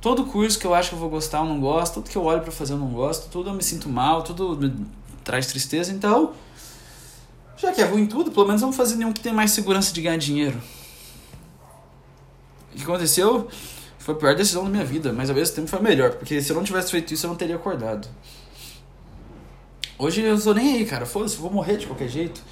todo 0.00 0.24
curso 0.24 0.58
que 0.58 0.66
eu 0.66 0.72
acho 0.72 0.90
que 0.90 0.94
eu 0.94 0.98
vou 0.98 1.10
gostar 1.10 1.38
eu 1.38 1.44
não 1.44 1.60
gosto, 1.60 1.94
tudo 1.94 2.08
que 2.08 2.16
eu 2.16 2.24
olho 2.24 2.40
para 2.40 2.52
fazer 2.52 2.72
eu 2.72 2.78
não 2.78 2.88
gosto, 2.88 3.28
tudo 3.30 3.50
eu 3.50 3.54
me 3.54 3.62
sinto 3.62 3.90
mal, 3.90 4.22
tudo 4.22 4.56
me 4.56 4.72
traz 5.22 5.46
tristeza, 5.48 5.92
então. 5.92 6.32
Já 7.62 7.70
que 7.70 7.80
é 7.80 7.84
ruim 7.84 8.06
tudo, 8.06 8.32
pelo 8.32 8.44
menos 8.44 8.60
vamos 8.60 8.74
fazer 8.74 8.96
nenhum 8.96 9.12
que 9.12 9.20
tenha 9.20 9.32
mais 9.32 9.52
segurança 9.52 9.94
de 9.94 10.02
ganhar 10.02 10.16
dinheiro. 10.16 10.60
O 12.72 12.76
que 12.76 12.82
aconteceu 12.82 13.46
foi 14.00 14.14
a 14.16 14.18
pior 14.18 14.34
decisão 14.34 14.64
da 14.64 14.70
minha 14.70 14.84
vida, 14.84 15.12
mas 15.12 15.30
ao 15.30 15.36
mesmo 15.36 15.54
tempo 15.54 15.68
foi 15.68 15.78
a 15.78 15.82
melhor, 15.82 16.10
porque 16.14 16.42
se 16.42 16.50
eu 16.50 16.56
não 16.56 16.64
tivesse 16.64 16.90
feito 16.90 17.14
isso 17.14 17.24
eu 17.24 17.30
não 17.30 17.36
teria 17.36 17.54
acordado. 17.54 18.08
Hoje 19.96 20.22
eu 20.22 20.42
tô 20.42 20.52
nem 20.52 20.74
aí, 20.74 20.84
cara. 20.84 21.06
Foda-se, 21.06 21.36
eu 21.36 21.42
vou 21.42 21.52
morrer 21.52 21.76
de 21.76 21.86
qualquer 21.86 22.08
jeito. 22.08 22.42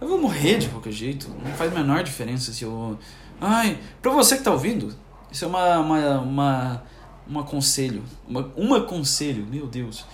Eu 0.00 0.06
vou 0.06 0.20
morrer 0.20 0.58
de 0.58 0.68
qualquer 0.68 0.92
jeito. 0.92 1.28
Não 1.44 1.52
faz 1.54 1.72
a 1.72 1.74
menor 1.74 2.04
diferença 2.04 2.52
se 2.52 2.62
eu. 2.62 2.96
Ai, 3.40 3.80
pra 4.00 4.12
você 4.12 4.36
que 4.36 4.44
tá 4.44 4.52
ouvindo, 4.52 4.94
isso 5.32 5.44
é 5.44 5.48
uma. 5.48 5.78
uma, 5.80 6.20
uma, 6.20 6.82
uma 7.26 7.42
conselho. 7.42 8.04
Uma, 8.28 8.52
uma 8.54 8.80
conselho, 8.82 9.44
meu 9.44 9.66
Deus. 9.66 10.04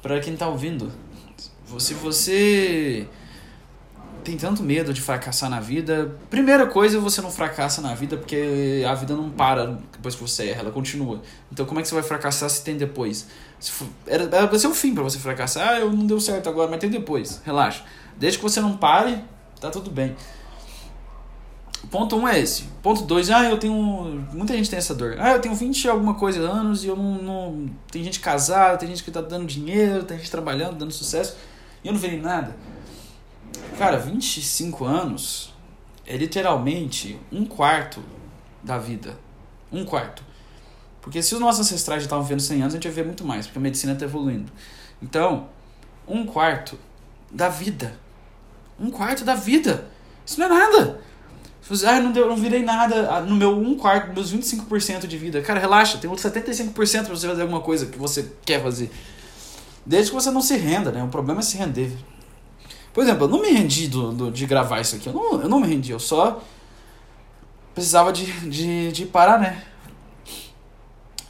Pra 0.00 0.18
quem 0.20 0.34
tá 0.34 0.48
ouvindo. 0.48 0.90
Se 1.78 1.92
você 1.92 3.06
tem 4.24 4.36
tanto 4.36 4.62
medo 4.62 4.92
de 4.92 5.00
fracassar 5.00 5.48
na 5.48 5.60
vida, 5.60 6.14
primeira 6.28 6.66
coisa, 6.66 7.00
você 7.00 7.20
não 7.20 7.30
fracassa 7.30 7.80
na 7.80 7.94
vida 7.94 8.16
porque 8.16 8.84
a 8.88 8.94
vida 8.94 9.14
não 9.14 9.30
para 9.30 9.78
depois 9.92 10.14
que 10.14 10.20
você 10.20 10.50
erra, 10.50 10.60
ela 10.60 10.70
continua. 10.70 11.22
Então, 11.50 11.64
como 11.66 11.80
é 11.80 11.82
que 11.82 11.88
você 11.88 11.94
vai 11.94 12.04
fracassar 12.04 12.48
se 12.50 12.62
tem 12.62 12.76
depois? 12.76 13.26
Era, 14.06 14.24
era 14.24 14.46
pra 14.46 14.58
ser 14.58 14.68
o 14.68 14.74
fim 14.74 14.94
para 14.94 15.02
você 15.02 15.18
fracassar. 15.18 15.68
Ah, 15.68 15.80
eu 15.80 15.92
não 15.92 16.06
deu 16.06 16.20
certo 16.20 16.48
agora, 16.48 16.70
mas 16.70 16.78
tem 16.80 16.90
depois. 16.90 17.40
Relaxa. 17.44 17.82
Desde 18.16 18.38
que 18.38 18.42
você 18.42 18.60
não 18.60 18.76
pare, 18.76 19.22
tá 19.60 19.70
tudo 19.70 19.90
bem. 19.90 20.14
Ponto 21.90 22.16
1 22.16 22.20
um 22.20 22.28
é 22.28 22.38
esse. 22.38 22.64
Ponto 22.82 23.02
2, 23.02 23.30
ah, 23.30 23.44
eu 23.44 23.58
tenho. 23.58 24.26
Muita 24.32 24.54
gente 24.54 24.68
tem 24.68 24.78
essa 24.78 24.94
dor. 24.94 25.16
Ah, 25.18 25.32
eu 25.32 25.40
tenho 25.40 25.54
20 25.54 25.84
e 25.84 25.88
alguma 25.88 26.14
coisa 26.14 26.40
anos 26.40 26.84
e 26.84 26.88
eu 26.88 26.96
não, 26.96 27.22
não. 27.22 27.70
Tem 27.90 28.04
gente 28.04 28.20
casada, 28.20 28.76
tem 28.76 28.88
gente 28.88 29.02
que 29.02 29.10
tá 29.10 29.20
dando 29.20 29.46
dinheiro, 29.46 30.04
tem 30.04 30.18
gente 30.18 30.30
trabalhando, 30.30 30.76
dando 30.76 30.92
sucesso. 30.92 31.36
E 31.82 31.88
eu 31.88 31.92
não 31.92 32.00
vejo 32.00 32.20
nada. 32.20 32.54
Cara, 33.78 33.96
25 33.98 34.84
anos 34.84 35.54
é 36.06 36.16
literalmente 36.16 37.18
um 37.30 37.44
quarto 37.44 38.02
da 38.62 38.78
vida. 38.78 39.18
Um 39.70 39.84
quarto. 39.84 40.22
Porque 41.00 41.22
se 41.22 41.34
os 41.34 41.40
nossos 41.40 41.60
ancestrais 41.60 42.02
já 42.02 42.06
estavam 42.06 42.24
vivendo 42.24 42.40
100 42.40 42.60
anos, 42.62 42.74
a 42.74 42.76
gente 42.76 42.84
vai 42.84 42.92
ver 42.94 43.04
muito 43.04 43.24
mais, 43.24 43.46
porque 43.46 43.58
a 43.58 43.62
medicina 43.62 43.92
está 43.92 44.04
evoluindo. 44.04 44.50
Então, 45.02 45.48
um 46.06 46.26
quarto 46.26 46.78
da 47.30 47.48
vida. 47.48 47.94
Um 48.78 48.90
quarto 48.90 49.24
da 49.24 49.34
vida. 49.34 49.86
Isso 50.24 50.38
não 50.40 50.46
é 50.46 50.48
nada. 50.48 51.00
Ah, 51.86 52.00
não, 52.00 52.12
deu, 52.12 52.26
não 52.26 52.36
virei 52.36 52.62
nada 52.62 53.10
ah, 53.10 53.20
no 53.20 53.36
meu 53.36 53.58
um 53.58 53.76
quarto, 53.76 54.12
meus 54.14 54.32
25% 54.32 55.06
de 55.06 55.18
vida. 55.18 55.42
Cara, 55.42 55.60
relaxa, 55.60 55.98
tem 55.98 56.08
outros 56.08 56.30
75% 56.30 56.72
para 57.04 57.14
você 57.14 57.28
fazer 57.28 57.42
alguma 57.42 57.60
coisa 57.60 57.86
que 57.86 57.98
você 57.98 58.32
quer 58.44 58.62
fazer. 58.62 58.90
Desde 59.84 60.10
que 60.10 60.14
você 60.14 60.30
não 60.30 60.40
se 60.40 60.56
renda, 60.56 60.90
né? 60.90 61.02
O 61.02 61.08
problema 61.08 61.40
é 61.40 61.42
se 61.42 61.58
render. 61.58 61.92
Por 62.98 63.04
exemplo, 63.04 63.26
eu 63.26 63.28
não 63.28 63.40
me 63.40 63.52
rendi 63.52 63.86
do, 63.86 64.10
do 64.10 64.28
de 64.28 64.44
gravar 64.44 64.80
isso 64.80 64.96
aqui. 64.96 65.06
Eu 65.06 65.12
não, 65.12 65.42
eu 65.42 65.48
não 65.48 65.60
me 65.60 65.68
rendi, 65.68 65.92
eu 65.92 66.00
só 66.00 66.42
precisava 67.72 68.12
de, 68.12 68.26
de, 68.50 68.90
de 68.90 69.06
parar, 69.06 69.38
né? 69.38 69.62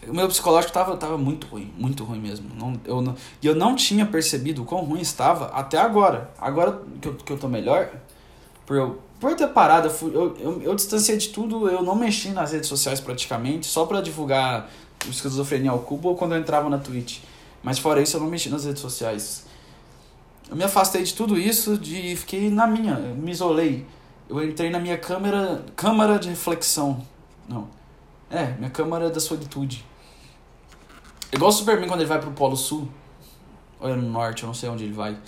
O 0.08 0.14
meu 0.14 0.26
psicológico 0.28 0.72
tava, 0.72 0.96
tava 0.96 1.18
muito 1.18 1.46
ruim, 1.46 1.70
muito 1.76 2.04
ruim 2.04 2.20
mesmo. 2.20 2.48
Não, 2.58 2.80
eu 2.86 3.02
não, 3.02 3.14
e 3.42 3.46
eu 3.46 3.54
não 3.54 3.76
tinha 3.76 4.06
percebido 4.06 4.62
o 4.62 4.64
quão 4.64 4.82
ruim 4.82 5.02
estava 5.02 5.48
até 5.48 5.76
agora. 5.76 6.30
Agora 6.40 6.80
que 7.02 7.08
eu, 7.08 7.14
que 7.16 7.32
eu 7.34 7.38
tô 7.38 7.48
melhor, 7.48 7.90
por 8.64 8.74
eu, 8.74 9.02
por 9.20 9.36
ter 9.36 9.48
parado, 9.48 9.88
eu, 9.88 9.92
fui, 9.92 10.10
eu, 10.16 10.34
eu, 10.38 10.62
eu 10.62 10.74
distanciei 10.74 11.18
de 11.18 11.28
tudo, 11.28 11.68
eu 11.68 11.82
não 11.82 11.94
mexi 11.94 12.30
nas 12.30 12.52
redes 12.52 12.70
sociais 12.70 12.98
praticamente, 12.98 13.66
só 13.66 13.84
para 13.84 14.00
divulgar 14.00 14.70
o 15.06 15.10
esquizofrenia 15.10 15.70
ao 15.70 15.80
cubo 15.80 16.08
ou 16.08 16.16
quando 16.16 16.34
eu 16.34 16.40
entrava 16.40 16.70
na 16.70 16.78
Twitch. 16.78 17.18
Mas 17.62 17.78
fora 17.78 18.00
isso, 18.00 18.16
eu 18.16 18.22
não 18.22 18.28
mexi 18.28 18.48
nas 18.48 18.64
redes 18.64 18.80
sociais. 18.80 19.46
Eu 20.50 20.56
me 20.56 20.64
afastei 20.64 21.02
de 21.02 21.14
tudo 21.14 21.38
isso, 21.38 21.76
de 21.76 22.16
fiquei 22.16 22.50
na 22.50 22.66
minha, 22.66 22.94
me 22.96 23.30
isolei. 23.30 23.86
Eu 24.28 24.42
entrei 24.42 24.70
na 24.70 24.78
minha 24.78 24.96
câmera, 24.96 25.64
câmara 25.76 26.18
de 26.18 26.28
reflexão. 26.28 27.04
Não. 27.48 27.68
É, 28.30 28.52
minha 28.58 28.70
câmara 28.70 29.10
da 29.10 29.20
solitude. 29.20 29.84
Igual 31.32 31.50
o 31.50 31.52
Superman 31.52 31.88
quando 31.88 32.00
ele 32.00 32.08
vai 32.08 32.20
pro 32.20 32.30
Polo 32.30 32.56
Sul. 32.56 32.88
Ou 33.80 33.88
é 33.88 33.94
no 33.94 34.08
norte, 34.08 34.42
eu 34.42 34.46
não 34.46 34.54
sei 34.54 34.68
onde 34.68 34.84
ele 34.84 34.92
vai. 34.92 35.18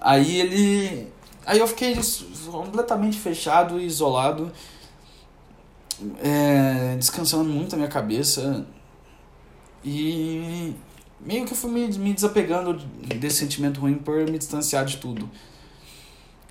Aí 0.00 0.40
ele. 0.40 1.12
Aí 1.44 1.58
eu 1.58 1.66
fiquei 1.66 1.98
completamente 2.50 3.18
fechado 3.18 3.80
e 3.80 3.86
isolado. 3.86 4.52
É, 6.22 6.96
descansando 6.96 7.44
muito 7.44 7.74
a 7.74 7.76
minha 7.76 7.88
cabeça. 7.88 8.66
E 9.84 10.74
meio 11.20 11.44
que 11.44 11.54
fui 11.54 11.70
me, 11.70 11.86
me 11.98 12.14
desapegando 12.14 12.74
desse 13.16 13.38
sentimento 13.38 13.80
ruim 13.80 13.94
por 13.94 14.16
me 14.30 14.38
distanciar 14.38 14.84
de 14.84 14.98
tudo. 14.98 15.28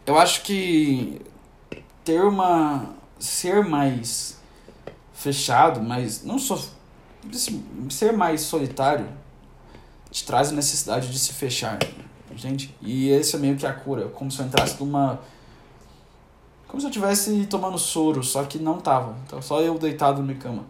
Eu 0.05 0.17
acho 0.17 0.43
que 0.43 1.21
ter 2.03 2.21
uma. 2.23 2.95
ser 3.19 3.63
mais 3.63 4.37
fechado, 5.13 5.81
mas 5.81 6.23
não 6.23 6.37
só 6.37 6.59
ser 7.89 8.13
mais 8.13 8.41
solitário 8.41 9.07
te 10.09 10.25
traz 10.25 10.49
a 10.49 10.51
necessidade 10.53 11.11
de 11.11 11.19
se 11.19 11.33
fechar, 11.33 11.79
gente. 12.35 12.73
E 12.81 13.09
esse 13.09 13.35
é 13.35 13.39
meio 13.39 13.57
que 13.57 13.65
a 13.65 13.73
cura, 13.73 14.07
como 14.09 14.31
se 14.31 14.39
eu 14.39 14.45
entrasse 14.45 14.79
numa 14.79 15.19
como 16.67 16.81
se 16.81 16.85
eu 16.85 16.89
estivesse 16.89 17.45
tomando 17.45 17.77
soro, 17.77 18.23
só 18.23 18.43
que 18.43 18.59
não 18.59 18.77
tava. 18.79 19.15
Então, 19.25 19.41
só 19.41 19.61
eu 19.61 19.77
deitado 19.77 20.19
na 20.19 20.25
minha 20.25 20.37
cama. 20.37 20.65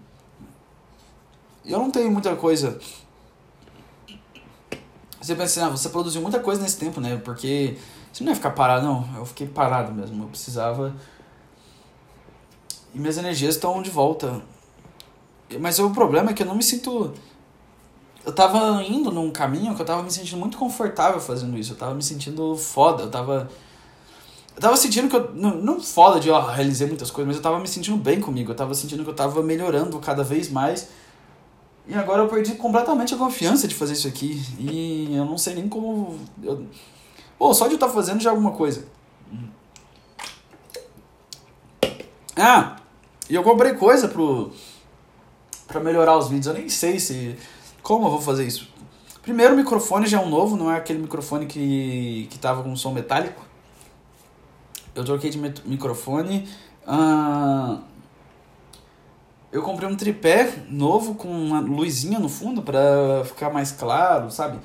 Eu 1.66 1.80
não 1.80 1.90
tenho 1.90 2.12
muita 2.12 2.36
coisa. 2.36 2.80
Você 5.19 5.36
pensa 5.36 5.60
assim, 5.60 5.71
ah, 5.71 5.75
você 5.75 5.89
produziu 5.89 6.21
muita 6.21 6.39
coisa 6.39 6.62
nesse 6.62 6.77
tempo, 6.77 7.01
né? 7.01 7.17
Porque 7.17 7.77
você 8.12 8.23
não 8.23 8.32
ia 8.32 8.36
ficar 8.36 8.51
parado, 8.51 8.86
não. 8.86 9.08
Eu 9.15 9.25
fiquei 9.25 9.47
parado 9.47 9.91
mesmo. 9.91 10.23
Eu 10.23 10.27
precisava. 10.27 10.95
E 12.93 12.99
minhas 12.99 13.17
energias 13.17 13.56
estão 13.56 13.82
de 13.82 13.89
volta. 13.89 14.41
Mas 15.60 15.80
o 15.80 15.89
problema 15.91 16.32
é 16.32 16.34
que 16.34 16.43
eu 16.43 16.47
não 16.47 16.56
me 16.56 16.63
sinto. 16.63 17.13
Eu 18.25 18.34
tava 18.34 18.84
indo 18.84 19.12
num 19.12 19.32
caminho 19.32 19.75
que 19.75 19.82
eu 19.82 19.86
tava 19.86 20.03
me 20.03 20.12
sentindo 20.12 20.38
muito 20.38 20.58
confortável 20.58 21.19
fazendo 21.19 21.58
isso. 21.58 21.73
Eu 21.73 21.77
tava 21.77 21.93
me 21.93 22.03
sentindo 22.03 22.56
foda. 22.56 23.03
Eu 23.03 23.12
tava. 23.12 23.49
Eu 24.56 24.62
tava 24.62 24.75
sentindo 24.77 25.10
que 25.10 25.15
eu. 25.15 25.34
Não, 25.34 25.56
não 25.56 25.80
foda 25.80 26.19
de, 26.19 26.30
ó, 26.30 26.45
realizei 26.45 26.88
muitas 26.88 27.12
coisas, 27.12 27.27
mas 27.27 27.38
eu 27.38 27.43
tava 27.43 27.60
me 27.60 27.67
sentindo 27.67 27.97
bem 27.97 28.19
comigo. 28.19 28.51
Eu 28.51 28.56
tava 28.56 28.73
sentindo 28.73 29.03
que 29.03 29.10
eu 29.10 29.15
tava 29.15 29.41
melhorando 29.41 29.97
cada 29.99 30.23
vez 30.23 30.49
mais. 30.49 30.89
E 31.88 31.93
agora 31.95 32.21
eu 32.21 32.28
perdi 32.28 32.56
completamente 32.56 33.13
a 33.13 33.17
confiança 33.17 33.67
de 33.67 33.73
fazer 33.73 33.93
isso 33.93 34.08
aqui. 34.08 34.41
E 34.60 35.15
eu 35.15 35.26
não 35.26 35.38
sei 35.38 35.56
nem 35.56 35.69
como. 35.69 36.19
Eu... 36.43 36.67
Pô, 37.39 37.54
só 37.54 37.65
de 37.65 37.73
eu 37.73 37.76
estar 37.76 37.88
tá 37.88 37.93
fazendo 37.93 38.21
já 38.21 38.30
é 38.30 38.32
alguma 38.32 38.52
coisa. 38.52 38.86
Ah! 42.36 42.76
E 43.30 43.36
eu 43.36 43.43
comprei 43.43 43.73
coisa 43.73 44.08
pro 44.08 44.52
para 45.67 45.80
melhorar 45.80 46.17
os 46.17 46.28
vídeos. 46.28 46.47
Eu 46.47 46.54
nem 46.54 46.69
sei 46.69 47.00
se 47.00 47.38
como 47.82 48.08
eu 48.08 48.12
vou 48.12 48.21
fazer 48.21 48.45
isso. 48.45 48.69
Primeiro, 49.21 49.54
o 49.54 49.58
microfone 49.58 50.08
já 50.08 50.21
é 50.21 50.21
um 50.21 50.30
novo, 50.30 50.56
não 50.56 50.71
é 50.71 50.78
aquele 50.78 51.00
microfone 51.00 51.45
que, 51.45 52.28
que 52.30 52.39
tava 52.39 52.63
com 52.63 52.76
som 52.76 52.93
metálico. 52.93 53.45
Eu 54.95 55.04
troquei 55.04 55.30
de 55.30 55.38
microfone. 55.38 56.47
Uh, 56.88 57.80
eu 59.52 59.62
comprei 59.62 59.90
um 59.90 59.96
tripé 59.96 60.54
novo 60.70 61.16
com 61.16 61.30
uma 61.30 61.60
luzinha 61.60 62.20
no 62.20 62.30
fundo 62.30 62.62
para 62.62 63.24
ficar 63.26 63.50
mais 63.50 63.72
claro, 63.72 64.30
sabe? 64.30 64.60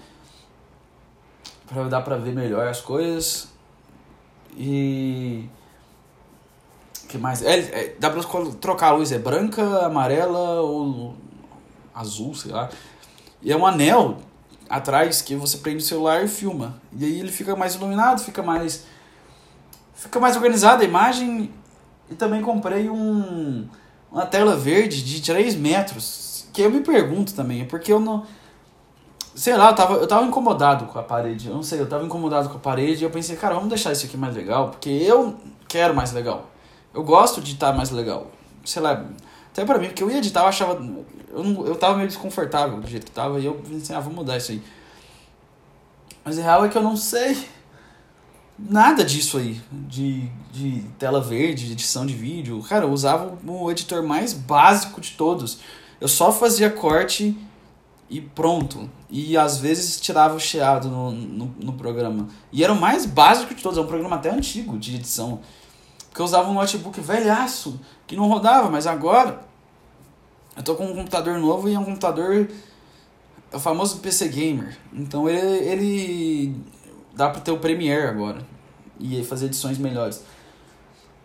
Para 1.67 1.89
dar 1.89 2.03
para 2.03 2.17
ver 2.17 2.35
melhor 2.35 2.67
as 2.67 2.81
coisas. 2.81 3.49
E 4.57 5.49
que 7.09 7.19
mais? 7.19 7.43
É, 7.43 7.59
é, 7.59 7.97
dá 7.99 8.11
pra 8.11 8.23
trocar 8.61 8.89
a 8.89 8.93
luz, 8.93 9.13
é 9.13 9.19
branca, 9.19 9.87
amarela 9.87 10.61
ou 10.63 11.15
azul, 11.95 12.35
sei 12.35 12.51
lá. 12.53 12.71
E 13.43 13.53
é 13.53 13.57
um 13.57 13.67
anel 13.67 14.19
atrás 14.69 15.21
que 15.21 15.37
você 15.37 15.59
prende 15.59 15.83
o 15.83 15.87
celular 15.87 16.25
e 16.25 16.29
filma. 16.29 16.81
E 16.97 17.05
aí 17.05 17.21
ele 17.21 17.31
fica 17.31 17.55
mais 17.55 17.75
iluminado, 17.75 18.21
fica 18.21 18.43
mais. 18.43 18.87
Fica 19.95 20.19
mais 20.19 20.37
organizada 20.37 20.83
a 20.83 20.87
imagem. 20.87 21.53
E 22.11 22.15
também 22.15 22.41
comprei 22.41 22.89
um, 22.89 23.69
uma 24.13 24.27
tela 24.27 24.55
verde 24.55 25.03
de 25.03 25.23
3 25.23 25.57
metros. 25.57 26.47
Que 26.53 26.61
eu 26.63 26.71
me 26.71 26.81
pergunto 26.81 27.33
também, 27.33 27.63
é 27.63 27.65
porque 27.65 27.91
eu 27.91 27.99
não. 27.99 28.27
Sei 29.35 29.57
lá, 29.57 29.71
eu 29.71 29.75
tava, 29.75 29.95
eu 29.95 30.07
tava 30.07 30.27
incomodado 30.27 30.85
com 30.85 30.99
a 30.99 31.03
parede. 31.03 31.49
Eu 31.49 31.55
não 31.55 31.63
sei, 31.63 31.81
eu 31.81 31.89
tava 31.89 32.05
incomodado 32.05 32.51
com 32.51 32.57
a 32.57 32.61
parede 32.61 33.03
e 33.03 33.07
eu 33.07 33.11
pensei, 33.11 33.35
cara, 33.37 33.55
vamos 33.55 33.71
deixar 33.71 33.91
isso 33.91 34.05
aqui 34.05 34.19
mais 34.19 34.37
legal, 34.37 34.69
porque 34.69 34.91
eu 34.91 35.35
quero 35.67 35.95
mais 35.95 36.13
legal. 36.13 36.51
Eu 36.93 37.03
gosto 37.03 37.41
de 37.41 37.53
editar 37.53 37.73
mais 37.73 37.91
legal. 37.91 38.27
Sei 38.67 38.83
lá, 38.83 39.07
até 39.51 39.65
pra 39.65 39.79
mim, 39.79 39.87
porque 39.87 40.03
eu 40.03 40.11
ia 40.11 40.19
editar, 40.19 40.43
eu 40.43 40.47
achava. 40.47 40.75
Eu, 41.31 41.43
não, 41.43 41.67
eu 41.67 41.75
tava 41.75 41.97
meio 41.97 42.09
desconfortável 42.09 42.79
do 42.79 42.87
jeito 42.87 43.07
que 43.07 43.13
tava, 43.13 43.41
e 43.41 43.47
eu 43.47 43.55
pensei, 43.55 43.97
ah, 43.97 44.01
vou 44.01 44.13
mudar 44.13 44.37
isso 44.37 44.53
aí. 44.53 44.63
Mas 46.23 46.39
a 46.39 46.43
real 46.43 46.67
é 46.67 46.69
que 46.69 46.77
eu 46.77 46.83
não 46.83 46.97
sei 46.97 47.49
nada 48.59 49.05
disso 49.05 49.39
aí, 49.39 49.61
de, 49.71 50.29
de 50.53 50.83
tela 50.99 51.21
verde, 51.21 51.67
de 51.67 51.73
edição 51.73 52.07
de 52.07 52.15
vídeo. 52.15 52.63
Cara, 52.63 52.85
eu 52.85 52.91
usava 52.91 53.39
o 53.47 53.71
editor 53.71 54.03
mais 54.03 54.33
básico 54.33 55.01
de 55.01 55.13
todos. 55.13 55.59
Eu 56.01 56.09
só 56.09 56.33
fazia 56.33 56.71
corte 56.71 57.37
e 58.09 58.21
pronto. 58.21 58.91
E 59.09 59.37
às 59.37 59.59
vezes 59.59 60.01
tirava 60.01 60.35
o 60.35 60.41
chiado 60.41 60.89
no, 60.89 61.11
no, 61.11 61.55
no 61.59 61.73
programa. 61.73 62.29
E 62.51 62.63
era 62.63 62.73
o 62.73 62.81
mais 62.81 63.07
básico 63.07 63.55
de 63.55 63.63
todos, 63.63 63.79
é 63.79 63.81
um 63.81 63.87
programa 63.87 64.17
até 64.17 64.31
antigo 64.31 64.79
de 64.79 64.97
edição. 64.97 65.41
Porque 66.09 66.21
eu 66.21 66.27
usava 66.27 66.51
um 66.51 66.55
notebook 66.55 67.01
velhaço, 67.01 67.81
que 68.07 68.15
não 68.15 68.29
rodava, 68.29 68.71
mas 68.71 68.87
agora 68.87 69.41
eu 70.55 70.63
tô 70.63 70.75
com 70.75 70.85
um 70.85 70.95
computador 70.95 71.39
novo 71.39 71.69
e 71.69 71.75
é 71.75 71.79
um 71.79 71.85
computador. 71.85 72.49
É 73.51 73.57
o 73.57 73.61
famoso 73.61 73.99
PC 73.99 74.29
Gamer. 74.29 74.79
Então 74.93 75.29
ele, 75.29 75.57
ele 75.67 76.57
dá 77.15 77.29
pra 77.29 77.41
ter 77.41 77.51
o 77.51 77.59
Premiere 77.59 78.07
agora. 78.07 78.39
E 78.99 79.23
fazer 79.25 79.47
edições 79.47 79.79
melhores. 79.79 80.23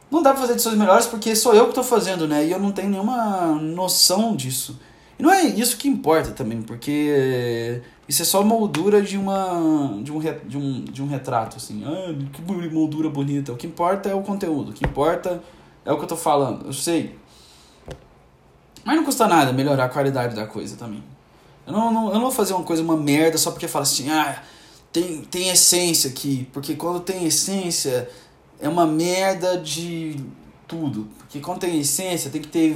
Não 0.10 0.22
dá 0.22 0.32
pra 0.32 0.42
fazer 0.42 0.54
edições 0.54 0.78
melhores 0.78 1.06
porque 1.06 1.36
sou 1.36 1.54
eu 1.54 1.68
que 1.68 1.76
tô 1.76 1.84
fazendo, 1.84 2.28
né? 2.28 2.46
E 2.46 2.52
eu 2.52 2.60
não 2.60 2.72
tenho 2.72 2.90
nenhuma 2.90 3.48
noção 3.56 4.36
disso. 4.36 4.80
E 5.20 5.24
não 5.24 5.32
é 5.32 5.44
isso 5.44 5.78
que 5.78 5.88
importa 5.88 6.32
também, 6.32 6.62
porque 6.62 7.82
isso 8.08 8.22
é 8.22 8.26
só 8.26 8.44
moldura 8.44 9.02
de 9.02 9.18
uma 9.18 10.00
de 10.02 10.12
um, 10.12 10.20
de 10.20 10.58
um, 10.58 10.84
de 10.86 11.04
um 11.04 11.08
retrato 11.08 11.58
assim. 11.58 11.84
Ah, 11.86 12.16
que 12.32 12.42
moldura 12.42 13.10
bonita. 13.10 13.52
O 13.52 13.58
que 13.58 13.68
importa 13.68 14.10
é 14.10 14.16
o 14.16 14.22
conteúdo. 14.22 14.72
O 14.72 14.74
que 14.74 14.86
importa 14.86 15.42
é 15.84 15.92
o 15.92 15.98
que 15.98 16.04
eu 16.04 16.08
tô 16.08 16.18
falando. 16.18 16.68
Eu 16.68 16.74
sei. 16.74 17.18
Mas 18.86 18.96
não 18.96 19.04
custa 19.04 19.28
nada 19.28 19.52
melhorar 19.52 19.86
a 19.86 19.90
qualidade 19.90 20.34
da 20.34 20.48
coisa 20.48 20.78
também. 20.78 21.04
Eu 21.66 21.74
não, 21.74 21.92
não, 21.92 22.08
eu 22.08 22.14
não 22.14 22.22
vou 22.22 22.32
fazer 22.32 22.54
uma 22.54 22.64
coisa, 22.64 22.82
uma 22.82 22.96
merda, 22.96 23.38
só 23.38 23.52
porque 23.52 23.68
fala 23.68 23.84
assim, 23.84 24.10
ah, 24.10 24.42
tem, 24.92 25.22
tem 25.22 25.50
essência 25.50 26.10
aqui. 26.10 26.48
Porque 26.54 26.76
quando 26.76 27.00
tem 27.00 27.26
essência, 27.26 28.10
é 28.60 28.68
uma 28.68 28.86
merda 28.86 29.58
de 29.58 30.24
tudo. 30.68 31.08
Porque 31.20 31.40
quando 31.40 31.60
tem 31.60 31.80
essência, 31.80 32.30
tem 32.30 32.42
que 32.42 32.48
ter 32.48 32.76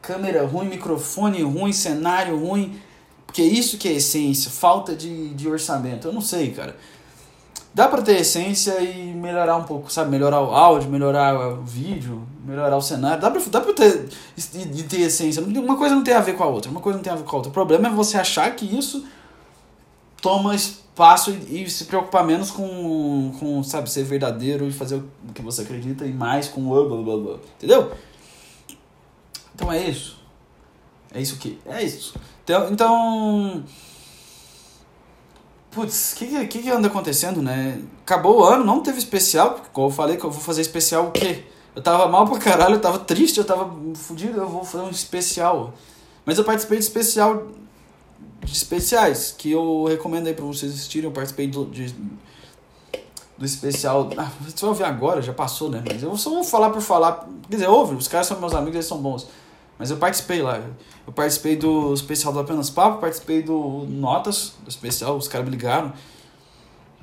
câmera 0.00 0.46
ruim, 0.46 0.66
microfone 0.66 1.42
ruim, 1.42 1.72
cenário 1.72 2.38
ruim. 2.38 2.78
Porque 3.26 3.42
é 3.42 3.46
isso 3.46 3.78
que 3.78 3.88
é 3.88 3.92
essência, 3.92 4.50
falta 4.50 4.94
de, 4.94 5.34
de 5.34 5.48
orçamento. 5.48 6.06
Eu 6.06 6.12
não 6.12 6.20
sei, 6.20 6.52
cara. 6.52 6.76
Dá 7.74 7.88
pra 7.88 8.00
ter 8.00 8.20
essência 8.20 8.80
e 8.80 9.12
melhorar 9.12 9.56
um 9.56 9.64
pouco, 9.64 9.92
sabe? 9.92 10.08
Melhorar 10.08 10.40
o 10.40 10.52
áudio, 10.54 10.88
melhorar 10.88 11.34
o 11.34 11.64
vídeo, 11.64 12.22
melhorar 12.44 12.76
o 12.76 12.80
cenário. 12.80 13.20
Dá 13.20 13.28
pra, 13.28 13.42
dá 13.50 13.60
pra 13.60 13.72
ter, 13.72 14.08
de 14.36 14.84
ter 14.84 15.00
essência. 15.00 15.42
Uma 15.42 15.76
coisa 15.76 15.92
não 15.92 16.04
tem 16.04 16.14
a 16.14 16.20
ver 16.20 16.36
com 16.36 16.44
a 16.44 16.46
outra. 16.46 16.70
Uma 16.70 16.80
coisa 16.80 16.98
não 16.98 17.02
tem 17.02 17.12
a 17.12 17.16
ver 17.16 17.24
com 17.24 17.30
a 17.30 17.34
outra. 17.34 17.50
O 17.50 17.52
problema 17.52 17.88
é 17.88 17.90
você 17.90 18.16
achar 18.16 18.54
que 18.54 18.64
isso 18.64 19.04
toma 20.22 20.54
espaço 20.94 21.32
e, 21.32 21.64
e 21.64 21.70
se 21.70 21.86
preocupar 21.86 22.24
menos 22.24 22.52
com, 22.52 23.32
com, 23.38 23.62
sabe, 23.64 23.90
ser 23.90 24.04
verdadeiro 24.04 24.66
e 24.66 24.72
fazer 24.72 24.96
o 24.96 25.32
que 25.34 25.42
você 25.42 25.62
acredita 25.62 26.06
e 26.06 26.12
mais 26.12 26.46
com 26.48 26.62
blá 26.62 26.84
blá 26.84 27.02
blá 27.02 27.16
blá. 27.16 27.38
Entendeu? 27.56 27.92
Então 29.54 29.72
é 29.72 29.88
isso. 29.88 30.22
É 31.12 31.20
isso 31.20 31.36
que. 31.36 31.58
É 31.66 31.82
isso. 31.82 32.14
Então. 32.44 32.72
então 32.72 33.64
Putz, 35.70 36.12
o 36.12 36.16
que, 36.16 36.46
que, 36.46 36.62
que 36.62 36.70
anda 36.70 36.86
acontecendo, 36.86 37.42
né? 37.42 37.82
Acabou 38.02 38.40
o 38.40 38.44
ano, 38.44 38.64
não 38.64 38.80
teve 38.80 38.96
especial, 38.96 39.60
como 39.72 39.88
eu 39.88 39.90
falei 39.90 40.16
que 40.16 40.22
eu 40.22 40.30
vou 40.30 40.40
fazer 40.40 40.60
especial 40.60 41.08
o 41.08 41.10
quê? 41.10 41.42
Eu 41.74 41.82
tava 41.82 42.06
mal 42.06 42.24
pra 42.28 42.38
caralho, 42.38 42.76
eu 42.76 42.80
tava 42.80 43.00
triste, 43.00 43.38
eu 43.38 43.44
tava 43.44 43.68
fudido, 43.96 44.38
eu 44.38 44.48
vou 44.48 44.64
fazer 44.64 44.84
um 44.84 44.90
especial. 44.90 45.74
Mas 46.24 46.38
eu 46.38 46.44
participei 46.44 46.78
de 46.78 46.84
especial. 46.84 47.48
Especiais, 48.46 49.34
que 49.36 49.50
eu 49.50 49.84
recomendo 49.84 50.26
aí 50.26 50.34
pra 50.34 50.44
vocês 50.44 50.72
assistirem. 50.72 51.08
Eu 51.08 51.12
participei 51.12 51.46
do, 51.46 51.64
de, 51.66 51.94
do 53.36 53.44
especial. 53.44 54.10
Ah, 54.16 54.30
você 54.40 54.60
vai 54.60 54.70
ouvir 54.70 54.84
agora, 54.84 55.22
já 55.22 55.32
passou, 55.32 55.68
né? 55.68 55.82
Mas 55.86 56.02
eu 56.02 56.16
só 56.16 56.30
vou 56.30 56.44
falar 56.44 56.70
por 56.70 56.80
falar. 56.80 57.26
Quer 57.48 57.56
dizer, 57.56 57.68
ouve, 57.68 57.94
os 57.94 58.08
caras 58.08 58.26
são 58.26 58.38
meus 58.38 58.54
amigos, 58.54 58.74
eles 58.74 58.86
são 58.86 58.98
bons. 58.98 59.26
Mas 59.78 59.90
eu 59.90 59.96
participei 59.96 60.40
lá. 60.40 60.60
Eu 61.06 61.12
participei 61.12 61.56
do 61.56 61.92
especial 61.92 62.32
do 62.32 62.38
Apenas 62.38 62.70
Papo, 62.70 63.00
participei 63.00 63.42
do 63.42 63.86
Notas, 63.88 64.54
do 64.62 64.70
especial, 64.70 65.16
os 65.16 65.28
caras 65.28 65.46
me 65.46 65.50
ligaram. 65.50 65.92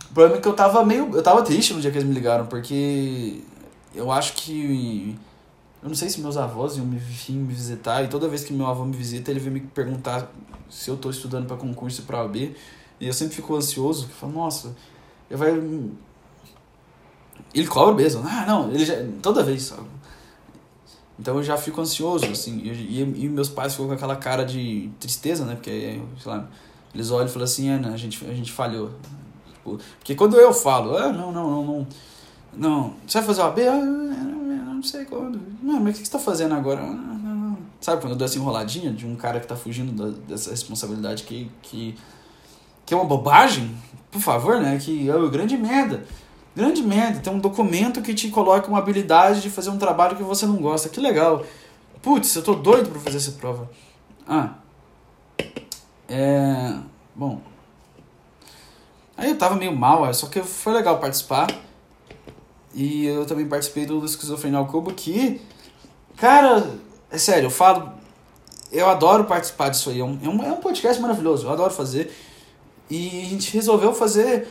O 0.09 0.13
problema 0.13 0.37
é 0.37 0.41
que 0.41 0.47
eu 0.47 0.53
tava 0.53 0.83
meio. 0.83 1.15
Eu 1.15 1.23
tava 1.23 1.41
triste 1.41 1.73
no 1.73 1.81
dia 1.81 1.91
que 1.91 1.97
eles 1.97 2.07
me 2.07 2.13
ligaram, 2.13 2.45
porque 2.45 3.41
eu 3.93 4.11
acho 4.11 4.33
que. 4.33 5.17
Eu 5.81 5.89
não 5.89 5.95
sei 5.95 6.09
se 6.09 6.21
meus 6.21 6.37
avós 6.37 6.77
iam 6.77 6.85
me, 6.85 7.01
iam 7.29 7.39
me 7.39 7.53
visitar, 7.53 8.03
e 8.03 8.07
toda 8.07 8.27
vez 8.27 8.43
que 8.43 8.53
meu 8.53 8.67
avô 8.67 8.85
me 8.85 8.95
visita, 8.95 9.31
ele 9.31 9.39
vem 9.39 9.51
me 9.51 9.61
perguntar 9.61 10.31
se 10.69 10.89
eu 10.89 10.95
tô 10.95 11.09
estudando 11.09 11.47
para 11.47 11.57
concurso 11.57 12.03
para 12.03 12.21
OAB. 12.21 12.35
E 12.35 13.07
eu 13.07 13.13
sempre 13.13 13.35
fico 13.35 13.55
ansioso, 13.55 14.05
eu 14.05 14.09
falo, 14.09 14.33
nossa, 14.33 14.75
eu 15.29 15.37
vai. 15.37 15.49
Ele 17.53 17.67
cobra 17.67 17.95
mesmo. 17.95 18.23
Ah, 18.25 18.45
não, 18.45 18.71
ele 18.71 18.85
já. 18.85 18.95
Toda 19.21 19.43
vez, 19.43 19.63
sabe? 19.63 19.87
Então 21.19 21.37
eu 21.37 21.43
já 21.43 21.57
fico 21.57 21.81
ansioso, 21.81 22.25
assim. 22.25 22.59
E, 22.59 23.01
e, 23.01 23.29
meus 23.29 23.49
pais 23.49 23.73
ficam 23.73 23.87
com 23.87 23.93
aquela 23.93 24.15
cara 24.15 24.43
de 24.43 24.89
tristeza, 24.99 25.45
né? 25.45 25.55
Porque, 25.55 26.01
sei 26.21 26.31
lá, 26.31 26.47
eles 26.93 27.09
olham 27.11 27.27
e 27.27 27.29
falam 27.29 27.43
assim, 27.43 27.69
é, 27.69 27.75
a, 27.75 27.97
gente, 27.97 28.23
a 28.25 28.33
gente 28.33 28.51
falhou. 28.51 28.91
Tipo, 29.53 29.79
porque 29.97 30.15
quando 30.15 30.37
eu 30.37 30.53
falo, 30.53 30.95
ah, 30.95 31.11
não, 31.11 31.31
não, 31.31 31.49
não, 31.49 31.65
não 31.65 31.87
não, 32.53 32.95
você 33.07 33.19
vai 33.19 33.27
fazer 33.27 33.41
o 33.41 33.45
AB? 33.45 33.61
Ah, 33.61 34.40
não 34.81 34.83
sei 34.83 35.05
quando. 35.05 35.39
Não, 35.61 35.79
mas 35.79 35.89
o 35.89 35.91
que 35.91 35.97
você 35.97 36.03
está 36.03 36.17
fazendo 36.17 36.55
agora? 36.55 36.81
Ah, 36.81 37.53
Sabe 37.79 38.01
quando 38.01 38.13
eu 38.13 38.17
dou 38.17 38.25
essa 38.25 38.37
enroladinha 38.37 38.91
de 38.91 39.05
um 39.05 39.15
cara 39.15 39.39
que 39.39 39.45
está 39.45 39.55
fugindo 39.55 39.91
da, 39.91 40.17
dessa 40.27 40.49
responsabilidade 40.49 41.23
que, 41.23 41.51
que, 41.61 41.95
que 42.85 42.93
é 42.93 42.97
uma 42.97 43.05
bobagem? 43.05 43.75
Por 44.11 44.19
favor, 44.21 44.59
né? 44.59 44.77
Que 44.79 45.07
é 45.07 45.15
oh, 45.15 45.29
grande 45.29 45.55
merda. 45.55 46.03
Grande 46.55 46.81
merda. 46.81 47.19
Tem 47.19 47.31
um 47.31 47.39
documento 47.39 48.01
que 48.01 48.13
te 48.13 48.29
coloca 48.29 48.67
uma 48.67 48.79
habilidade 48.79 49.41
de 49.41 49.49
fazer 49.49 49.69
um 49.69 49.77
trabalho 49.77 50.17
que 50.17 50.23
você 50.23 50.45
não 50.45 50.57
gosta. 50.57 50.89
Que 50.89 50.99
legal. 50.99 51.45
Putz, 52.01 52.35
eu 52.35 52.43
tô 52.43 52.55
doido 52.55 52.89
para 52.89 52.99
fazer 52.99 53.17
essa 53.17 53.31
prova. 53.33 53.69
Ah. 54.27 54.55
É. 56.09 56.75
Bom. 57.15 57.39
Aí 59.15 59.29
eu 59.29 59.37
tava 59.37 59.55
meio 59.55 59.75
mal, 59.75 60.11
só 60.13 60.27
que 60.27 60.41
foi 60.41 60.73
legal 60.73 60.99
participar. 60.99 61.47
E 62.73 63.05
eu 63.05 63.25
também 63.25 63.47
participei 63.47 63.85
do 63.85 64.03
Esquizofrenia 64.05 64.57
ao 64.57 64.65
Cubo, 64.65 64.93
que, 64.93 65.41
cara, 66.15 66.71
é 67.09 67.17
sério, 67.17 67.47
eu 67.47 67.51
falo, 67.51 67.91
eu 68.71 68.89
adoro 68.89 69.25
participar 69.25 69.69
disso 69.69 69.89
aí. 69.89 69.99
É 69.99 70.03
um, 70.03 70.17
é 70.43 70.51
um 70.51 70.57
podcast 70.57 71.01
maravilhoso, 71.01 71.45
eu 71.45 71.51
adoro 71.51 71.73
fazer. 71.73 72.11
E 72.89 73.21
a 73.21 73.25
gente 73.25 73.53
resolveu 73.53 73.93
fazer. 73.93 74.47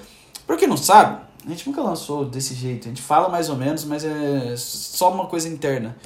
Pra 0.47 0.57
quem 0.57 0.69
não 0.69 0.77
sabe, 0.77 1.23
a 1.47 1.49
gente 1.49 1.67
nunca 1.67 1.83
lançou 1.83 2.25
desse 2.25 2.55
jeito. 2.55 2.87
A 2.87 2.89
gente 2.89 3.03
fala 3.03 3.29
mais 3.29 3.49
ou 3.49 3.57
menos, 3.57 3.85
mas 3.85 4.05
é 4.05 4.55
só 4.57 5.13
uma 5.13 5.27
coisa 5.27 5.49
interna. 5.49 5.97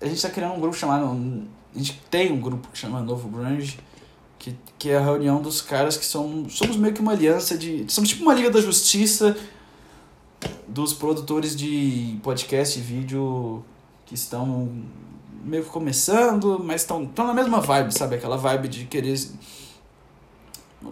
A 0.00 0.06
gente 0.06 0.20
tá 0.20 0.30
criando 0.30 0.54
um 0.54 0.60
grupo 0.60 0.76
chamado. 0.76 1.04
A 1.74 1.78
gente 1.78 2.00
tem 2.10 2.32
um 2.32 2.40
grupo 2.40 2.68
que 2.72 2.78
chama 2.78 3.00
Novo 3.00 3.28
Grunge, 3.28 3.78
que, 4.38 4.56
que 4.78 4.90
é 4.90 4.96
a 4.96 5.00
reunião 5.00 5.40
dos 5.40 5.60
caras 5.60 5.96
que 5.96 6.04
são. 6.04 6.48
Somos 6.48 6.76
meio 6.76 6.94
que 6.94 7.00
uma 7.00 7.12
aliança 7.12 7.56
de. 7.56 7.84
Somos 7.88 8.08
tipo 8.10 8.22
uma 8.22 8.34
Liga 8.34 8.50
da 8.50 8.60
Justiça 8.60 9.36
dos 10.68 10.92
produtores 10.92 11.54
de 11.54 12.18
podcast 12.22 12.78
e 12.78 12.82
vídeo 12.82 13.64
que 14.04 14.14
estão 14.14 14.70
meio 15.44 15.64
que 15.64 15.70
começando, 15.70 16.58
mas 16.62 16.82
estão, 16.82 17.10
na 17.16 17.32
mesma 17.32 17.60
vibe, 17.60 17.92
sabe? 17.92 18.16
Aquela 18.16 18.36
vibe 18.36 18.68
de 18.68 18.84
querer 18.84 19.16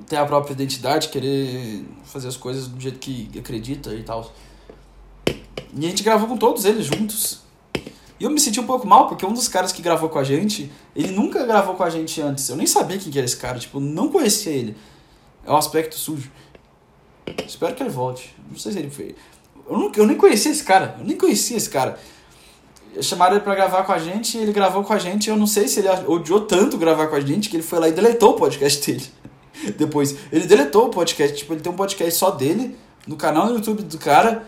ter 0.06 0.16
a 0.16 0.24
própria 0.24 0.52
identidade, 0.52 1.08
querer 1.08 1.84
fazer 2.04 2.28
as 2.28 2.36
coisas 2.36 2.68
do 2.68 2.80
jeito 2.80 2.98
que 2.98 3.30
acredita 3.38 3.92
e 3.94 4.02
tal. 4.02 4.32
E 5.26 5.84
a 5.84 5.88
gente 5.88 6.02
gravou 6.02 6.28
com 6.28 6.36
todos 6.36 6.64
eles 6.64 6.86
juntos. 6.86 7.42
E 8.18 8.24
eu 8.24 8.30
me 8.30 8.38
senti 8.38 8.60
um 8.60 8.66
pouco 8.66 8.86
mal, 8.86 9.08
porque 9.08 9.26
um 9.26 9.32
dos 9.32 9.48
caras 9.48 9.72
que 9.72 9.82
gravou 9.82 10.08
com 10.08 10.18
a 10.18 10.24
gente, 10.24 10.70
ele 10.94 11.10
nunca 11.10 11.44
gravou 11.44 11.74
com 11.74 11.82
a 11.82 11.90
gente 11.90 12.20
antes. 12.20 12.48
Eu 12.48 12.56
nem 12.56 12.66
sabia 12.66 12.96
quem 12.96 13.10
que 13.10 13.18
era 13.18 13.24
esse 13.24 13.36
cara, 13.36 13.58
tipo, 13.58 13.80
não 13.80 14.08
conhecia 14.08 14.52
ele. 14.52 14.76
É 15.44 15.50
o 15.50 15.56
aspecto 15.56 15.96
sujo. 15.96 16.30
Espero 17.46 17.74
que 17.74 17.82
ele 17.82 17.90
volte. 17.90 18.34
Não 18.48 18.56
sei 18.56 18.72
se 18.72 18.78
ele 18.78 18.90
foi. 18.90 19.16
Eu, 19.68 19.78
nunca, 19.78 20.00
eu 20.00 20.06
nem 20.06 20.16
conhecia 20.16 20.50
esse 20.50 20.64
cara. 20.64 20.96
Eu 20.98 21.04
nem 21.04 21.16
conhecia 21.16 21.56
esse 21.56 21.70
cara. 21.70 21.98
Chamaram 23.00 23.34
ele 23.34 23.44
pra 23.44 23.54
gravar 23.54 23.82
com 23.82 23.92
a 23.92 23.98
gente, 23.98 24.38
ele 24.38 24.52
gravou 24.52 24.84
com 24.84 24.92
a 24.92 24.98
gente. 24.98 25.28
Eu 25.28 25.36
não 25.36 25.46
sei 25.46 25.66
se 25.66 25.80
ele 25.80 25.88
odiou 26.06 26.42
tanto 26.42 26.78
gravar 26.78 27.08
com 27.08 27.16
a 27.16 27.20
gente 27.20 27.48
que 27.48 27.56
ele 27.56 27.62
foi 27.62 27.78
lá 27.78 27.88
e 27.88 27.92
deletou 27.92 28.30
o 28.30 28.34
podcast 28.34 28.86
dele. 28.86 29.04
Depois, 29.76 30.16
ele 30.30 30.46
deletou 30.46 30.86
o 30.86 30.90
podcast. 30.90 31.36
Tipo, 31.36 31.54
ele 31.54 31.60
tem 31.60 31.72
um 31.72 31.76
podcast 31.76 32.14
só 32.14 32.30
dele, 32.30 32.76
no 33.06 33.16
canal 33.16 33.46
no 33.46 33.54
YouTube 33.54 33.82
do 33.82 33.98
cara. 33.98 34.46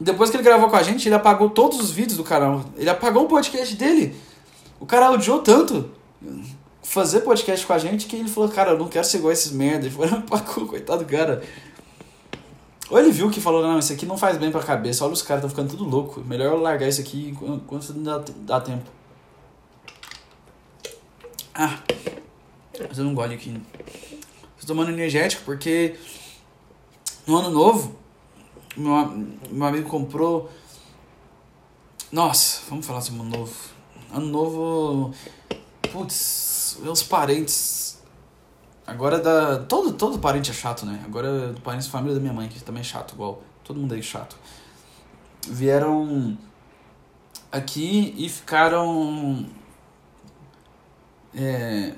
Depois 0.00 0.30
que 0.30 0.36
ele 0.36 0.44
gravou 0.44 0.68
com 0.68 0.76
a 0.76 0.82
gente, 0.82 1.08
ele 1.08 1.14
apagou 1.14 1.50
todos 1.50 1.78
os 1.78 1.90
vídeos 1.90 2.16
do 2.16 2.24
canal. 2.24 2.64
Ele 2.76 2.88
apagou 2.88 3.24
o 3.24 3.28
podcast 3.28 3.74
dele. 3.74 4.14
O 4.80 4.86
cara 4.86 5.10
odiou 5.10 5.40
tanto 5.40 5.90
fazer 6.82 7.20
podcast 7.20 7.66
com 7.66 7.72
a 7.72 7.78
gente 7.78 8.06
que 8.06 8.16
ele 8.16 8.28
falou, 8.28 8.48
cara, 8.48 8.70
eu 8.70 8.78
não 8.78 8.88
quero 8.88 9.04
ser 9.04 9.18
igual 9.18 9.32
esses 9.32 9.52
merda. 9.52 9.86
Ele 9.86 9.94
falou, 9.94 10.18
apagou, 10.18 10.66
coitado 10.66 11.04
do 11.04 11.10
cara. 11.10 11.42
Ou 12.90 12.98
ele 12.98 13.10
viu 13.12 13.30
que 13.30 13.40
falou, 13.40 13.62
não, 13.62 13.78
isso 13.78 13.92
aqui 13.92 14.06
não 14.06 14.16
faz 14.16 14.38
bem 14.38 14.50
pra 14.50 14.62
cabeça, 14.62 15.04
olha 15.04 15.12
os 15.12 15.20
caras, 15.20 15.44
estão 15.44 15.50
ficando 15.50 15.76
tudo 15.76 15.88
louco. 15.88 16.20
Melhor 16.22 16.54
eu 16.54 16.60
largar 16.60 16.88
isso 16.88 17.00
aqui 17.00 17.28
enquanto 17.28 17.92
dá, 17.92 18.22
dá 18.38 18.60
tempo. 18.60 18.90
Ah, 21.54 21.82
mas 22.88 22.98
eu 22.98 23.04
não 23.04 23.14
gosto 23.14 23.34
aqui. 23.34 23.60
Tô 24.60 24.66
tomando 24.66 24.90
energético 24.90 25.42
porque 25.44 25.96
no 27.26 27.36
ano 27.36 27.50
novo, 27.50 27.94
meu, 28.76 28.92
meu 29.50 29.66
amigo 29.66 29.88
comprou. 29.88 30.50
Nossa, 32.10 32.62
vamos 32.70 32.86
falar 32.86 33.02
sobre 33.02 33.20
ano 33.20 33.30
novo. 33.30 33.54
Ano 34.14 34.26
novo. 34.26 35.14
Putz, 35.92 36.78
meus 36.80 37.02
parentes 37.02 37.97
Agora 38.88 39.20
da. 39.20 39.58
Todo, 39.58 39.92
todo 39.92 40.18
parente 40.18 40.50
é 40.50 40.54
chato, 40.54 40.86
né? 40.86 40.98
Agora 41.04 41.52
do 41.52 41.60
parente 41.60 41.90
família 41.90 42.14
da 42.14 42.20
minha 42.20 42.32
mãe, 42.32 42.48
que 42.48 42.58
também 42.64 42.80
é 42.80 42.84
chato, 42.84 43.12
igual. 43.12 43.42
Todo 43.62 43.78
mundo 43.78 43.92
aí 43.92 44.00
é 44.00 44.02
chato. 44.02 44.34
Vieram 45.46 46.38
aqui 47.52 48.14
e 48.16 48.30
ficaram. 48.30 49.44
É, 51.34 51.92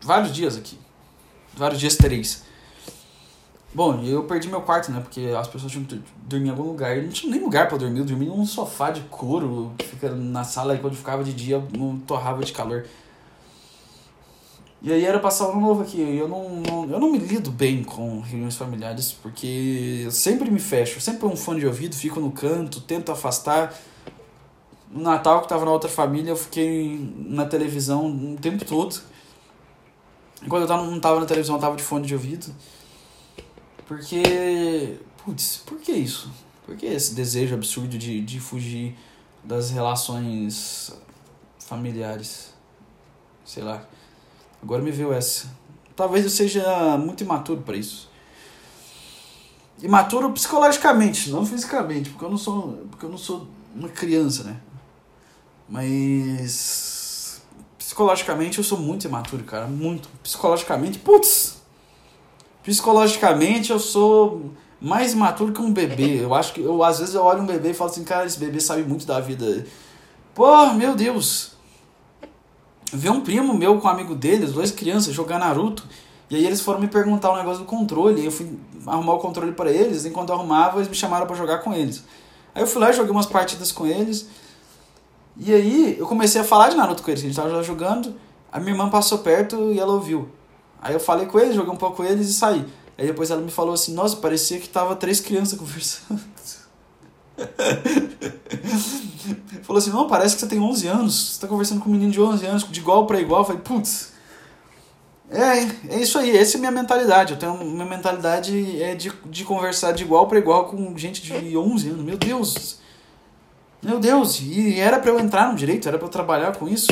vários 0.00 0.32
dias 0.32 0.56
aqui. 0.56 0.78
Vários 1.52 1.78
dias 1.78 1.96
três. 1.96 2.42
Bom, 3.74 4.02
eu 4.02 4.24
perdi 4.24 4.48
meu 4.48 4.62
quarto, 4.62 4.90
né? 4.90 5.00
Porque 5.00 5.34
as 5.38 5.46
pessoas 5.46 5.70
tinham 5.70 5.84
que 5.84 6.02
dormir 6.22 6.46
em 6.46 6.50
algum 6.50 6.62
lugar. 6.62 6.96
E 6.96 7.02
não 7.02 7.10
tinha 7.10 7.30
nem 7.30 7.42
lugar 7.42 7.68
para 7.68 7.76
dormir. 7.76 7.98
Eu 7.98 8.06
dormi 8.06 8.24
num 8.24 8.46
sofá 8.46 8.90
de 8.90 9.02
couro 9.02 9.74
que 9.76 9.84
fica 9.84 10.08
na 10.08 10.42
sala 10.42 10.74
e 10.74 10.78
quando 10.78 10.96
ficava 10.96 11.22
de 11.22 11.34
dia 11.34 11.62
não 11.76 11.98
torrava 11.98 12.42
de 12.42 12.52
calor. 12.52 12.86
E 14.82 14.90
aí 14.90 15.04
era 15.04 15.18
passar 15.18 15.48
um 15.48 15.52
ano 15.52 15.60
novo 15.60 15.82
aqui. 15.82 16.00
Eu 16.00 16.26
não, 16.26 16.48
não, 16.60 16.90
eu 16.90 16.98
não 16.98 17.12
me 17.12 17.18
lido 17.18 17.50
bem 17.50 17.84
com 17.84 18.20
reuniões 18.20 18.56
familiares, 18.56 19.12
porque 19.12 20.02
eu 20.04 20.10
sempre 20.10 20.50
me 20.50 20.58
fecho. 20.58 21.00
Sempre 21.00 21.26
um 21.26 21.36
fone 21.36 21.60
de 21.60 21.66
ouvido, 21.66 21.94
fico 21.94 22.18
no 22.18 22.32
canto, 22.32 22.80
tento 22.80 23.12
afastar. 23.12 23.74
No 24.90 25.02
Natal, 25.02 25.42
que 25.42 25.48
tava 25.48 25.64
na 25.64 25.70
outra 25.70 25.88
família, 25.88 26.30
eu 26.30 26.36
fiquei 26.36 26.98
na 27.16 27.44
televisão 27.44 28.06
o 28.06 28.36
tempo 28.36 28.64
todo. 28.64 29.00
Enquanto 30.42 30.68
eu 30.68 30.76
não 30.76 30.98
tava 30.98 31.20
na 31.20 31.26
televisão, 31.26 31.56
eu 31.56 31.60
tava 31.60 31.76
de 31.76 31.82
fone 31.82 32.06
de 32.06 32.14
ouvido. 32.14 32.52
Porque. 33.86 34.98
Putz, 35.24 35.58
por 35.66 35.78
que 35.78 35.92
isso? 35.92 36.30
Por 36.64 36.74
que 36.76 36.86
esse 36.86 37.14
desejo 37.14 37.54
absurdo 37.54 37.98
de, 37.98 38.22
de 38.22 38.40
fugir 38.40 38.96
das 39.44 39.70
relações 39.70 40.92
familiares? 41.58 42.54
Sei 43.44 43.62
lá. 43.62 43.84
Agora 44.62 44.82
me 44.82 44.90
veio 44.90 45.12
essa. 45.12 45.48
Talvez 45.96 46.24
eu 46.24 46.30
seja 46.30 46.96
muito 46.98 47.22
imaturo 47.22 47.62
para 47.62 47.76
isso. 47.76 48.08
Imaturo 49.82 50.30
psicologicamente, 50.32 51.30
não 51.30 51.44
fisicamente, 51.46 52.10
porque 52.10 52.24
eu 52.24 52.30
não 52.30 52.36
sou, 52.36 52.86
porque 52.90 53.04
eu 53.04 53.10
não 53.10 53.18
sou 53.18 53.46
uma 53.74 53.88
criança, 53.88 54.44
né? 54.44 54.56
Mas 55.68 57.42
psicologicamente 57.78 58.58
eu 58.58 58.64
sou 58.64 58.78
muito 58.78 59.06
imaturo, 59.06 59.44
cara, 59.44 59.66
muito. 59.66 60.08
Psicologicamente, 60.22 60.98
putz. 60.98 61.62
Psicologicamente 62.62 63.70
eu 63.70 63.78
sou 63.78 64.52
mais 64.80 65.14
imaturo 65.14 65.52
que 65.52 65.62
um 65.62 65.72
bebê. 65.72 66.22
Eu 66.22 66.34
acho 66.34 66.52
que 66.52 66.60
eu 66.60 66.84
às 66.84 66.98
vezes 66.98 67.14
eu 67.14 67.22
olho 67.22 67.42
um 67.42 67.46
bebê 67.46 67.70
e 67.70 67.74
falo 67.74 67.90
assim, 67.90 68.04
cara, 68.04 68.26
esse 68.26 68.38
bebê 68.38 68.60
sabe 68.60 68.82
muito 68.82 69.06
da 69.06 69.18
vida. 69.20 69.66
Pô, 70.34 70.72
meu 70.74 70.94
Deus 70.94 71.59
ver 72.92 73.10
um 73.10 73.20
primo 73.20 73.54
meu 73.54 73.78
com 73.78 73.86
um 73.86 73.90
amigo 73.90 74.14
deles, 74.14 74.52
duas 74.52 74.70
crianças, 74.70 75.14
jogar 75.14 75.38
Naruto. 75.38 75.84
E 76.28 76.36
aí 76.36 76.46
eles 76.46 76.60
foram 76.60 76.80
me 76.80 76.88
perguntar 76.88 77.32
um 77.32 77.36
negócio 77.36 77.60
do 77.60 77.64
controle. 77.64 78.22
E 78.22 78.26
eu 78.26 78.32
fui 78.32 78.58
arrumar 78.86 79.14
o 79.14 79.18
controle 79.18 79.52
para 79.52 79.70
eles. 79.70 80.04
Enquanto 80.04 80.30
eu 80.30 80.36
arrumava, 80.36 80.78
eles 80.78 80.88
me 80.88 80.94
chamaram 80.94 81.26
para 81.26 81.36
jogar 81.36 81.58
com 81.58 81.72
eles. 81.74 82.04
Aí 82.54 82.62
eu 82.62 82.66
fui 82.66 82.80
lá 82.80 82.90
e 82.90 82.92
joguei 82.92 83.10
umas 83.10 83.26
partidas 83.26 83.72
com 83.72 83.86
eles. 83.86 84.28
E 85.36 85.52
aí 85.52 85.96
eu 85.98 86.06
comecei 86.06 86.40
a 86.40 86.44
falar 86.44 86.68
de 86.68 86.76
Naruto 86.76 87.02
com 87.02 87.10
eles, 87.10 87.22
a 87.22 87.26
gente 87.26 87.36
tava 87.36 87.62
jogando. 87.62 88.14
A 88.52 88.58
minha 88.58 88.72
irmã 88.72 88.88
passou 88.88 89.18
perto 89.18 89.72
e 89.72 89.78
ela 89.78 89.92
ouviu. 89.92 90.28
Aí 90.82 90.92
eu 90.92 91.00
falei 91.00 91.26
com 91.26 91.38
eles, 91.38 91.54
joguei 91.54 91.72
um 91.72 91.76
pouco 91.76 91.98
com 91.98 92.04
eles 92.04 92.28
e 92.28 92.34
saí. 92.34 92.64
Aí 92.98 93.06
depois 93.06 93.30
ela 93.30 93.40
me 93.40 93.50
falou 93.50 93.74
assim: 93.74 93.94
Nossa, 93.94 94.16
parecia 94.16 94.58
que 94.58 94.68
tava 94.68 94.96
três 94.96 95.20
crianças 95.20 95.56
conversando. 95.58 96.20
falou 99.62 99.78
assim: 99.78 99.90
Não, 99.90 100.06
parece 100.06 100.34
que 100.34 100.40
você 100.40 100.48
tem 100.48 100.60
11 100.60 100.86
anos. 100.86 101.32
Você 101.32 101.40
tá 101.40 101.48
conversando 101.48 101.80
com 101.80 101.88
um 101.88 101.92
menino 101.92 102.12
de 102.12 102.20
11 102.20 102.46
anos, 102.46 102.68
de 102.68 102.80
igual 102.80 103.06
para 103.06 103.20
igual. 103.20 103.42
Eu 103.42 103.46
falei: 103.46 103.62
Putz. 103.62 104.10
É, 105.32 105.94
é 105.94 106.00
isso 106.00 106.18
aí, 106.18 106.36
essa 106.36 106.56
é 106.56 106.58
a 106.58 106.60
minha 106.60 106.72
mentalidade. 106.72 107.32
Eu 107.32 107.38
tenho 107.38 107.56
minha 107.64 107.86
mentalidade 107.86 108.82
é 108.82 108.96
de, 108.96 109.12
de 109.26 109.44
conversar 109.44 109.92
de 109.92 110.02
igual 110.02 110.26
para 110.26 110.38
igual 110.38 110.66
com 110.66 110.96
gente 110.98 111.22
de 111.22 111.56
11 111.56 111.90
anos. 111.90 112.04
Meu 112.04 112.18
Deus. 112.18 112.80
Meu 113.82 113.98
Deus, 113.98 114.40
e 114.40 114.78
era 114.78 114.98
para 114.98 115.10
eu 115.10 115.18
entrar 115.18 115.50
no 115.50 115.56
direito, 115.56 115.88
era 115.88 115.96
para 115.96 116.06
eu 116.06 116.10
trabalhar 116.10 116.54
com 116.54 116.68
isso. 116.68 116.88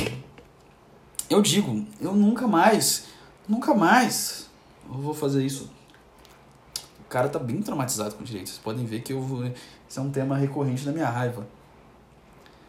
Eu 1.29 1.43
digo, 1.43 1.85
eu 2.01 2.15
nunca 2.15 2.47
mais, 2.47 3.05
nunca 3.47 3.75
mais 3.75 4.49
eu 4.89 5.03
vou 5.03 5.13
fazer 5.13 5.45
isso. 5.45 5.69
O 7.09 7.11
cara 7.11 7.27
tá 7.27 7.39
bem 7.39 7.63
traumatizado 7.63 8.15
com 8.15 8.23
direito. 8.23 8.51
Vocês 8.51 8.61
podem 8.61 8.85
ver 8.85 9.01
que 9.01 9.15
eu 9.15 9.23
vou, 9.23 9.43
isso 9.89 9.99
é 9.99 10.03
um 10.03 10.11
tema 10.11 10.37
recorrente 10.37 10.85
da 10.85 10.93
minha 10.93 11.09
raiva. 11.09 11.47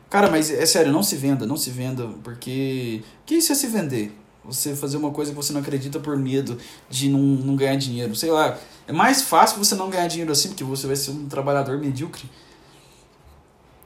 Cara, 0.09 0.31
mas 0.31 0.49
é 0.49 0.65
sério, 0.65 0.93
não 0.93 1.03
se 1.03 1.17
venda, 1.17 1.45
não 1.45 1.57
se 1.57 1.69
venda, 1.69 2.07
porque. 2.23 3.03
Que 3.25 3.35
isso 3.35 3.51
é 3.51 3.55
se 3.55 3.67
vender? 3.67 4.17
Você 4.45 4.73
fazer 4.73 4.95
uma 4.95 5.11
coisa 5.11 5.31
que 5.31 5.35
você 5.35 5.51
não 5.51 5.59
acredita 5.59 5.99
por 5.99 6.17
medo 6.17 6.57
de 6.89 7.09
não, 7.09 7.19
não 7.19 7.55
ganhar 7.57 7.75
dinheiro. 7.75 8.15
Sei 8.15 8.31
lá, 8.31 8.57
é 8.87 8.93
mais 8.93 9.23
fácil 9.23 9.57
você 9.57 9.75
não 9.75 9.89
ganhar 9.89 10.07
dinheiro 10.07 10.31
assim, 10.31 10.47
porque 10.47 10.63
você 10.63 10.87
vai 10.87 10.95
ser 10.95 11.11
um 11.11 11.27
trabalhador 11.27 11.77
medíocre. 11.77 12.23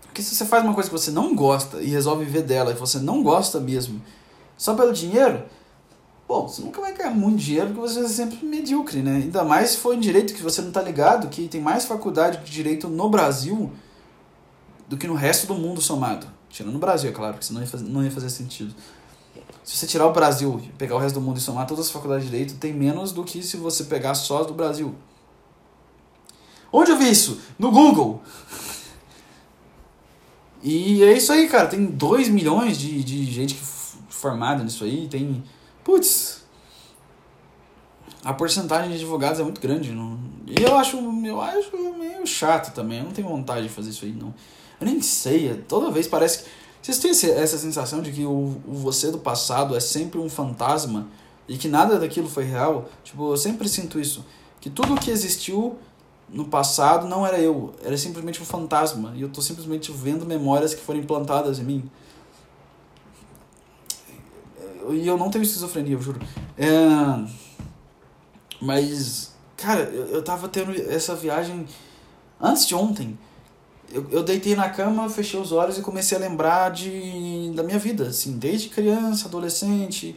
Porque 0.03 0.21
se 0.21 0.35
você 0.35 0.45
faz 0.45 0.63
uma 0.63 0.75
coisa 0.75 0.87
que 0.87 0.95
você 0.95 1.09
não 1.09 1.35
gosta 1.35 1.81
e 1.81 1.87
resolve 1.87 2.23
viver 2.23 2.43
dela 2.43 2.69
e 2.69 2.75
você 2.75 2.99
não 2.99 3.23
gosta 3.23 3.59
mesmo, 3.59 3.99
só 4.55 4.75
pelo 4.75 4.93
dinheiro, 4.93 5.43
bom, 6.27 6.47
você 6.47 6.61
nunca 6.61 6.81
vai 6.81 6.93
ganhar 6.93 7.11
muito 7.11 7.37
dinheiro 7.37 7.67
porque 7.67 7.81
você 7.81 7.99
é 7.99 8.07
sempre 8.07 8.45
medíocre, 8.45 9.01
né? 9.01 9.17
Ainda 9.17 9.43
mais 9.43 9.71
se 9.71 9.77
for 9.77 9.93
em 9.93 9.99
direito 9.99 10.33
que 10.33 10.41
você 10.41 10.61
não 10.61 10.71
tá 10.71 10.81
ligado, 10.81 11.29
que 11.29 11.47
tem 11.47 11.61
mais 11.61 11.85
faculdade 11.85 12.43
de 12.43 12.51
direito 12.51 12.87
no 12.87 13.09
Brasil 13.09 13.71
do 14.87 14.97
que 14.97 15.07
no 15.07 15.15
resto 15.15 15.47
do 15.47 15.55
mundo 15.55 15.81
somado. 15.81 16.27
Tirando 16.49 16.75
o 16.75 16.79
Brasil, 16.79 17.09
é 17.09 17.13
claro, 17.13 17.33
porque 17.33 17.45
senão 17.45 17.61
ia 17.61 17.67
fazer, 17.67 17.85
não 17.85 18.03
ia 18.03 18.11
fazer 18.11 18.29
sentido. 18.29 18.73
Se 19.63 19.77
você 19.77 19.87
tirar 19.87 20.07
o 20.07 20.11
Brasil 20.11 20.61
e 20.63 20.67
pegar 20.73 20.95
o 20.95 20.99
resto 20.99 21.15
do 21.15 21.21
mundo 21.21 21.37
e 21.37 21.41
somar 21.41 21.65
todas 21.65 21.85
as 21.87 21.91
faculdades 21.91 22.25
de 22.25 22.31
direito, 22.31 22.55
tem 22.55 22.73
menos 22.73 23.11
do 23.11 23.23
que 23.23 23.41
se 23.41 23.57
você 23.57 23.85
pegar 23.85 24.13
só 24.13 24.41
as 24.41 24.47
do 24.47 24.53
Brasil. 24.53 24.93
Onde 26.71 26.91
eu 26.91 26.97
vi 26.97 27.09
isso? 27.09 27.39
No 27.57 27.71
Google. 27.71 28.21
E 30.63 31.03
é 31.03 31.13
isso 31.13 31.31
aí, 31.31 31.47
cara. 31.47 31.67
Tem 31.67 31.85
2 31.85 32.29
milhões 32.29 32.77
de, 32.77 33.03
de 33.03 33.25
gente 33.31 33.55
formada 34.09 34.63
nisso 34.63 34.83
aí. 34.83 35.07
Tem. 35.07 35.43
Putz. 35.83 36.43
A 38.23 38.33
porcentagem 38.33 38.89
de 38.89 38.95
advogados 38.95 39.39
é 39.39 39.43
muito 39.43 39.59
grande. 39.59 39.91
Não? 39.91 40.17
E 40.47 40.61
eu 40.61 40.75
acho, 40.77 40.97
eu 40.97 41.41
acho 41.41 41.77
meio 41.97 42.25
chato 42.25 42.73
também. 42.73 42.99
Eu 42.99 43.05
não 43.05 43.11
tenho 43.11 43.27
vontade 43.27 43.67
de 43.67 43.73
fazer 43.73 43.89
isso 43.89 44.05
aí, 44.05 44.11
não. 44.11 44.33
Eu 44.79 44.87
nem 44.87 45.01
sei. 45.01 45.49
É, 45.49 45.53
toda 45.55 45.91
vez 45.91 46.07
parece 46.07 46.43
que 46.43 46.49
vocês 46.81 46.97
têm 46.99 47.11
essa 47.11 47.57
sensação 47.57 48.01
de 48.01 48.11
que 48.11 48.25
o, 48.25 48.61
o 48.67 48.73
você 48.73 49.11
do 49.11 49.17
passado 49.17 49.75
é 49.75 49.79
sempre 49.79 50.19
um 50.19 50.29
fantasma 50.29 51.07
e 51.47 51.57
que 51.57 51.67
nada 51.67 51.99
daquilo 51.99 52.29
foi 52.29 52.45
real? 52.45 52.89
Tipo, 53.03 53.33
eu 53.33 53.37
sempre 53.37 53.67
sinto 53.67 53.99
isso. 53.99 54.25
Que 54.61 54.69
tudo 54.69 54.95
que 54.95 55.11
existiu 55.11 55.77
no 56.29 56.45
passado 56.45 57.07
não 57.07 57.27
era 57.27 57.39
eu, 57.39 57.73
era 57.83 57.97
simplesmente 57.97 58.41
um 58.41 58.45
fantasma. 58.45 59.13
E 59.15 59.21
eu 59.21 59.29
tô 59.29 59.41
simplesmente 59.41 59.91
vendo 59.91 60.25
memórias 60.25 60.73
que 60.73 60.81
foram 60.81 60.99
implantadas 60.99 61.59
em 61.59 61.63
mim. 61.63 61.91
E 64.91 65.07
eu 65.07 65.17
não 65.17 65.29
tenho 65.29 65.43
esquizofrenia, 65.43 65.95
eu 65.95 66.01
juro. 66.01 66.19
É... 66.57 66.67
Mas, 68.61 69.33
cara, 69.57 69.81
eu, 69.81 70.07
eu 70.07 70.23
tava 70.23 70.47
tendo 70.47 70.71
essa 70.91 71.15
viagem 71.15 71.65
antes 72.39 72.65
de 72.65 72.75
ontem 72.75 73.17
eu, 73.93 74.07
eu 74.09 74.23
deitei 74.23 74.55
na 74.55 74.69
cama, 74.69 75.07
fechei 75.07 75.39
os 75.39 75.51
olhos 75.51 75.77
e 75.77 75.81
comecei 75.81 76.17
a 76.17 76.21
lembrar 76.21 76.71
de, 76.71 77.51
da 77.55 77.61
minha 77.61 77.77
vida, 77.77 78.07
assim, 78.07 78.37
desde 78.37 78.69
criança, 78.69 79.27
adolescente, 79.27 80.15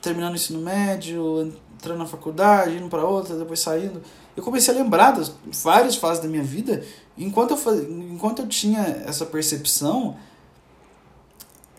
terminando 0.00 0.32
o 0.32 0.36
ensino 0.36 0.60
médio, 0.60 1.52
entrando 1.76 1.98
na 1.98 2.06
faculdade, 2.06 2.76
indo 2.76 2.88
para 2.88 3.04
outra, 3.04 3.36
depois 3.36 3.60
saindo. 3.60 4.02
Eu 4.34 4.42
comecei 4.42 4.74
a 4.74 4.78
lembrar 4.78 5.10
das 5.12 5.32
várias 5.62 5.96
fases 5.96 6.22
da 6.22 6.28
minha 6.28 6.42
vida, 6.42 6.82
enquanto 7.18 7.50
eu, 7.50 7.56
faz, 7.58 7.80
enquanto 7.82 8.40
eu 8.40 8.48
tinha 8.48 8.80
essa 9.06 9.26
percepção, 9.26 10.16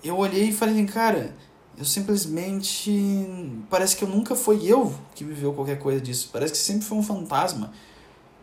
eu 0.04 0.18
olhei 0.18 0.50
e 0.50 0.54
falei, 0.54 0.86
cara, 0.86 1.36
eu 1.78 1.86
simplesmente. 1.86 3.28
Parece 3.70 3.96
que 3.96 4.04
eu 4.04 4.08
nunca 4.08 4.36
foi 4.36 4.66
eu 4.66 4.94
que 5.14 5.24
viveu 5.24 5.54
qualquer 5.54 5.80
coisa 5.80 6.00
disso. 6.02 6.30
Parece 6.32 6.54
que 6.54 6.58
sempre 6.58 6.86
foi 6.86 6.98
um 6.98 7.04
fantasma. 7.04 7.72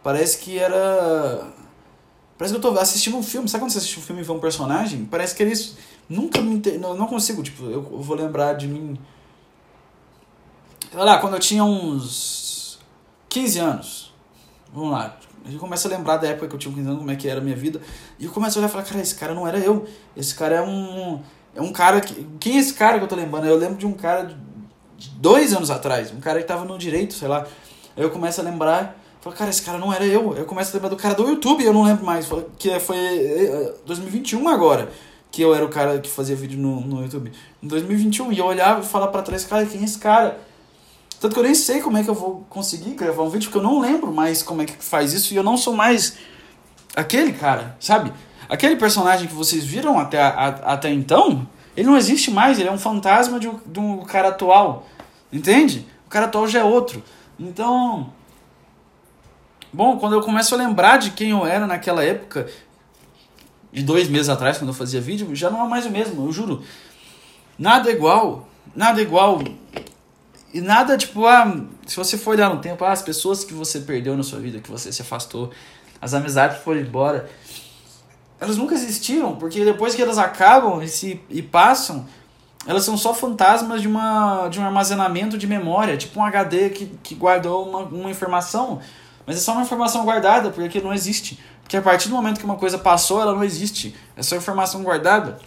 Parece 0.03 0.39
que 0.39 0.59
era 0.59 1.53
Parece 2.43 2.59
que 2.59 2.67
eu 2.67 2.73
tô 2.73 2.77
assistindo 2.77 3.17
um 3.17 3.23
filme. 3.23 3.49
Sabe 3.49 3.63
quando 3.63 3.71
você 3.71 3.79
assiste 3.79 4.01
um 4.01 4.03
filme 4.03 4.21
e 4.21 4.25
vê 4.25 4.33
um 4.33 4.41
personagem? 4.41 5.05
Parece 5.05 5.33
que 5.33 5.45
eles 5.45 5.77
nunca 6.09 6.41
me. 6.41 6.57
Inter... 6.57 6.77
Não, 6.81 6.93
não 6.93 7.07
consigo, 7.07 7.41
tipo, 7.41 7.65
eu 7.67 7.83
vou 7.83 8.17
lembrar 8.17 8.55
de 8.55 8.67
mim. 8.67 8.99
Sei 10.91 10.99
lá, 10.99 11.19
quando 11.19 11.35
eu 11.35 11.39
tinha 11.39 11.63
uns 11.63 12.81
15 13.29 13.59
anos. 13.61 14.15
Vamos 14.75 14.91
lá. 14.91 15.17
A 15.45 15.49
gente 15.49 15.61
começa 15.61 15.87
a 15.87 15.91
lembrar 15.91 16.17
da 16.17 16.27
época 16.27 16.49
que 16.49 16.55
eu 16.57 16.59
tinha 16.59 16.75
15 16.75 16.87
anos, 16.89 16.99
como 16.99 17.13
é 17.13 17.15
que 17.15 17.29
era 17.29 17.41
a 17.41 17.45
minha 17.45 17.55
vida. 17.55 17.81
E 18.19 18.25
eu 18.25 18.33
começo 18.33 18.59
a 18.59 18.61
olhar 18.61 18.69
e 18.69 18.73
falar, 18.73 18.85
cara, 18.85 19.01
esse 19.01 19.15
cara 19.15 19.35
não 19.35 19.47
era 19.47 19.59
eu. 19.59 19.87
Esse 20.17 20.35
cara 20.35 20.57
é 20.57 20.63
um. 20.63 21.23
É 21.55 21.61
um 21.61 21.73
cara 21.73 22.01
que. 22.01 22.27
Quem 22.41 22.57
é 22.57 22.61
esse 22.61 22.75
cara 22.75 22.99
que 22.99 23.05
eu 23.05 23.09
tô 23.09 23.17
lembrando? 23.17 23.47
Eu 23.47 23.57
lembro 23.57 23.77
de 23.77 23.87
um 23.87 23.93
cara 23.93 24.35
de 24.97 25.11
dois 25.11 25.53
anos 25.53 25.71
atrás. 25.71 26.13
Um 26.13 26.21
cara 26.21 26.41
que 26.41 26.47
tava 26.47 26.65
no 26.65 26.79
direito, 26.79 27.15
sei 27.15 27.29
lá. 27.29 27.47
Aí 27.97 28.03
eu 28.03 28.11
começo 28.11 28.41
a 28.41 28.45
lembrar. 28.45 28.99
Falei, 29.21 29.39
cara, 29.39 29.51
esse 29.51 29.63
cara 29.63 29.79
não 29.79 29.93
era 29.93 30.05
eu. 30.05 30.35
Eu 30.37 30.45
começo 30.45 30.71
a 30.71 30.75
lembrar 30.75 30.89
do 30.89 30.97
cara 30.97 31.15
do 31.15 31.29
YouTube, 31.29 31.63
eu 31.63 31.73
não 31.73 31.85
lembro 31.85 32.05
mais. 32.05 32.29
Que 32.59 32.81
foi 32.81 32.97
2021 33.87 34.49
é, 34.49 34.53
agora, 34.53 34.91
que 35.31 35.41
eu 35.41 35.55
era 35.55 35.65
o 35.65 35.69
cara 35.69 36.01
que 36.01 36.11
fazia 36.11 36.35
vídeo 36.35 36.59
no, 36.59 36.81
no 36.81 37.03
YouTube. 37.03 37.31
Em 37.63 37.69
2021, 37.69 38.33
e 38.33 38.39
eu 38.39 38.47
olhava 38.47 38.81
e 38.81 38.85
falava 38.85 39.13
pra 39.13 39.23
trás, 39.23 39.45
cara, 39.45 39.65
quem 39.65 39.81
é 39.81 39.85
esse 39.85 39.99
cara? 39.99 40.41
Tanto 41.21 41.35
que 41.35 41.39
eu 41.39 41.45
nem 41.45 41.55
sei 41.55 41.81
como 41.81 41.97
é 41.97 42.03
que 42.03 42.11
eu 42.11 42.15
vou 42.15 42.45
conseguir 42.51 42.95
gravar 42.95 43.23
um 43.23 43.29
vídeo, 43.29 43.49
porque 43.49 43.59
eu 43.59 43.63
não 43.63 43.79
lembro 43.79 44.13
mais 44.13 44.43
como 44.43 44.61
é 44.61 44.65
que 44.65 44.73
faz 44.83 45.13
isso, 45.13 45.33
e 45.33 45.37
eu 45.37 45.45
não 45.45 45.57
sou 45.57 45.73
mais 45.73 46.17
aquele 46.97 47.33
cara, 47.33 47.77
sabe? 47.79 48.13
Aquele 48.53 48.77
personagem 48.77 49.27
que 49.27 49.35
vocês 49.35 49.65
viram 49.65 49.99
até, 49.99 50.21
a, 50.21 50.49
até 50.49 50.91
então, 50.91 51.49
ele 51.77 51.87
não 51.87 51.97
existe 51.97 52.31
mais, 52.31 52.59
ele 52.59 52.69
é 52.69 52.73
um 52.73 52.79
fantasma 52.79 53.41
de, 53.41 53.51
de 53.67 53.81
um 53.81 54.05
cara 54.05 54.29
atual, 54.29 54.87
entende? 55.33 55.87
O 56.07 56.11
cara 56.11 56.27
atual 56.27 56.47
já 56.47 56.61
é 56.61 56.65
outro. 56.65 57.03
Então, 57.39 58.13
Bom, 59.73 59.97
quando 59.97 60.13
eu 60.13 60.21
começo 60.21 60.55
a 60.55 60.59
lembrar 60.59 60.99
de 60.99 61.13
quem 61.13 61.31
eu 61.31 61.47
era 61.47 61.67
naquela 61.67 62.05
época, 62.05 62.47
de 63.73 63.83
dois 63.83 64.07
meses 64.07 64.29
atrás, 64.29 64.59
quando 64.59 64.69
eu 64.69 64.75
fazia 64.75 65.01
vídeo, 65.01 65.35
já 65.35 65.49
não 65.49 65.65
é 65.65 65.69
mais 65.69 65.87
o 65.87 65.91
mesmo, 65.91 66.27
eu 66.27 66.33
juro. 66.33 66.63
Nada 67.59 67.89
é 67.89 67.95
igual. 67.95 68.47
Nada 68.77 69.01
é 69.01 69.03
igual. 69.03 69.43
E 70.53 70.61
nada, 70.61 70.99
tipo, 70.99 71.27
ah, 71.27 71.65
se 71.87 71.97
você 71.97 72.19
for 72.19 72.33
olhar 72.33 72.55
no 72.55 72.61
tempo, 72.61 72.85
ah, 72.85 72.93
as 72.93 73.01
pessoas 73.01 73.45
que 73.45 73.55
você 73.55 73.81
perdeu 73.81 74.15
na 74.15 74.23
sua 74.23 74.41
vida, 74.41 74.61
que 74.61 74.71
você 74.71 74.93
se 74.93 75.01
afastou, 75.01 75.51
as 76.03 76.13
amizades 76.13 76.59
foram 76.59 76.81
embora, 76.81 77.31
elas 78.43 78.57
nunca 78.57 78.75
existiram, 78.75 79.37
porque 79.37 79.65
depois 79.65 79.95
que 79.95 80.03
elas 80.03 80.19
acabam 80.19 80.83
e, 80.83 80.89
se, 80.89 81.21
e 81.31 81.41
passam, 81.41 82.07
elas 82.67 82.85
são 82.85 82.97
só 82.97 83.15
fantasmas 83.15 83.81
de, 83.81 83.89
uma, 83.89 84.49
de 84.49 84.61
um 84.61 84.65
armazenamento 84.65 85.39
de 85.39 85.47
memória, 85.47 85.97
tipo 85.97 86.21
um 86.21 86.25
HD 86.25 86.71
que, 86.71 86.87
que 87.03 87.15
guardou 87.15 87.69
uma, 87.69 87.79
uma 87.81 88.11
informação 88.11 88.81
mas 89.27 89.37
é 89.37 89.41
só 89.41 89.53
uma 89.53 89.63
informação 89.63 90.05
guardada, 90.05 90.51
porque 90.51 90.81
não 90.81 90.93
existe. 90.93 91.39
Porque 91.63 91.77
a 91.77 91.83
partir 91.83 92.09
do 92.09 92.15
momento 92.15 92.39
que 92.39 92.45
uma 92.45 92.57
coisa 92.57 92.79
passou, 92.79 93.21
ela 93.21 93.35
não 93.35 93.45
existe. 93.45 93.95
É 94.17 94.23
só 94.23 94.37
informação 94.37 94.83
guardada. 94.83 95.39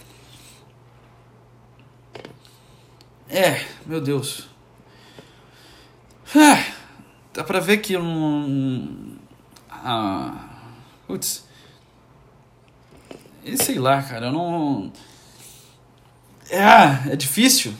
É, 3.28 3.64
meu 3.84 4.00
Deus. 4.00 4.48
É, 6.34 6.72
dá 7.34 7.44
pra 7.44 7.60
ver 7.60 7.78
que 7.78 7.96
um. 7.96 9.16
Ah, 9.70 10.48
putz. 11.06 11.45
E 13.46 13.56
sei 13.56 13.78
lá, 13.78 14.02
cara, 14.02 14.26
eu 14.26 14.32
não. 14.32 14.92
É, 16.50 17.12
é 17.12 17.16
difícil 17.16 17.72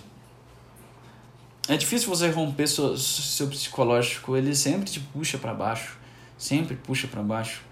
é 1.69 1.77
difícil 1.77 2.09
você 2.09 2.31
romper 2.31 2.69
seu, 2.69 2.97
seu 2.97 3.49
psicológico, 3.49 4.37
ele 4.37 4.55
sempre 4.55 4.89
te 4.89 5.01
puxa 5.01 5.37
para 5.37 5.53
baixo, 5.53 5.99
sempre 6.39 6.77
puxa 6.77 7.09
para 7.09 7.23
baixo. 7.23 7.63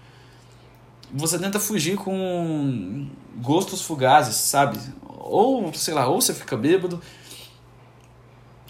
Você 1.13 1.39
tenta 1.39 1.59
fugir 1.59 1.95
com 1.95 3.07
gostos 3.37 3.81
fugazes, 3.81 4.35
sabe? 4.35 4.77
Ou, 5.07 5.73
sei 5.73 5.93
lá, 5.93 6.07
ou 6.07 6.19
você 6.19 6.33
fica 6.33 6.57
bêbado, 6.57 7.01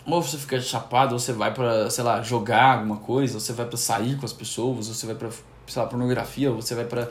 ou 0.06 0.22
você 0.22 0.38
fica 0.38 0.62
chapado, 0.62 1.14
ou 1.14 1.20
você 1.20 1.34
vai 1.34 1.52
para, 1.52 1.90
sei 1.90 2.04
lá, 2.04 2.22
jogar 2.22 2.78
alguma 2.78 2.98
coisa, 2.98 3.36
ou 3.36 3.40
você 3.40 3.52
vai 3.52 3.66
para 3.66 3.78
sair 3.78 4.18
com 4.18 4.26
as 4.26 4.34
pessoas, 4.34 4.88
ou 4.88 4.94
você 4.94 5.08
vai 5.08 5.16
para, 5.16 5.32
sei 5.66 5.82
lá, 5.82 5.88
pornografia, 5.88 6.52
ou 6.52 6.62
você 6.62 6.76
vai 6.76 6.86
para 6.86 7.10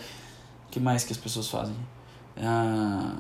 que 0.71 0.79
mais 0.79 1.03
que 1.03 1.13
as 1.13 1.19
pessoas 1.19 1.49
fazem? 1.49 1.75
Ah, 2.37 3.17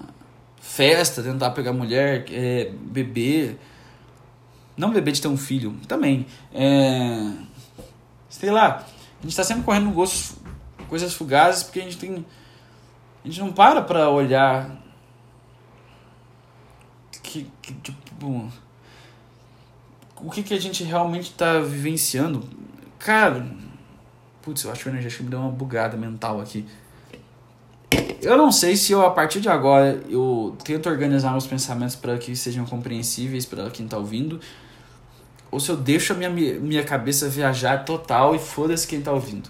festa, 0.60 1.22
tentar 1.22 1.50
pegar 1.50 1.72
mulher, 1.72 2.24
é, 2.30 2.70
beber. 2.72 3.58
Não 4.76 4.90
beber 4.90 5.12
de 5.12 5.22
ter 5.22 5.28
um 5.28 5.36
filho, 5.36 5.76
também. 5.86 6.26
É, 6.52 7.32
sei 8.28 8.50
lá, 8.50 8.84
a 9.20 9.22
gente 9.22 9.36
tá 9.36 9.44
sempre 9.44 9.62
correndo 9.62 9.90
gostos, 9.90 10.36
coisas 10.88 11.14
fugazes 11.14 11.62
porque 11.62 11.80
a 11.80 11.84
gente 11.84 11.96
tem. 11.96 12.26
A 13.24 13.28
gente 13.28 13.40
não 13.40 13.52
para 13.52 13.80
pra 13.80 14.10
olhar. 14.10 14.82
Que, 17.22 17.50
que 17.62 17.74
tipo. 17.74 18.50
O 20.16 20.30
que, 20.30 20.42
que 20.42 20.54
a 20.54 20.60
gente 20.60 20.82
realmente 20.84 21.32
tá 21.32 21.60
vivenciando. 21.60 22.48
Cara. 22.98 23.46
Putz, 24.42 24.64
eu 24.64 24.72
acho 24.72 24.82
que 24.82 24.88
o 24.88 24.92
energético 24.92 25.24
me 25.24 25.30
deu 25.30 25.38
uma 25.38 25.50
bugada 25.50 25.96
mental 25.96 26.40
aqui. 26.40 26.66
Eu 28.24 28.38
não 28.38 28.50
sei 28.50 28.74
se 28.74 28.92
eu, 28.92 29.04
a 29.04 29.10
partir 29.10 29.40
de 29.40 29.48
agora, 29.50 30.00
eu 30.08 30.56
tento 30.64 30.88
organizar 30.88 31.30
meus 31.32 31.46
pensamentos 31.46 31.94
para 31.94 32.16
que 32.16 32.34
sejam 32.34 32.64
compreensíveis 32.64 33.44
para 33.44 33.70
quem 33.70 33.86
tá 33.86 33.98
ouvindo. 33.98 34.40
Ou 35.50 35.60
se 35.60 35.70
eu 35.70 35.76
deixo 35.76 36.14
a 36.14 36.16
minha, 36.16 36.30
minha 36.30 36.82
cabeça 36.82 37.28
viajar 37.28 37.84
total 37.84 38.34
e 38.34 38.38
foda-se 38.38 38.86
quem 38.86 39.02
tá 39.02 39.12
ouvindo. 39.12 39.48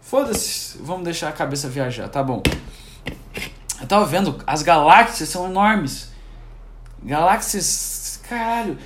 Foda-se, 0.00 0.78
vamos 0.78 1.04
deixar 1.04 1.28
a 1.28 1.32
cabeça 1.32 1.68
viajar, 1.68 2.08
tá 2.08 2.22
bom. 2.22 2.42
Eu 3.80 3.86
tava 3.86 4.06
vendo, 4.06 4.42
as 4.46 4.62
galáxias 4.62 5.28
são 5.28 5.46
enormes. 5.46 6.08
Galáxias, 7.02 8.20
caralho. 8.28 8.78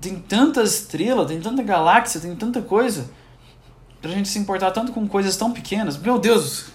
Tem 0.00 0.16
tanta 0.16 0.62
estrela, 0.62 1.24
tem 1.24 1.40
tanta 1.40 1.62
galáxia, 1.62 2.20
tem 2.20 2.34
tanta 2.34 2.60
coisa. 2.60 3.08
Pra 4.02 4.10
gente 4.10 4.28
se 4.28 4.38
importar 4.38 4.72
tanto 4.72 4.92
com 4.92 5.06
coisas 5.06 5.36
tão 5.36 5.52
pequenas. 5.52 5.96
Meu 5.96 6.18
Deus, 6.18 6.66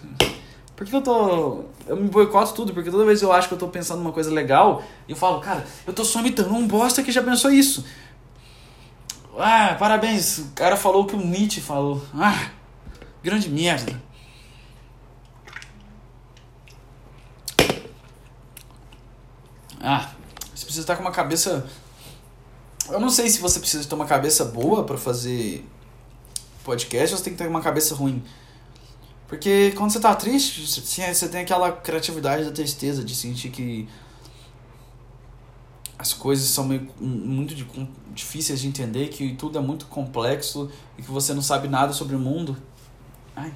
por 0.82 0.88
que 0.88 0.96
eu 0.96 1.02
tô. 1.04 1.64
Eu 1.86 1.96
me 1.96 2.10
boicoto 2.10 2.54
tudo, 2.54 2.74
porque 2.74 2.90
toda 2.90 3.06
vez 3.06 3.20
que 3.20 3.26
eu 3.26 3.32
acho 3.32 3.48
que 3.48 3.54
eu 3.54 3.58
tô 3.58 3.68
pensando 3.68 4.00
numa 4.00 4.12
coisa 4.12 4.32
legal, 4.32 4.82
eu 5.08 5.16
falo, 5.16 5.40
cara, 5.40 5.64
eu 5.86 5.94
tô 5.94 6.04
só 6.04 6.22
imitando 6.22 6.56
um 6.56 6.68
bosta 6.68 7.04
que 7.04 7.12
já 7.12 7.22
pensou 7.22 7.52
isso. 7.52 7.86
Ah, 9.38 9.76
parabéns, 9.78 10.40
o 10.40 10.52
cara 10.56 10.76
falou 10.76 11.04
o 11.04 11.06
que 11.06 11.16
o 11.16 11.20
Nietzsche 11.20 11.62
falou. 11.62 12.04
Ah, 12.16 12.50
grande 13.22 13.48
merda. 13.48 14.02
Ah, 19.80 20.10
você 20.56 20.66
precisa 20.66 20.82
estar 20.82 20.96
com 20.96 21.04
uma 21.04 21.12
cabeça. 21.12 21.64
Eu 22.90 23.00
não 23.00 23.12
sei 23.12 23.30
se 23.30 23.40
você 23.40 23.60
precisa 23.60 23.88
ter 23.88 23.94
uma 23.94 24.08
cabeça 24.08 24.46
boa 24.46 24.84
para 24.84 24.98
fazer 24.98 25.64
podcast 26.64 27.14
ou 27.14 27.18
você 27.20 27.24
tem 27.26 27.34
que 27.34 27.38
ter 27.38 27.48
uma 27.48 27.62
cabeça 27.62 27.94
ruim. 27.94 28.24
Porque 29.32 29.72
quando 29.78 29.92
você 29.92 30.00
tá 30.02 30.14
triste, 30.14 30.68
você 30.68 31.30
tem 31.30 31.40
aquela 31.40 31.72
criatividade 31.72 32.44
da 32.44 32.52
tristeza, 32.52 33.02
de 33.02 33.16
sentir 33.16 33.50
que 33.50 33.88
as 35.98 36.12
coisas 36.12 36.50
são 36.50 36.66
meio, 36.66 36.92
muito 37.00 37.56
difíceis 38.14 38.60
de 38.60 38.68
entender, 38.68 39.08
que 39.08 39.34
tudo 39.36 39.58
é 39.58 39.62
muito 39.62 39.86
complexo 39.86 40.70
e 40.98 41.02
que 41.02 41.10
você 41.10 41.34
não 41.34 41.42
sabe 41.42 41.70
nada 41.70 41.94
sobre 41.94 42.14
o 42.14 42.20
mundo. 42.20 42.58
Ai. 43.34 43.54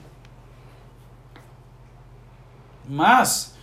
Mas, 2.87 3.53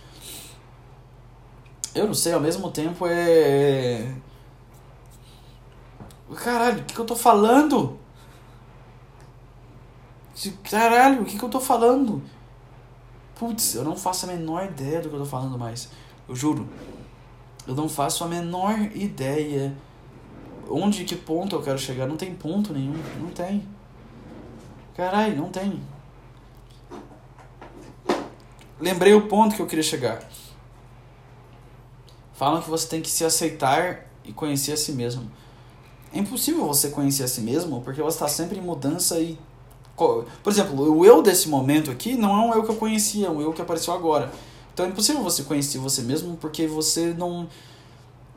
eu 1.95 2.05
não 2.05 2.13
sei, 2.13 2.33
ao 2.33 2.39
mesmo 2.39 2.69
tempo 2.69 3.07
é. 3.07 4.13
Caralho, 6.35 6.81
o 6.81 6.85
que, 6.85 6.93
que 6.93 7.01
eu 7.01 7.05
tô 7.05 7.15
falando? 7.15 8.02
Caralho, 10.69 11.21
o 11.21 11.25
que, 11.25 11.37
que 11.37 11.43
eu 11.43 11.49
tô 11.49 11.59
falando? 11.59 12.21
Putz, 13.35 13.75
eu 13.75 13.83
não 13.83 13.95
faço 13.95 14.25
a 14.25 14.29
menor 14.29 14.65
ideia 14.65 15.01
do 15.01 15.09
que 15.09 15.15
eu 15.15 15.19
tô 15.19 15.25
falando 15.25 15.57
mais. 15.57 15.89
Eu 16.27 16.35
juro. 16.35 16.67
Eu 17.67 17.75
não 17.75 17.87
faço 17.87 18.23
a 18.23 18.27
menor 18.27 18.79
ideia 18.95 19.75
onde 20.69 21.03
que 21.03 21.15
ponto 21.15 21.55
eu 21.55 21.61
quero 21.61 21.77
chegar. 21.77 22.07
Não 22.07 22.17
tem 22.17 22.33
ponto 22.33 22.73
nenhum. 22.73 22.95
Não 23.19 23.29
tem. 23.29 23.67
Caralho, 24.95 25.35
não 25.35 25.49
tem. 25.49 25.81
Lembrei 28.79 29.13
o 29.13 29.27
ponto 29.27 29.55
que 29.55 29.61
eu 29.61 29.67
queria 29.67 29.83
chegar. 29.83 30.23
Falam 32.33 32.61
que 32.61 32.69
você 32.69 32.87
tem 32.87 33.01
que 33.01 33.09
se 33.09 33.23
aceitar 33.23 34.07
e 34.25 34.33
conhecer 34.33 34.73
a 34.73 34.77
si 34.77 34.91
mesmo. 34.91 35.31
É 36.13 36.19
impossível 36.19 36.65
você 36.67 36.89
conhecer 36.89 37.23
a 37.23 37.27
si 37.27 37.41
mesmo 37.41 37.81
porque 37.81 38.01
você 38.01 38.15
está 38.15 38.27
sempre 38.27 38.59
em 38.59 38.61
mudança 38.61 39.19
e 39.19 39.39
por 39.95 40.51
exemplo, 40.51 40.97
o 40.97 41.05
eu 41.05 41.21
desse 41.21 41.47
momento 41.47 41.91
aqui 41.91 42.15
não 42.15 42.35
é 42.35 42.45
um 42.45 42.53
eu 42.53 42.63
que 42.63 42.71
eu 42.71 42.75
conhecia, 42.75 43.27
é 43.27 43.29
um 43.29 43.41
eu 43.41 43.53
que 43.53 43.61
apareceu 43.61 43.93
agora. 43.93 44.31
Então 44.73 44.85
é 44.85 44.89
impossível 44.89 45.21
você 45.21 45.43
conhecer 45.43 45.77
você 45.77 46.01
mesmo 46.01 46.35
porque 46.37 46.65
você 46.65 47.13
não. 47.13 47.47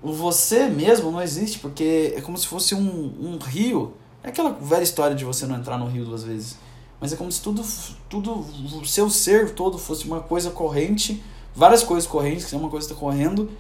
O 0.03 0.13
você 0.13 0.69
mesmo 0.69 1.11
não 1.11 1.23
existe, 1.23 1.59
porque 1.59 2.13
é 2.15 2.21
como 2.21 2.37
se 2.37 2.47
fosse 2.47 2.75
um, 2.75 3.15
um 3.21 3.39
rio. 3.39 3.95
É 4.23 4.29
aquela 4.29 4.51
velha 4.51 4.83
história 4.83 5.17
de 5.17 5.25
você 5.25 5.47
não 5.47 5.57
entrar 5.57 5.79
no 5.79 5.87
rio 5.87 6.05
duas 6.05 6.23
vezes. 6.23 6.57
Mas 7.01 7.13
é 7.13 7.17
como 7.17 7.31
se 7.31 7.41
tudo, 7.41 7.63
tudo, 8.09 8.45
o 8.81 8.85
seu 8.87 9.11
ser 9.11 9.55
todo 9.55 9.79
fosse 9.79 10.07
uma 10.07 10.21
coisa 10.21 10.51
corrente, 10.51 11.23
várias 11.55 11.83
coisas 11.83 12.09
correntes, 12.09 12.47
que 12.47 12.55
é 12.55 12.59
uma 12.59 12.71
coisa 12.71 12.87
está 12.87 12.99
correndo, 12.99 13.51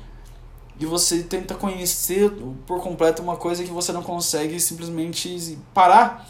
e 0.78 0.86
você 0.86 1.22
tenta 1.22 1.54
conhecer 1.54 2.30
por 2.66 2.80
completo 2.80 3.22
uma 3.22 3.36
coisa 3.36 3.62
que 3.62 3.70
você 3.70 3.92
não 3.92 4.02
consegue 4.02 4.58
simplesmente 4.60 5.58
parar. 5.74 6.28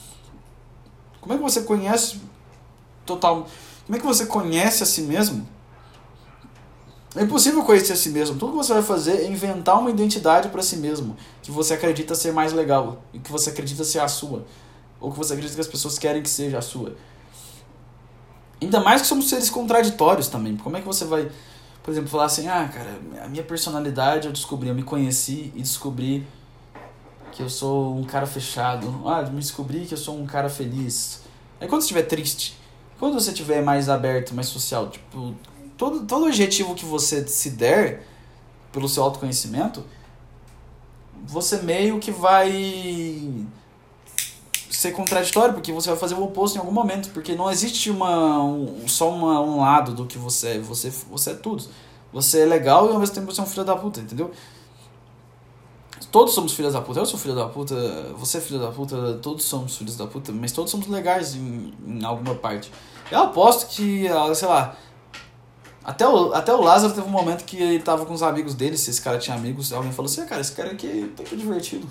Como 1.27 1.35
é 1.35 1.37
que 1.39 1.43
você 1.43 1.63
conhece 1.63 2.21
total? 3.05 3.49
Como 3.85 3.97
é 3.97 3.99
que 3.99 4.07
você 4.07 4.27
conhece 4.27 4.85
a 4.85 4.87
si 4.87 5.03
mesmo? 5.03 5.45
É 7.17 7.25
impossível 7.25 7.65
conhecer 7.65 7.95
a 7.95 7.97
si 7.97 8.11
mesmo. 8.11 8.39
Tudo 8.39 8.53
que 8.53 8.59
você 8.59 8.73
vai 8.73 8.83
fazer 8.85 9.23
é 9.23 9.27
inventar 9.27 9.77
uma 9.77 9.91
identidade 9.91 10.51
para 10.51 10.63
si 10.63 10.77
mesmo 10.77 11.17
que 11.43 11.51
você 11.51 11.75
acredita 11.75 12.15
ser 12.15 12.33
mais 12.33 12.53
legal 12.53 13.03
e 13.13 13.19
que 13.19 13.33
você 13.33 13.51
acredita 13.51 13.83
ser 13.83 13.99
a 13.99 14.07
sua, 14.07 14.47
ou 15.01 15.11
que 15.11 15.19
você 15.19 15.33
acredita 15.33 15.57
que 15.57 15.61
as 15.61 15.67
pessoas 15.67 15.99
querem 15.99 16.23
que 16.23 16.31
seja 16.31 16.59
a 16.59 16.63
sua. 16.63 16.95
Ainda 18.63 18.79
mais 18.79 19.03
que 19.03 19.09
somos 19.09 19.29
seres 19.29 19.51
contraditórios 19.51 20.29
também. 20.29 20.57
Como 20.57 20.77
é 20.77 20.81
que 20.81 20.87
você 20.87 21.05
vai, 21.05 21.29
por 21.83 21.91
exemplo, 21.91 22.09
falar 22.09 22.27
assim: 22.27 22.47
"Ah, 22.47 22.71
cara, 22.73 23.01
a 23.25 23.29
minha 23.29 23.43
personalidade 23.43 24.29
eu 24.29 24.33
descobri, 24.33 24.69
eu 24.69 24.77
me 24.77 24.85
conheci 24.85 25.53
e 25.57 25.61
descobri 25.61 26.25
que 27.37 27.43
eu 27.43 27.51
sou 27.51 27.95
um 27.95 28.03
cara 28.03 28.27
fechado. 28.27 29.03
Ah, 29.05 29.23
me 29.23 29.41
descobri 29.41 29.85
que 29.85 29.93
eu 29.93 29.99
sou 29.99 30.19
um 30.19 30.25
cara 30.25 30.49
feliz. 30.49 31.21
Aí 31.61 31.69
quando 31.69 31.83
você 31.83 31.89
estiver 31.89 32.05
triste, 32.05 32.57
quando 32.99 33.13
você 33.13 33.31
estiver 33.31 33.63
mais 33.63 33.91
aberto, 33.91 34.35
mais 34.35 34.47
social, 34.47 34.89
tipo, 34.89 35.35
todo, 35.77 36.07
todo 36.07 36.25
objetivo 36.25 36.75
que 36.75 36.87
você 36.87 37.29
se 37.29 37.51
der 37.51 38.07
pelo 38.73 38.89
seu 38.89 39.03
autoconhecimento, 39.03 39.85
você 41.27 41.59
meio 41.59 41.99
que 41.99 42.11
vai 42.11 43.45
ser 44.71 44.93
contraditório, 44.93 45.53
porque 45.53 45.73
você 45.73 45.91
vai 45.91 45.99
fazer 45.99 46.15
o 46.15 46.23
oposto 46.23 46.57
em 46.57 46.59
algum 46.59 46.73
momento, 46.73 47.11
porque 47.11 47.35
não 47.35 47.51
existe 47.51 47.91
uma, 47.91 48.43
um, 48.43 48.89
só 48.89 49.11
uma, 49.11 49.41
um 49.43 49.61
lado 49.61 49.93
do 49.93 50.07
que 50.07 50.17
você 50.17 50.49
é, 50.49 50.59
você, 50.59 50.89
você 51.11 51.33
é 51.33 51.35
tudo. 51.35 51.65
Você 52.15 52.41
é 52.41 52.47
legal 52.47 52.89
e 52.89 52.93
ao 52.95 52.99
mesmo 52.99 53.15
tempo 53.15 53.31
você 53.31 53.41
é 53.41 53.45
um 53.45 53.47
filho 53.47 53.65
da 53.65 53.77
puta, 53.77 54.01
entendeu? 54.01 54.31
Todos 56.11 56.35
somos 56.35 56.53
filhos 56.53 56.73
da 56.73 56.81
puta. 56.81 57.01
Eu 57.01 57.07
sou 57.07 57.19
filho 57.19 57.35
da 57.35 57.47
puta, 57.47 57.75
você 58.17 58.39
é 58.39 58.41
filho 58.41 58.61
da 58.61 58.71
puta, 58.71 59.19
todos 59.23 59.45
somos 59.45 59.77
filhos 59.77 59.97
da 59.97 60.07
puta, 60.07 60.33
mas 60.33 60.53
todos 60.53 60.71
somos 60.71 60.87
legais 60.87 61.35
em, 61.35 61.75
em 61.87 62.05
alguma 62.05 62.35
parte. 62.35 62.71
Eu 63.11 63.21
aposto 63.21 63.69
que, 63.69 64.09
ah, 64.09 64.35
sei 64.35 64.49
lá, 64.49 64.77
até 65.87 66.09
o, 66.09 66.35
até 66.35 66.53
o 66.53 66.61
Lázaro 66.61 66.93
teve 66.93 67.07
um 67.07 67.11
momento 67.11 67.45
que 67.45 67.57
ele 67.57 67.79
tava 67.79 68.05
com 68.05 68.13
os 68.13 68.23
amigos 68.23 68.55
dele, 68.55 68.77
se 68.77 68.91
esse 68.91 69.01
cara 69.01 69.19
tinha 69.19 69.37
amigos, 69.37 69.73
alguém 69.73 69.93
falou 69.93 70.11
assim, 70.11 70.21
ah, 70.21 70.27
cara, 70.27 70.41
esse 70.41 70.51
cara 70.51 70.73
aqui 70.73 71.13
tá 71.17 71.23
que 71.23 71.37
divertido. 71.37 71.87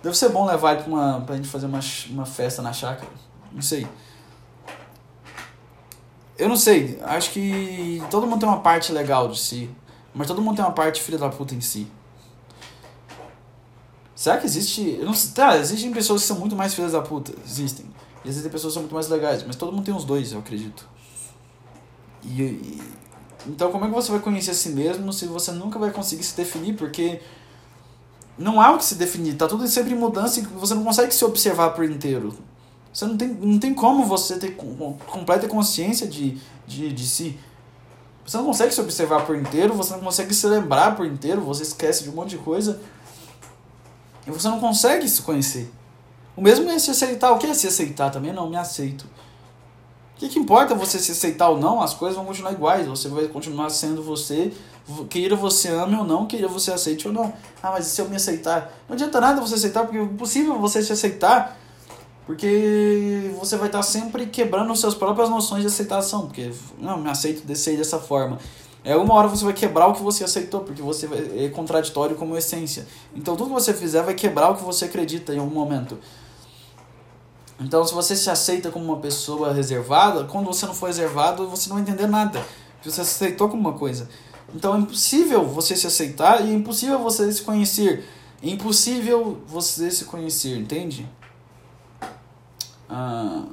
Deve 0.00 0.16
ser 0.16 0.28
bom 0.28 0.46
levar 0.46 0.74
ele 0.74 0.82
pra, 0.84 0.92
uma, 0.92 1.20
pra 1.22 1.34
gente 1.34 1.48
fazer 1.48 1.66
uma, 1.66 1.80
uma 2.10 2.24
festa 2.24 2.62
na 2.62 2.72
chácara. 2.72 3.10
Não 3.52 3.60
sei. 3.60 3.86
Eu 6.38 6.48
não 6.48 6.56
sei, 6.56 7.00
acho 7.02 7.32
que 7.32 8.00
todo 8.10 8.26
mundo 8.26 8.40
tem 8.40 8.48
uma 8.48 8.60
parte 8.60 8.92
legal 8.92 9.28
de 9.28 9.38
si, 9.38 9.68
mas 10.14 10.26
todo 10.26 10.40
mundo 10.40 10.56
tem 10.56 10.64
uma 10.64 10.70
parte 10.70 11.02
filha 11.02 11.18
da 11.18 11.28
puta 11.28 11.54
em 11.54 11.60
si. 11.60 11.90
Será 14.20 14.36
que 14.36 14.44
existe. 14.44 14.98
Eu 15.00 15.06
não 15.06 15.14
sei, 15.14 15.32
tá, 15.32 15.56
existem 15.56 15.90
pessoas 15.92 16.20
que 16.20 16.28
são 16.28 16.38
muito 16.38 16.54
mais 16.54 16.74
filhas 16.74 16.92
da 16.92 17.00
puta. 17.00 17.32
Existem. 17.42 17.86
E 18.22 18.28
existem 18.28 18.52
pessoas 18.52 18.72
que 18.72 18.74
são 18.74 18.82
muito 18.82 18.92
mais 18.92 19.08
legais. 19.08 19.42
Mas 19.46 19.56
todo 19.56 19.72
mundo 19.72 19.82
tem 19.82 19.94
os 19.94 20.04
dois, 20.04 20.30
eu 20.32 20.40
acredito. 20.40 20.86
E, 22.22 22.42
e, 22.42 22.82
então, 23.46 23.72
como 23.72 23.86
é 23.86 23.88
que 23.88 23.94
você 23.94 24.12
vai 24.12 24.20
conhecer 24.20 24.50
a 24.50 24.54
si 24.54 24.68
mesmo 24.68 25.10
se 25.10 25.24
você 25.24 25.52
nunca 25.52 25.78
vai 25.78 25.90
conseguir 25.90 26.22
se 26.22 26.36
definir? 26.36 26.74
Porque 26.74 27.22
não 28.36 28.60
há 28.60 28.72
o 28.72 28.76
que 28.76 28.84
se 28.84 28.96
definir. 28.96 29.38
Tá 29.38 29.48
tudo 29.48 29.66
sempre 29.66 29.94
em 29.94 29.96
mudança 29.96 30.38
e 30.38 30.42
você 30.42 30.74
não 30.74 30.84
consegue 30.84 31.14
se 31.14 31.24
observar 31.24 31.70
por 31.70 31.86
inteiro. 31.86 32.36
Você 32.92 33.06
não 33.06 33.16
tem, 33.16 33.28
não 33.28 33.58
tem 33.58 33.72
como 33.72 34.04
você 34.04 34.38
ter 34.38 34.54
completa 34.54 35.48
consciência 35.48 36.06
de, 36.06 36.38
de, 36.66 36.92
de 36.92 37.08
si. 37.08 37.38
Você 38.26 38.36
não 38.36 38.44
consegue 38.44 38.74
se 38.74 38.82
observar 38.82 39.24
por 39.24 39.34
inteiro, 39.34 39.72
você 39.72 39.94
não 39.94 40.00
consegue 40.00 40.34
se 40.34 40.46
lembrar 40.46 40.94
por 40.94 41.06
inteiro, 41.06 41.40
você 41.40 41.62
esquece 41.62 42.04
de 42.04 42.10
um 42.10 42.12
monte 42.12 42.28
de 42.28 42.38
coisa. 42.38 42.78
E 44.26 44.30
você 44.30 44.48
não 44.48 44.60
consegue 44.60 45.08
se 45.08 45.22
conhecer. 45.22 45.70
O 46.36 46.42
mesmo 46.42 46.70
é 46.70 46.78
se 46.78 46.90
aceitar. 46.90 47.32
O 47.32 47.38
que 47.38 47.46
é 47.46 47.54
se 47.54 47.66
aceitar 47.66 48.10
também? 48.10 48.32
Não, 48.32 48.48
me 48.48 48.56
aceito. 48.56 49.06
que, 50.16 50.28
que 50.28 50.38
importa 50.38 50.74
você 50.74 50.98
se 50.98 51.12
aceitar 51.12 51.48
ou 51.48 51.58
não? 51.58 51.80
As 51.80 51.94
coisas 51.94 52.16
vão 52.16 52.26
continuar 52.26 52.52
iguais. 52.52 52.86
Você 52.86 53.08
vai 53.08 53.26
continuar 53.28 53.70
sendo 53.70 54.02
você, 54.02 54.52
queira 55.08 55.34
você 55.34 55.68
ame 55.68 55.96
ou 55.96 56.04
não, 56.04 56.26
queira 56.26 56.48
você 56.48 56.72
aceite 56.72 57.08
ou 57.08 57.14
não. 57.14 57.32
Ah, 57.62 57.72
mas 57.72 57.86
se 57.86 58.00
eu 58.00 58.08
me 58.08 58.16
aceitar? 58.16 58.72
Não 58.88 58.94
adianta 58.94 59.20
nada 59.20 59.40
você 59.40 59.54
aceitar, 59.54 59.84
porque 59.84 59.98
é 59.98 60.02
impossível 60.02 60.58
você 60.58 60.82
se 60.82 60.92
aceitar, 60.92 61.58
porque 62.26 63.32
você 63.38 63.56
vai 63.56 63.68
estar 63.68 63.82
sempre 63.82 64.26
quebrando 64.26 64.74
suas 64.76 64.94
próprias 64.94 65.28
noções 65.28 65.62
de 65.62 65.68
aceitação. 65.68 66.26
Porque, 66.26 66.52
não, 66.78 66.98
me 66.98 67.10
aceito 67.10 67.46
desse 67.46 67.76
dessa 67.76 67.98
forma. 67.98 68.38
É 68.82 68.96
uma 68.96 69.14
hora 69.14 69.28
você 69.28 69.44
vai 69.44 69.52
quebrar 69.52 69.88
o 69.88 69.94
que 69.94 70.02
você 70.02 70.24
aceitou, 70.24 70.60
porque 70.60 70.80
você 70.80 71.08
é 71.36 71.48
contraditório 71.48 72.16
como 72.16 72.36
essência. 72.36 72.86
Então 73.14 73.36
tudo 73.36 73.48
que 73.48 73.54
você 73.54 73.74
fizer 73.74 74.02
vai 74.02 74.14
quebrar 74.14 74.50
o 74.50 74.56
que 74.56 74.64
você 74.64 74.86
acredita 74.86 75.34
em 75.34 75.38
algum 75.38 75.54
momento. 75.54 75.98
Então, 77.60 77.84
se 77.84 77.92
você 77.92 78.16
se 78.16 78.30
aceita 78.30 78.70
como 78.70 78.86
uma 78.86 78.96
pessoa 78.96 79.52
reservada, 79.52 80.24
quando 80.24 80.46
você 80.46 80.64
não 80.64 80.72
for 80.72 80.86
reservado, 80.86 81.46
você 81.46 81.68
não 81.68 81.76
vai 81.76 81.82
entender 81.82 82.06
nada. 82.06 82.42
Você 82.82 82.90
se 82.90 83.00
aceitou 83.02 83.50
como 83.50 83.60
uma 83.60 83.78
coisa. 83.78 84.08
Então, 84.54 84.74
é 84.74 84.78
impossível 84.78 85.46
você 85.46 85.76
se 85.76 85.86
aceitar 85.86 86.42
e 86.42 86.50
é 86.50 86.54
impossível 86.54 86.98
você 86.98 87.30
se 87.30 87.42
conhecer. 87.42 88.08
É 88.42 88.48
impossível 88.48 89.42
você 89.46 89.90
se 89.90 90.06
conhecer, 90.06 90.56
entende? 90.56 91.06
Ah, 92.88 93.44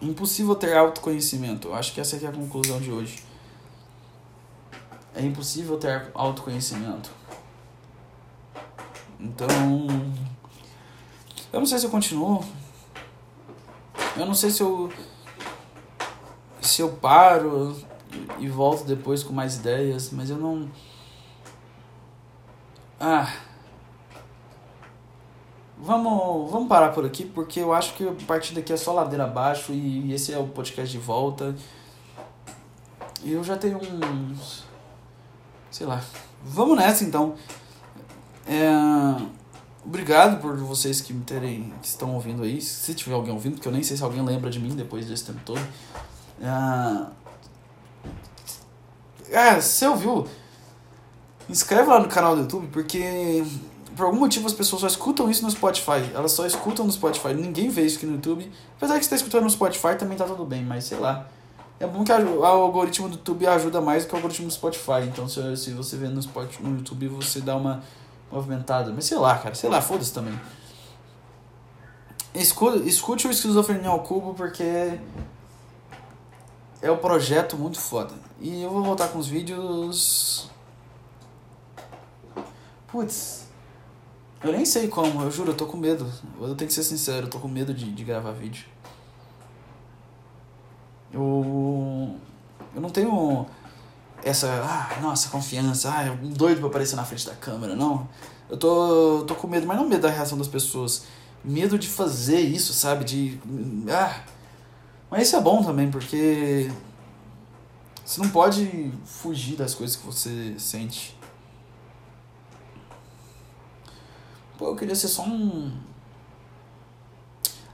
impossível 0.00 0.56
ter 0.56 0.76
autoconhecimento. 0.76 1.68
Eu 1.68 1.74
acho 1.74 1.94
que 1.94 2.00
essa 2.00 2.16
é 2.16 2.26
a 2.26 2.32
conclusão 2.32 2.80
de 2.80 2.90
hoje. 2.90 3.22
É 5.14 5.22
impossível 5.22 5.76
ter 5.78 6.10
autoconhecimento. 6.14 7.10
Então, 9.20 9.48
eu 11.52 11.60
não 11.60 11.66
sei 11.66 11.78
se 11.78 11.86
eu 11.86 11.90
continuo 11.90 12.44
eu 14.16 14.26
não 14.26 14.34
sei 14.34 14.50
se 14.50 14.62
eu. 14.62 14.92
Se 16.60 16.82
eu 16.82 16.90
paro 16.90 17.76
e 18.38 18.48
volto 18.48 18.84
depois 18.84 19.22
com 19.22 19.32
mais 19.32 19.56
ideias, 19.56 20.10
mas 20.12 20.30
eu 20.30 20.36
não. 20.36 20.68
Ah. 23.00 23.32
Vamos, 25.78 26.50
vamos 26.50 26.68
parar 26.68 26.90
por 26.90 27.04
aqui, 27.04 27.24
porque 27.24 27.58
eu 27.58 27.72
acho 27.72 27.94
que 27.94 28.06
a 28.06 28.12
partir 28.26 28.54
daqui 28.54 28.72
é 28.72 28.76
só 28.76 28.92
ladeira 28.92 29.24
abaixo 29.24 29.72
e 29.72 30.12
esse 30.12 30.32
é 30.32 30.38
o 30.38 30.46
podcast 30.46 30.92
de 30.92 30.98
volta. 30.98 31.56
Eu 33.24 33.42
já 33.42 33.56
tenho 33.56 33.78
uns. 33.78 34.64
Sei 35.72 35.86
lá. 35.86 36.00
Vamos 36.44 36.76
nessa 36.76 37.02
então. 37.02 37.34
É 38.46 38.70
Obrigado 39.84 40.40
por 40.40 40.56
vocês 40.58 41.00
que 41.00 41.12
me 41.12 41.24
terem, 41.24 41.72
que 41.82 41.88
estão 41.88 42.14
ouvindo 42.14 42.44
aí. 42.44 42.60
Se 42.60 42.94
tiver 42.94 43.14
alguém 43.14 43.32
ouvindo, 43.32 43.54
porque 43.54 43.66
eu 43.66 43.72
nem 43.72 43.82
sei 43.82 43.96
se 43.96 44.02
alguém 44.02 44.24
lembra 44.24 44.48
de 44.48 44.60
mim 44.60 44.76
depois 44.76 45.06
desse 45.06 45.24
tempo 45.24 45.40
todo. 45.44 45.60
Ah, 46.40 47.08
ah 49.34 49.60
você 49.60 49.86
ouviu? 49.88 50.26
Inscreve 51.48 51.88
lá 51.88 51.98
no 51.98 52.08
canal 52.08 52.36
do 52.36 52.42
YouTube, 52.42 52.68
porque 52.68 53.44
por 53.96 54.06
algum 54.06 54.20
motivo 54.20 54.46
as 54.46 54.52
pessoas 54.52 54.82
só 54.82 54.86
escutam 54.86 55.28
isso 55.28 55.42
no 55.42 55.50
Spotify. 55.50 56.12
Elas 56.14 56.30
só 56.30 56.46
escutam 56.46 56.86
no 56.86 56.92
Spotify. 56.92 57.34
Ninguém 57.34 57.68
vê 57.68 57.84
isso 57.84 57.96
aqui 57.96 58.06
no 58.06 58.14
YouTube. 58.14 58.50
Apesar 58.76 58.94
que 58.94 59.00
você 59.00 59.06
está 59.06 59.16
escutando 59.16 59.42
no 59.42 59.50
Spotify 59.50 59.96
também 59.98 60.16
tá 60.16 60.24
tudo 60.24 60.44
bem, 60.44 60.64
mas 60.64 60.84
sei 60.84 60.98
lá. 60.98 61.26
É 61.82 61.86
bom 61.88 62.04
que 62.04 62.12
o 62.12 62.44
algoritmo 62.44 63.08
do 63.08 63.14
YouTube 63.16 63.44
ajuda 63.44 63.80
mais 63.80 64.04
do 64.04 64.08
que 64.08 64.14
o 64.14 64.16
algoritmo 64.16 64.46
do 64.46 64.52
Spotify. 64.52 65.02
Então 65.04 65.28
se, 65.28 65.56
se 65.56 65.72
você 65.72 65.96
vê 65.96 66.06
no, 66.06 66.22
Spotify, 66.22 66.62
no 66.62 66.76
YouTube, 66.76 67.08
você 67.08 67.40
dá 67.40 67.56
uma 67.56 67.82
movimentada. 68.30 68.92
Mas 68.92 69.06
sei 69.06 69.18
lá, 69.18 69.36
cara, 69.36 69.52
sei 69.56 69.68
lá, 69.68 69.82
foda-se 69.82 70.14
também. 70.14 70.38
Escute, 72.32 72.88
escute 72.88 73.26
o 73.26 73.32
Esquizofrenia 73.32 73.88
ao 73.88 73.98
Cubo 73.98 74.32
porque 74.32 74.96
é 76.80 76.88
um 76.88 76.98
projeto 76.98 77.56
muito 77.56 77.80
foda. 77.80 78.14
E 78.40 78.62
eu 78.62 78.70
vou 78.70 78.84
voltar 78.84 79.08
com 79.08 79.18
os 79.18 79.26
vídeos. 79.26 80.48
Putz, 82.86 83.48
eu 84.44 84.52
nem 84.52 84.64
sei 84.64 84.86
como, 84.86 85.20
eu 85.22 85.32
juro, 85.32 85.50
eu 85.50 85.56
tô 85.56 85.66
com 85.66 85.76
medo. 85.76 86.08
Eu 86.40 86.54
tenho 86.54 86.68
que 86.68 86.74
ser 86.74 86.84
sincero, 86.84 87.26
eu 87.26 87.30
tô 87.30 87.40
com 87.40 87.48
medo 87.48 87.74
de, 87.74 87.90
de 87.90 88.04
gravar 88.04 88.30
vídeo. 88.30 88.71
Eu. 91.12 92.16
Eu 92.74 92.80
não 92.80 92.90
tenho 92.90 93.46
essa, 94.24 94.48
ah, 94.64 95.00
nossa, 95.00 95.28
confiança, 95.28 95.90
ah, 95.90 96.12
um 96.22 96.30
doido 96.30 96.58
pra 96.60 96.68
aparecer 96.68 96.96
na 96.96 97.04
frente 97.04 97.26
da 97.26 97.34
câmera, 97.34 97.74
não. 97.74 98.08
Eu 98.48 98.56
tô, 98.56 99.24
tô 99.26 99.34
com 99.34 99.46
medo, 99.46 99.66
mas 99.66 99.76
não 99.76 99.88
medo 99.88 100.02
da 100.02 100.10
reação 100.10 100.38
das 100.38 100.48
pessoas. 100.48 101.04
Medo 101.44 101.78
de 101.78 101.88
fazer 101.88 102.40
isso, 102.40 102.72
sabe? 102.72 103.04
De. 103.04 103.40
Ah. 103.90 104.20
Mas 105.10 105.26
isso 105.26 105.36
é 105.36 105.40
bom 105.40 105.62
também, 105.62 105.90
porque. 105.90 106.70
Você 108.04 108.20
não 108.20 108.30
pode 108.30 108.92
fugir 109.04 109.56
das 109.56 109.74
coisas 109.74 109.96
que 109.96 110.04
você 110.04 110.54
sente. 110.58 111.16
Pô, 114.58 114.68
eu 114.68 114.76
queria 114.76 114.94
ser 114.94 115.08
só 115.08 115.24
um. 115.24 115.72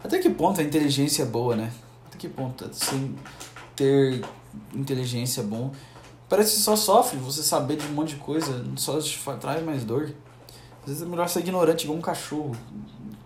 Até 0.03 0.19
que 0.19 0.31
ponto 0.31 0.61
a 0.61 0.65
inteligência 0.65 1.23
é 1.23 1.27
boa, 1.27 1.57
né? 1.57 1.73
Que 2.19 2.29
ponto 2.29 2.69
sem 2.73 3.15
ter 3.77 4.25
inteligência 4.75 5.43
bom 5.43 5.73
Parece 6.29 6.57
que 6.57 6.61
só 6.61 6.77
sofre 6.77 7.17
você 7.17 7.43
saber 7.43 7.77
de 7.77 7.87
um 7.87 7.93
monte 7.93 8.11
de 8.11 8.17
coisa, 8.17 8.63
só 8.77 9.01
traz 9.37 9.65
mais 9.65 9.83
dor. 9.83 10.13
Às 10.83 10.89
vezes 10.89 11.03
é 11.03 11.07
melhor 11.07 11.27
ser 11.29 11.41
ignorante 11.41 11.85
igual 11.85 11.99
um 11.99 12.03
cachorro. 12.03 12.55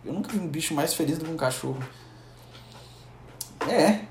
Eu 0.04 0.12
nunca 0.12 0.30
vi 0.30 0.38
um 0.38 0.46
bicho 0.46 0.72
mais 0.72 0.94
feliz 0.94 1.18
do 1.18 1.24
que 1.24 1.30
um 1.32 1.36
cachorro. 1.36 1.82
É. 3.68 4.04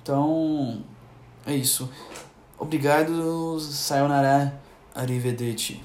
Então, 0.00 0.84
é 1.44 1.54
isso. 1.54 1.90
Obrigado, 2.56 3.58
sayonara, 3.58 4.60
arrivederci. 4.94 5.82